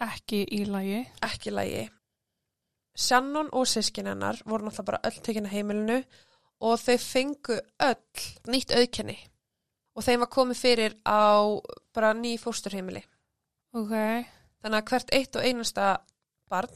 Ekki 0.00 0.42
í 0.56 0.60
lagi. 0.68 1.00
ekki 1.24 1.50
lægi. 1.56 1.86
Shannon 2.96 3.48
og 3.52 3.66
sískin 3.68 4.06
hennar 4.10 4.38
voru 4.44 4.64
náttúrulega 4.68 4.86
bara 4.90 5.00
öll 5.08 5.18
tekin 5.24 5.46
að 5.48 5.54
heimilinu 5.56 5.98
og 6.60 6.76
þau 6.80 6.96
fengu 7.00 7.56
öll 7.80 8.26
nýtt 8.52 8.74
auðkenni 8.76 9.16
og 9.96 10.06
þeim 10.06 10.22
var 10.24 10.32
komið 10.32 10.60
fyrir 10.60 10.96
á 11.04 11.44
bara 11.94 12.12
ný 12.16 12.36
fósturheimili. 12.40 13.02
Ok. 13.76 13.94
Þannig 14.60 14.78
að 14.78 14.90
hvert 14.92 15.14
eitt 15.16 15.36
og 15.36 15.46
einasta 15.46 15.88
barn 16.50 16.72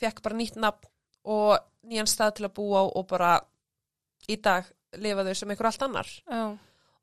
fekk 0.00 0.22
bara 0.24 0.38
nýtt 0.38 0.58
nafn 0.60 0.88
og 1.30 1.58
nýjan 1.88 2.08
stað 2.08 2.38
til 2.38 2.48
að 2.48 2.56
búa 2.56 2.82
á 2.82 2.84
og 2.88 3.06
bara 3.10 3.32
í 4.28 4.36
dag 4.40 4.68
lifa 5.00 5.24
þau 5.26 5.34
sem 5.36 5.52
einhver 5.52 5.70
allt 5.70 5.86
annar. 5.86 6.10
Já. 6.26 6.44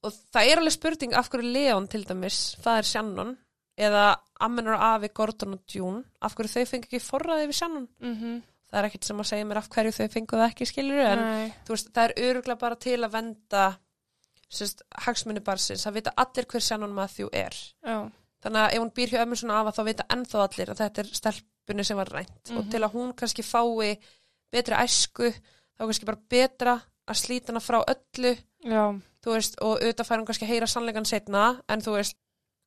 Og 0.06 0.14
það 0.34 0.50
er 0.50 0.62
alveg 0.62 0.76
spurning 0.76 1.16
af 1.18 1.30
hverju 1.32 1.54
Leon 1.54 1.88
til 1.90 2.04
dæmis, 2.06 2.40
það 2.62 2.82
er 2.82 2.90
Shannon, 2.92 3.32
eða 3.78 4.04
Ammen 4.46 4.70
og 4.70 4.84
Afi, 4.90 5.10
Gordon 5.14 5.58
og 5.58 5.74
June, 5.74 6.04
af 6.22 6.36
hverju 6.38 6.54
þau 6.54 6.70
fengi 6.70 6.90
ekki 6.90 7.02
forraði 7.02 7.50
við 7.50 7.60
Shannon. 7.62 7.90
Mm 8.04 8.44
Það 8.68 8.80
er 8.80 8.86
ekkert 8.90 9.04
sem 9.08 9.20
að 9.24 9.28
segja 9.30 9.46
mér 9.48 9.58
af 9.62 9.70
hverju 9.72 9.92
þau 9.96 10.08
fengu 10.12 10.38
það 10.38 10.50
ekki 10.52 10.66
skilur 10.68 11.00
en 11.00 11.20
veist, 11.70 11.92
það 11.96 12.04
er 12.10 12.14
öruglega 12.30 12.60
bara 12.60 12.76
til 12.76 12.98
að 13.08 13.12
venda 13.14 13.62
hagsmunni 15.06 15.42
barsins, 15.44 15.84
það 15.88 15.96
vita 16.00 16.14
allir 16.24 16.46
hver 16.52 16.64
Shannon 16.64 16.94
Matthew 16.96 17.30
er. 17.36 17.56
Já. 17.84 17.98
Þannig 18.44 18.62
að 18.64 18.74
ef 18.76 18.82
hún 18.84 18.92
býr 18.96 19.12
hjá 19.14 19.22
ömmu 19.26 19.36
svona 19.40 19.60
afa 19.62 19.74
þá 19.76 19.82
vita 19.88 20.06
ennþá 20.14 20.44
allir 20.46 20.72
að 20.72 20.82
þetta 20.84 21.02
er 21.04 21.10
stelpunni 21.20 21.84
sem 21.88 21.98
var 21.98 22.12
rænt 22.14 22.52
og 22.54 22.62
Mhm. 22.64 22.70
til 22.72 22.82
að 22.84 22.94
hún 22.94 23.14
kannski 23.16 23.44
fái 23.44 23.98
betri 24.52 24.76
æsku 24.76 25.32
þá 25.34 25.82
kannski 25.88 26.06
bara 26.06 26.22
betra 26.30 26.76
að 27.08 27.16
slíta 27.24 27.48
hana 27.52 27.60
frá 27.60 27.84
öllu 27.88 28.38
veist, 29.28 29.58
og 29.62 29.80
auðvitað 29.82 30.08
fær 30.08 30.20
hún 30.22 30.26
kannski 30.26 30.46
að 30.46 30.54
heyra 30.54 30.68
sannleikan 30.68 31.06
setna 31.06 31.62
en 31.68 31.82
þú 31.82 31.92
veist, 31.98 32.16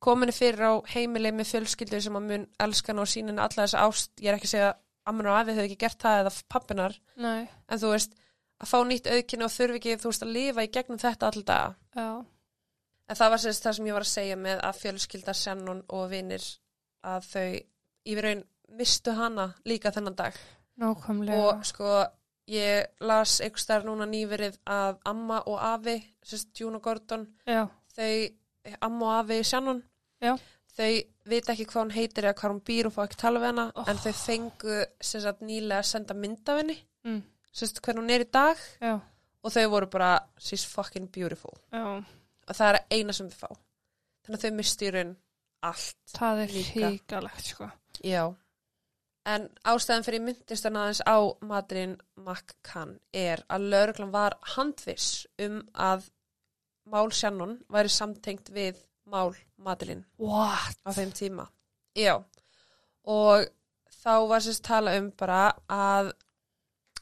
kominni 0.00 0.32
fyrir 0.32 0.60
á 0.60 0.72
heimili 0.94 1.30
með 1.32 1.48
fjölskyldu 1.54 2.00
sem 2.02 2.12
að 2.16 2.22
mun 2.28 2.46
elskan 2.60 2.98
og 2.98 3.06
sínin 3.08 3.38
alla 3.38 3.64
þessa 3.64 3.80
ást, 3.86 4.10
ég 4.20 4.28
er 4.28 4.34
ekki 4.36 4.48
að 4.48 4.54
segja 4.56 4.74
amman 5.08 5.30
og 5.30 5.38
afi 5.40 5.54
þau 5.56 5.64
ekki 5.64 5.78
gert 5.80 6.02
það 6.02 6.20
eða 6.24 6.34
pappinar 6.52 6.98
Nei. 7.16 7.48
en 7.68 7.80
þú 7.80 7.94
veist, 7.94 8.12
að 8.60 8.68
fá 8.72 8.78
nýtt 8.84 9.08
auðkynni 9.10 9.46
og 9.46 9.54
þurfi 9.54 9.80
ekki, 9.80 9.96
þú 10.02 10.12
veist, 10.12 10.26
að 10.26 10.34
lifa 10.36 10.66
í 10.66 10.70
gegnum 10.74 11.00
þetta 11.00 11.30
alltaf. 11.30 11.74
En 13.10 13.18
það 13.18 13.32
var 13.32 13.42
sérst 13.42 13.64
það 13.66 13.76
sem 13.76 13.86
ég 13.88 13.96
var 13.96 14.06
að 14.06 14.12
segja 14.12 14.36
með 14.38 14.60
að 14.68 14.80
fjölskylda 14.84 15.34
Shannon 15.34 15.82
og 15.88 16.04
vinir 16.12 16.44
að 17.02 17.28
þau 17.30 17.48
yfir 18.10 18.26
raun 18.26 18.44
mistu 18.78 19.14
hana 19.18 19.48
líka 19.66 19.90
þennan 19.90 20.18
dag. 20.18 20.36
Nákvæmlega. 20.80 21.40
Og 21.40 21.64
sko, 21.66 21.96
ég 22.50 22.86
las 23.02 23.40
einhvers 23.40 23.66
þar 23.66 23.88
núna 23.88 24.06
nýverið 24.06 24.60
að 24.70 25.00
amma 25.10 25.40
og 25.50 25.58
afi, 25.72 25.96
sérst 26.22 26.54
June 26.60 26.78
og 26.78 26.84
Gordon, 26.86 27.26
Já. 27.48 27.66
þau, 27.96 28.14
amma 28.80 29.08
og 29.08 29.18
afi 29.24 29.42
Shannon, 29.44 29.82
Já. 30.22 30.36
Þau 30.80 30.90
vita 31.30 31.52
ekki 31.54 31.66
hvað 31.68 31.82
hún 31.84 31.94
heitir 31.94 32.26
eða 32.26 32.36
hvað 32.40 32.52
hún 32.54 32.62
býr 32.70 32.88
og 32.88 32.94
fá 32.96 33.02
ekki 33.04 33.18
tala 33.20 33.40
við 33.42 33.50
hana, 33.52 33.66
Oh. 33.76 33.84
en 33.88 33.96
þau 34.00 34.12
fengu 34.16 34.76
að 34.80 35.44
nýlega 35.46 35.78
að 35.82 35.88
senda 35.92 36.14
mynd 36.14 36.48
af 36.48 36.58
henni, 36.62 36.78
Mm. 37.04 37.22
sérst 37.52 37.80
hvernig 37.80 38.02
hún 38.04 38.10
er 38.10 38.24
í 38.24 38.30
dag 38.30 38.56
Já. 38.80 39.00
og 39.44 39.52
þau 39.52 39.68
voru 39.70 39.86
bara, 39.90 40.20
she's 40.38 40.64
fucking 40.66 41.06
beautiful. 41.12 41.54
Já. 41.72 42.04
Og 42.48 42.54
það 42.56 42.74
er 42.74 42.80
eina 42.90 43.12
sem 43.12 43.28
þau 43.30 43.46
fá. 43.48 43.56
Þannig 44.24 44.38
að 44.38 44.44
þau 44.50 44.56
misti 44.56 44.86
í 44.86 44.92
raun 44.92 45.16
allt. 45.62 45.96
Það 46.16 46.42
er 46.42 46.46
híkalegt, 46.48 47.44
sko. 47.44 47.70
Já. 48.02 48.34
En 49.26 49.48
ástæðan 49.64 50.04
fyrir 50.04 50.20
myndist 50.24 50.64
hann 50.64 50.76
aðeins 50.80 51.02
á 51.06 51.18
Madrin 51.44 51.98
McCann 52.16 52.98
er 53.12 53.42
að 53.50 53.68
lauruglan 53.70 54.10
var 54.12 54.38
handviss 54.56 55.26
um 55.38 55.60
að 55.74 56.08
mál 56.90 57.10
Shannon 57.12 57.58
væri 57.70 57.88
samtengt 57.92 58.48
við 58.50 58.76
mál 59.06 59.34
Madrin 59.58 60.04
What? 60.18 60.76
á 60.86 60.90
þeim 60.96 61.12
tíma. 61.16 61.48
Já. 61.96 62.18
Og 63.04 63.46
þá 64.02 64.12
var 64.28 64.40
sérst 64.44 64.64
tala 64.66 64.96
um 64.98 65.10
bara 65.18 65.52
að 65.68 66.12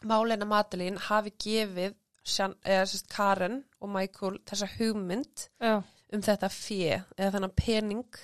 málina 0.06 0.46
Madeleine 0.46 0.98
hafi 1.08 1.32
gefið 1.42 1.94
Shan, 2.28 2.54
eða 2.64 2.84
sérst 2.90 3.08
Karen 3.08 3.62
og 3.80 3.88
Michael 3.88 4.38
þessa 4.46 4.66
hugmynd 4.78 5.46
Já. 5.62 5.78
um 6.12 6.20
þetta 6.22 6.50
fjö 6.52 6.98
eða 7.16 7.30
þennan 7.38 7.54
pening 7.56 8.18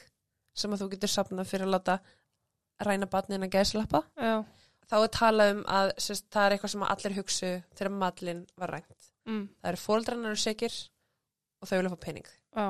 sem 0.54 0.70
að 0.74 0.82
þú 0.84 0.88
getur 0.92 1.08
sapnað 1.08 1.48
fyrir 1.50 1.66
að 1.66 1.72
láta 1.74 1.96
ræna 2.84 3.06
batnina 3.10 3.48
gæslappa 3.48 4.02
Já. 4.20 4.44
þá 4.90 4.96
er 5.00 5.08
talað 5.16 5.52
um 5.54 5.62
að 5.64 5.92
sérst, 5.96 6.26
það 6.30 6.44
er 6.46 6.56
eitthvað 6.56 6.72
sem 6.74 6.84
að 6.84 6.92
allir 6.94 7.16
hugsu 7.18 7.50
þegar 7.74 7.94
Madeline 7.98 8.46
var 8.60 8.74
rænt 8.78 9.10
Mm. 9.24 9.46
það 9.62 9.68
eru 9.70 9.80
fóldrannar 9.80 10.34
og 10.36 10.40
sekir 10.42 10.74
og 11.62 11.68
þau 11.70 11.78
vilja 11.78 11.90
fá 11.94 12.00
pening 12.04 12.26
Já. 12.28 12.66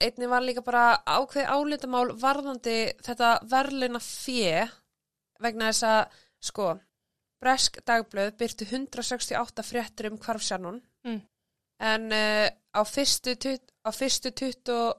Einnig 0.00 0.28
var 0.28 0.44
líka 0.44 0.62
bara 0.64 0.98
ákveði 1.06 1.46
álítamál 1.48 2.10
varðandi 2.20 2.76
þetta 3.06 3.30
verðluna 3.50 4.00
fjö 4.02 4.66
vegna 5.40 5.70
þess 5.72 5.86
að 5.88 6.20
sko 6.50 6.68
Bresk 7.40 7.78
dagblöð 7.84 8.30
byrtu 8.40 8.64
168 8.64 9.64
fréttur 9.66 10.10
um 10.10 10.18
hvarf 10.18 10.42
Shannon 10.42 10.82
Mm. 11.06 11.20
en 11.78 12.04
uh, 12.12 12.48
á 12.74 12.80
fyrstu 12.82 13.36
á 13.86 13.90
fyrstu 13.94 14.30
20 14.32 14.94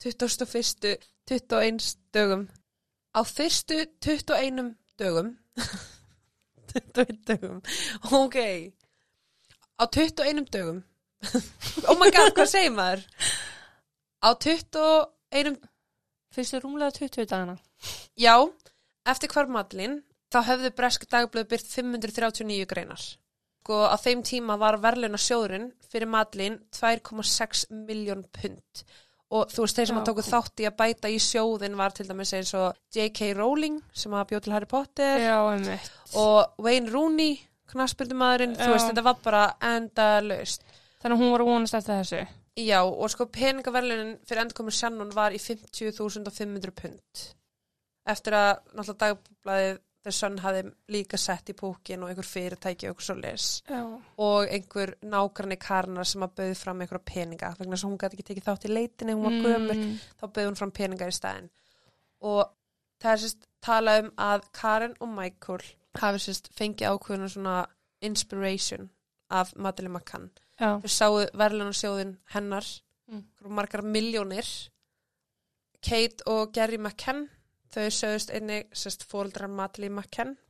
21. 0.00 0.96
21 1.28 1.98
dögum 2.14 2.46
á 3.12 3.20
fyrstu 3.26 3.84
21 4.00 4.76
dögum 4.98 5.34
21 6.72 7.18
dögum 7.28 7.60
ok 8.12 8.36
á 9.76 9.84
21 9.86 10.48
dögum 10.54 10.82
oh 11.90 11.98
my 11.98 12.10
god, 12.14 12.32
hvað 12.32 12.46
segir 12.46 12.72
maður 12.72 13.04
á 14.22 14.28
21 14.34 15.58
Fyrstu 16.34 16.60
rúmlega 16.60 16.92
20 16.92 17.26
dagana. 17.26 17.56
já, 18.16 18.34
eftir 19.06 19.30
hvar 19.32 19.48
Madlin 19.48 20.02
þá 20.32 20.38
höfðu 20.50 20.74
bresk 20.76 21.08
dagblöð 21.08 21.48
byrt 21.48 21.66
539 21.72 22.66
greinar 22.68 23.00
sko 23.00 23.84
á 23.84 23.96
þeim 24.00 24.22
tíma 24.24 24.56
var 24.60 24.78
verðluna 24.80 25.20
sjóðurinn 25.20 25.70
fyrir 25.92 26.08
Madlin 26.08 26.58
2,6 26.72 27.68
miljón 27.70 28.24
pund 28.32 28.84
og 29.28 29.50
þú 29.52 29.64
veist 29.64 29.76
þeir 29.76 29.90
sem 29.90 29.98
að 30.00 30.06
tóku 30.08 30.24
þátt 30.24 30.62
í 30.62 30.66
að 30.68 30.76
bæta 30.78 31.10
í 31.12 31.18
sjóðin 31.20 31.76
var 31.76 31.92
til 31.92 32.06
dæmis 32.08 32.32
eins 32.32 32.54
og 32.56 32.76
J.K. 32.96 33.34
Rowling 33.36 33.82
sem 33.92 34.14
að 34.16 34.30
bjóð 34.30 34.44
til 34.46 34.54
Harry 34.56 34.68
Potter 34.70 35.20
Já, 35.20 35.36
og 36.16 36.64
Wayne 36.64 36.88
Rooney 36.88 37.36
knastbyrdumadurinn, 37.68 38.56
þú 38.56 38.70
veist 38.72 38.88
þetta 38.88 39.04
var 39.04 39.18
bara 39.24 39.42
enda 39.68 40.08
laust 40.24 40.64
Þannig 40.98 41.14
að 41.14 41.20
hún 41.22 41.30
var 41.30 41.42
að 41.44 41.48
vonast 41.52 41.76
eftir 41.78 41.98
þessu. 42.00 42.20
Já, 42.58 42.80
og 42.82 43.10
sko 43.12 43.26
peningaverlunin 43.30 44.16
fyrir 44.26 44.42
endurkomu 44.42 44.72
Shannon 44.74 45.12
var 45.14 45.30
í 45.36 45.38
50.500 45.38 46.72
pund 46.74 47.26
eftir 48.08 48.34
að 48.34 48.54
náttúrulega 48.72 48.98
dagblæðið 49.04 49.76
The 50.06 50.12
Sun 50.14 50.38
hafði 50.40 50.60
líka 50.94 51.18
sett 51.20 51.50
í 51.52 51.54
púkin 51.58 52.02
og 52.06 52.08
einhver 52.12 52.24
fyrirtæki 52.26 52.86
og 52.88 52.94
einhver 52.94 53.04
svo 53.08 53.16
lis 53.18 53.46
Já. 53.68 53.80
og 54.24 54.46
einhver 54.54 54.92
nágranni 55.02 55.58
karnar 55.60 56.06
sem 56.08 56.22
að 56.24 56.34
bauði 56.38 56.54
fram 56.56 56.80
einhverja 56.84 57.04
peninga 57.12 57.50
vegna 57.58 57.74
þess 57.76 57.84
að 57.84 57.90
hún 57.90 57.98
gæti 58.02 58.16
ekki 58.18 58.26
tekið 58.30 58.46
þátt 58.48 58.66
í 58.68 58.72
leitinni, 58.72 59.16
hún 59.18 59.26
var 59.26 59.36
gömur 59.44 59.76
Mm. 59.82 59.98
þá 60.20 60.24
bauði 60.26 60.46
hún 60.48 60.58
fram 60.62 60.70
peninga 60.78 61.08
í 61.10 61.16
staðinn 61.18 61.50
og 62.22 62.42
það 63.02 63.12
er 63.12 63.22
sérst 63.24 63.48
talað 63.62 64.00
um 64.04 64.10
að 64.30 64.48
Karen 64.60 64.94
og 65.00 65.08
Michael 65.18 65.66
hafi 66.00 66.18
sérst 66.24 66.48
fengið 66.58 66.94
ákveðinu 66.94 67.28
svona 67.34 67.56
inspiration 68.00 68.88
af 69.30 69.52
Madeleine 69.56 69.98
McCann 69.98 70.30
Já. 70.58 70.78
þau 70.82 70.88
sáu 70.88 71.18
verðlunarsjóðin 71.38 72.16
hennar 72.34 72.64
Mm. 73.08 73.22
mm. 73.40 73.50
margar 73.56 73.80
miljónir 73.82 74.44
Kate 75.80 76.24
og 76.26 76.52
Gary 76.52 76.76
McCann 76.78 77.28
þau 77.72 77.86
sögust 77.92 78.30
einni 78.34 78.62
sérst 78.76 79.04
fóldrar 79.08 79.48
Madeleine 79.48 79.94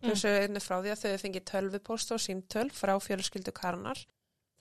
þau 0.02 0.10
Mm. 0.10 0.20
sögðu 0.22 0.40
einni 0.42 0.60
frá 0.64 0.78
því 0.82 0.90
að 0.94 1.02
þau 1.02 1.18
fengið 1.22 1.44
tölvupost 1.50 2.12
og 2.12 2.18
síntöl 2.24 2.70
frá 2.72 2.94
fjölskyldu 2.98 3.52
Karanar 3.52 3.98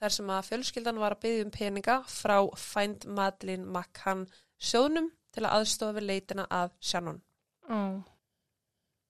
þar 0.00 0.10
sem 0.14 0.26
að 0.30 0.46
fjölskyldan 0.50 0.98
var 0.98 1.14
að 1.16 1.20
byggja 1.24 1.44
um 1.44 1.50
peninga 1.50 1.96
frá 2.06 2.36
Find 2.56 3.06
Madeleine 3.06 3.66
McCann 3.66 4.26
sjóðnum 4.60 5.10
til 5.32 5.42
að 5.44 5.54
aðstofa 5.58 5.94
við 5.98 6.06
leitina 6.06 6.46
að 6.50 6.70
Shannon 6.80 7.22
Já. 7.68 8.02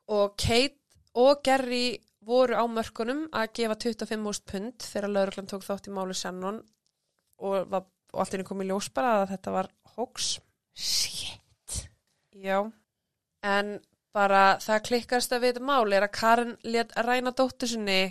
og 0.09 0.36
Kate 0.36 0.78
og 1.14 1.43
Gary 1.45 1.99
voru 2.29 2.59
á 2.59 2.64
mörkunum 2.68 3.26
að 3.33 3.53
gefa 3.59 3.76
25.000 3.89 4.49
pund 4.53 4.87
þegar 4.87 5.14
lauruglan 5.14 5.51
tók 5.51 5.64
þátt 5.66 5.89
í 5.89 5.95
máli 5.97 6.16
Shannon 6.16 6.61
og, 7.39 7.68
var, 7.70 7.87
og 8.12 8.22
allt 8.22 8.37
inni 8.37 8.47
kom 8.49 8.64
í 8.64 8.68
ljós 8.68 8.91
bara 8.95 9.22
að 9.22 9.33
þetta 9.35 9.55
var 9.55 9.70
hoax. 9.97 10.35
Shit. 10.79 11.79
Já, 12.39 12.61
en 13.43 13.79
bara 14.14 14.59
það 14.62 14.85
klikkast 14.89 15.33
að 15.35 15.45
við 15.45 15.55
þetta 15.55 15.68
máli 15.68 15.97
er 15.99 16.07
að 16.07 16.14
Karen 16.16 16.53
let 16.66 16.93
ræna 17.07 17.33
dóttur 17.37 17.70
sinni 17.70 18.03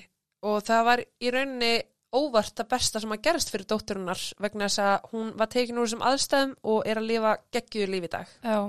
og 0.46 0.60
það 0.68 0.84
var 0.90 1.04
í 1.04 1.32
rauninni 1.34 1.72
óvart 2.18 2.56
það 2.56 2.70
besta 2.72 3.02
sem 3.04 3.14
að 3.14 3.24
gerast 3.28 3.52
fyrir 3.52 3.68
dótturinnar 3.70 4.22
vegna 4.44 4.68
þess 4.68 4.84
að 4.84 5.10
hún 5.12 5.32
var 5.40 5.50
tekin 5.52 5.80
úr 5.80 5.88
þessum 5.88 6.06
aðstæðum 6.08 6.54
og 6.74 6.88
er 6.88 7.02
að 7.02 7.10
lifa 7.12 7.34
geggjuðu 7.56 7.90
lífi 7.94 8.10
í 8.10 8.14
dag. 8.14 8.36
Já. 8.44 8.60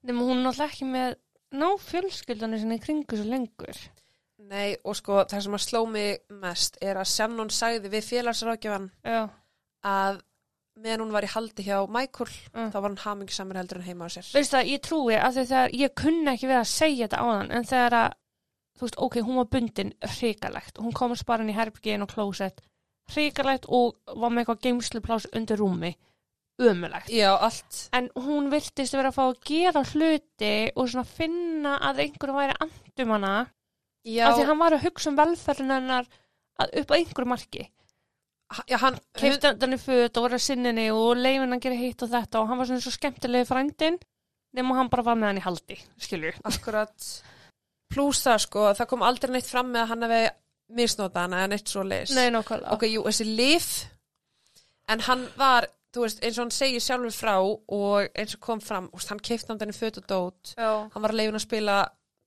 Nefnum 0.00 0.26
hún 0.28 0.38
er 0.38 0.44
náttúrulega 0.46 0.74
ekki 0.74 0.90
með 0.90 1.16
ná 1.60 1.66
fjölskyldunni 1.84 2.60
sinni 2.60 2.78
kringu 2.82 3.18
svo 3.18 3.26
lengur. 3.28 3.80
Nei, 4.48 4.76
og 4.84 4.96
sko 4.96 5.20
það 5.28 5.42
sem 5.44 5.54
að 5.58 5.62
sló 5.66 5.82
mig 5.90 6.18
mest 6.42 6.78
er 6.82 6.96
að 6.96 7.10
Shannon 7.12 7.50
sagði 7.52 7.90
við 7.92 8.06
félagsrákjöfan 8.08 8.90
Já. 9.04 9.28
að 9.86 10.20
meðan 10.80 11.02
hún 11.04 11.12
var 11.12 11.26
í 11.26 11.30
haldi 11.34 11.66
hjá 11.66 11.82
Michael 11.92 12.30
Mm. 12.54 12.70
þá 12.72 12.76
var 12.80 12.88
hann 12.88 12.96
hamingisamur 13.04 13.58
heldur 13.60 13.78
en 13.82 13.84
heima 13.86 14.08
á 14.08 14.10
sér. 14.10 14.30
Veist 14.34 14.54
það, 14.54 14.70
ég 14.72 14.80
trúi 14.86 15.14
að 15.18 15.36
þegar 15.42 15.74
ég 15.76 15.94
kunni 15.94 16.30
ekki 16.32 16.48
við 16.48 16.58
að 16.60 16.70
segja 16.72 17.06
þetta 17.08 17.20
á 17.20 17.26
hann 17.30 17.50
en 17.52 17.64
þegar 17.68 17.96
að, 18.00 18.14
þú 18.78 18.86
veist, 18.86 18.98
ok, 19.06 19.16
hún 19.26 19.36
var 19.36 19.50
bundin 19.52 19.92
hrikalegt. 20.00 20.78
Hún 20.80 20.92
komast 20.96 21.26
bara 21.26 21.42
inn 21.44 21.50
í 21.52 21.58
herbygin 21.58 22.02
og 22.06 22.08
klósett 22.14 22.62
hrikalegt 23.12 23.66
og 23.68 23.98
var 24.16 24.30
með 24.30 24.44
eitthvað 24.46 24.62
geimsluplás 24.66 25.26
undir 25.36 25.58
rúmi. 25.60 25.94
Ömulegt. 26.60 27.08
Já, 27.08 27.36
allt. 27.40 27.88
En 27.96 28.10
hún 28.16 28.50
virtist 28.52 28.92
vera 28.94 29.08
að 29.08 29.16
fá 29.16 29.22
að 29.28 29.38
gera 29.48 29.82
hluti 29.84 30.70
og 30.76 30.88
svona 30.88 31.06
finna 31.08 31.78
að 31.88 32.02
einhverju 32.04 32.36
væri 32.36 32.56
andum 32.60 33.14
hana 33.16 33.34
Já, 34.04 34.24
af 34.30 34.38
því 34.38 34.46
hann 34.48 34.60
var 34.62 34.76
að 34.76 34.84
hugsa 34.86 35.10
um 35.10 35.18
velferðin 35.18 35.74
hennar 35.76 36.06
að 36.60 36.76
upp 36.80 36.92
á 36.92 36.94
einhverju 36.96 37.28
marki. 37.28 37.66
já 38.66 38.76
hann, 38.82 38.96
hann 39.20 39.76
í 39.76 39.78
föt 39.78 40.16
og 40.18 40.24
var 40.24 40.34
að 40.34 40.42
sinninni 40.42 40.88
og 40.90 41.16
leifin 41.20 41.54
að 41.54 41.60
gera 41.62 41.76
hitt 41.78 42.02
og 42.02 42.10
þetta 42.10 42.40
og 42.40 42.48
hann 42.48 42.58
var 42.58 42.66
svona 42.66 42.82
svo 42.82 42.90
skemmtilegi 42.90 43.46
frændin 43.46 43.98
nema 44.58 44.74
hann 44.74 44.90
bara 44.90 45.04
var 45.06 45.18
með 45.20 45.30
hann 45.30 45.38
í 45.38 45.44
haldi, 45.44 45.76
skilur. 46.02 46.34
akkurat 46.42 47.06
pluss 47.90 48.24
það 48.26 48.40
sko, 48.46 48.64
það 48.78 48.88
kom 48.90 49.04
aldrei 49.06 49.32
neitt 49.34 49.46
fram 49.50 49.70
með 49.70 49.84
að 49.84 49.92
hann 49.92 50.02
hefði 50.06 50.24
misnóta 50.80 51.24
hana 51.24 51.44
eða 51.44 51.50
neitt 51.52 51.70
svo 51.70 51.82
leis. 51.86 52.10
Nei, 52.14 52.28
nákvæmlega. 52.30 52.74
Ok, 52.74 52.84
jú, 52.90 53.04
þessi 53.06 53.26
lif, 53.26 53.68
en 54.90 55.00
hann 55.06 55.24
var, 55.38 55.66
þú 55.94 56.04
veist, 56.04 56.20
eins 56.22 56.38
og 56.38 56.44
hann 56.44 56.54
segir 56.54 56.82
sjálfur 56.84 57.14
frá 57.14 57.34
og 57.42 58.10
eins 58.14 58.34
og 58.36 58.42
kom 58.44 58.62
fram, 58.62 58.90
úst, 58.94 59.10
hann 59.10 59.22
keifti 59.22 59.50
hann 59.50 59.58
þenni 59.62 59.74
föt 59.78 59.98
og 60.02 60.06
dót, 60.10 60.52
Já. 60.58 60.70
hann 60.94 61.02
var 61.06 61.14
leifin 61.14 61.38
að 61.38 61.46
spila 61.46 61.78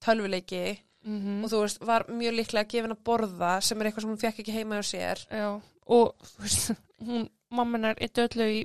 tölvuleiki 0.03 0.65
Mm 1.04 1.43
og 1.43 1.51
þú 1.51 1.62
veist, 1.66 1.82
var 1.84 2.06
mjög 2.08 2.38
líklega 2.38 2.70
gefin 2.72 2.95
að 2.95 3.04
borða 3.04 3.62
sem 3.62 3.80
er 3.80 3.89
eitthvað 3.89 4.06
sem 4.06 4.14
hún 4.14 4.22
fekk 4.22 4.39
ekki 4.39 4.56
heima 4.56 4.80
hjá 4.80 4.86
sér. 4.88 5.24
Já. 5.30 5.49
Og, 5.91 6.14
þú 6.30 6.45
veist, 6.45 6.72
hún, 7.08 7.28
mamminar 7.51 7.99
er 7.99 8.14
döðlu 8.16 8.47
í 8.47 8.62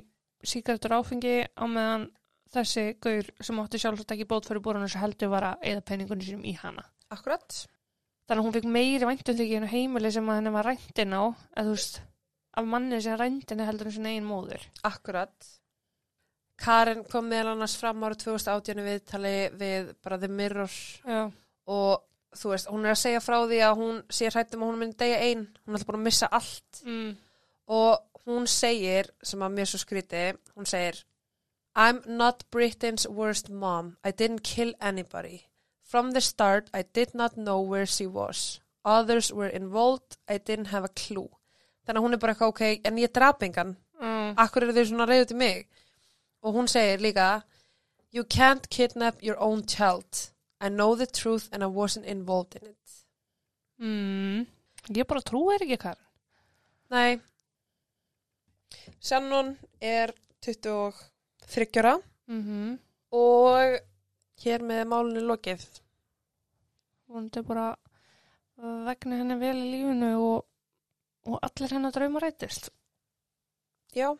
síkaretur 0.47 0.95
áfengi 0.95 1.35
á 1.51 1.63
meðan 1.67 2.07
þessi 2.53 2.85
gaur 3.03 3.27
sem 3.43 3.59
átti 3.61 3.81
sjálfsagt 3.81 4.15
ekki 4.15 4.27
bót 4.29 4.47
fyrir 4.47 4.63
búrunum 4.63 4.89
sem 4.89 5.03
heldur 5.03 5.33
var 5.33 5.51
að 5.51 5.67
eða 5.73 5.85
penningunni 5.85 6.25
sínum 6.25 6.47
í 6.47 6.55
hana. 6.57 6.85
Akkurat. 7.13 7.65
Þannig 8.29 8.41
að 8.41 8.47
hún 8.47 8.55
fikk 8.55 8.69
meiri 8.69 9.09
væntum 9.09 9.37
því 9.37 9.47
henni 9.51 9.71
heimili 9.71 10.11
sem 10.13 10.29
að 10.29 10.39
henni 10.39 10.53
var 10.53 10.69
ræntin 10.69 11.15
á, 11.17 11.23
eða 11.57 11.67
þú 11.67 11.75
veist, 11.75 12.01
af 12.55 12.67
manni 12.69 12.99
sem 13.01 13.17
ræntin 13.19 13.65
heldur 13.65 13.89
en 13.89 13.95
sinni 13.95 14.13
eigin 14.13 14.29
móður. 14.29 14.65
Akkurat. 14.87 15.49
Karen 16.59 17.05
kom 17.07 17.29
meðal 17.31 17.53
annars 17.53 17.77
fram 17.79 18.03
árið 18.03 18.25
2018 18.25 18.83
viðtali 18.85 19.35
við 19.59 19.91
bara 20.03 20.19
The 20.19 20.29
Mirror 20.31 20.73
Já. 21.07 21.21
og 21.71 22.08
þú 22.35 22.49
veist, 22.53 22.67
hún 22.69 22.85
er 22.85 22.91
að 22.93 23.01
segja 23.01 23.19
frá 23.23 23.37
því 23.47 23.59
að 23.65 23.77
hún 23.79 24.03
sé 24.09 24.29
hrættum 24.29 24.61
að 24.63 24.69
hún 24.71 24.79
myndi 24.83 24.97
degja 25.01 25.19
einn, 25.25 25.47
hún 25.65 25.73
er 25.73 25.79
alltaf 25.79 25.87
búin 25.89 25.99
að 25.99 26.07
missa 26.09 26.27
allt 26.31 26.81
Mm. 26.85 27.17
og 27.67 27.99
hún 28.25 28.47
segir, 28.47 29.09
sem 29.23 29.39
að 29.39 29.53
mér 29.55 29.65
svo 29.65 29.79
skríti, 29.79 30.37
hún 30.55 30.65
segir 30.69 31.03
I'm 31.75 32.01
not 32.05 32.43
Britain's 32.51 33.07
worst 33.07 33.49
mom. 33.49 33.97
I 34.03 34.11
didn't 34.11 34.43
kill 34.43 34.73
anybody. 34.81 35.45
From 35.81 36.11
the 36.11 36.21
start, 36.21 36.69
I 36.73 36.83
did 36.93 37.13
not 37.15 37.37
know 37.37 37.61
where 37.61 37.85
she 37.85 38.05
was. 38.05 38.59
Others 38.83 39.31
were 39.31 39.47
involved. 39.47 40.17
I 40.27 40.37
didn't 40.39 40.67
have 40.67 40.83
a 40.83 40.89
clue. 40.89 41.29
Þannig 41.87 41.97
að 41.97 42.03
hún 42.03 42.13
er 42.13 42.17
bara 42.17 42.33
eitthvað, 42.33 42.47
ok, 42.49 42.81
en 42.85 42.97
ég 42.97 43.13
drap 43.13 43.41
engan. 43.43 43.77
Mm. 44.01 44.33
Akkur 44.37 44.63
eru 44.63 44.73
þau 44.73 44.85
svona 44.85 45.07
reyðu 45.07 45.27
til 45.27 45.37
mig? 45.37 45.67
Og 46.43 46.53
hún 46.55 46.67
segir 46.67 46.99
líka, 46.99 47.43
You 48.11 48.23
can't 48.23 48.67
kidnap 48.69 49.21
your 49.23 49.37
own 49.39 49.63
child. 49.67 50.31
I 50.61 50.69
know 50.69 50.95
the 50.95 51.07
truth 51.07 51.49
and 51.51 51.63
I 51.63 51.67
wasn't 51.67 52.05
involved 52.05 52.55
in 52.55 52.69
it. 52.69 52.95
Mm. 53.79 54.45
Ég 54.91 55.07
bara 55.07 55.23
trúi 55.23 55.55
þér 55.55 55.65
ekki, 55.65 55.77
Karin. 55.77 56.05
Nei. 56.91 57.19
Shannon 58.99 59.55
er 59.79 60.13
23 60.45 61.79
ára 61.79 61.99
Mm 62.29 62.41
-hmm. 62.45 62.79
og 63.11 63.79
hér 64.43 64.61
með 64.61 64.85
málunni 64.85 65.21
lokið. 65.25 65.63
Hún 67.07 67.29
er 67.35 67.41
bara 67.43 67.75
vegna 68.85 69.17
henni 69.17 69.35
vel 69.39 69.57
í 69.57 69.71
lífinu 69.71 70.11
og, 70.21 70.45
og 71.25 71.39
allir 71.41 71.73
hennar 71.73 71.91
drauma 71.91 72.19
rætist. 72.19 72.69
Já. 73.95 74.17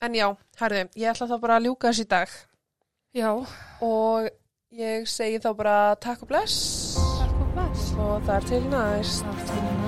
En 0.00 0.14
já, 0.14 0.36
herðu, 0.58 0.88
ég 0.96 1.10
ætla 1.12 1.26
þá 1.26 1.40
bara 1.40 1.56
að 1.56 1.64
ljúka 1.66 1.88
þess 1.88 2.00
í 2.02 2.08
dag 2.08 2.28
Já. 3.14 3.30
og 3.80 4.30
ég 4.72 5.06
segi 5.10 5.40
þá 5.42 5.50
bara 5.56 5.76
takk 6.00 6.24
og 6.24 6.32
bless 6.32 6.96
Takk 6.96 7.40
og 7.44 7.54
bless. 7.56 7.92
og 7.98 8.26
það 8.26 8.34
er 8.36 8.48
til 8.52 8.68
næst. 8.72 9.81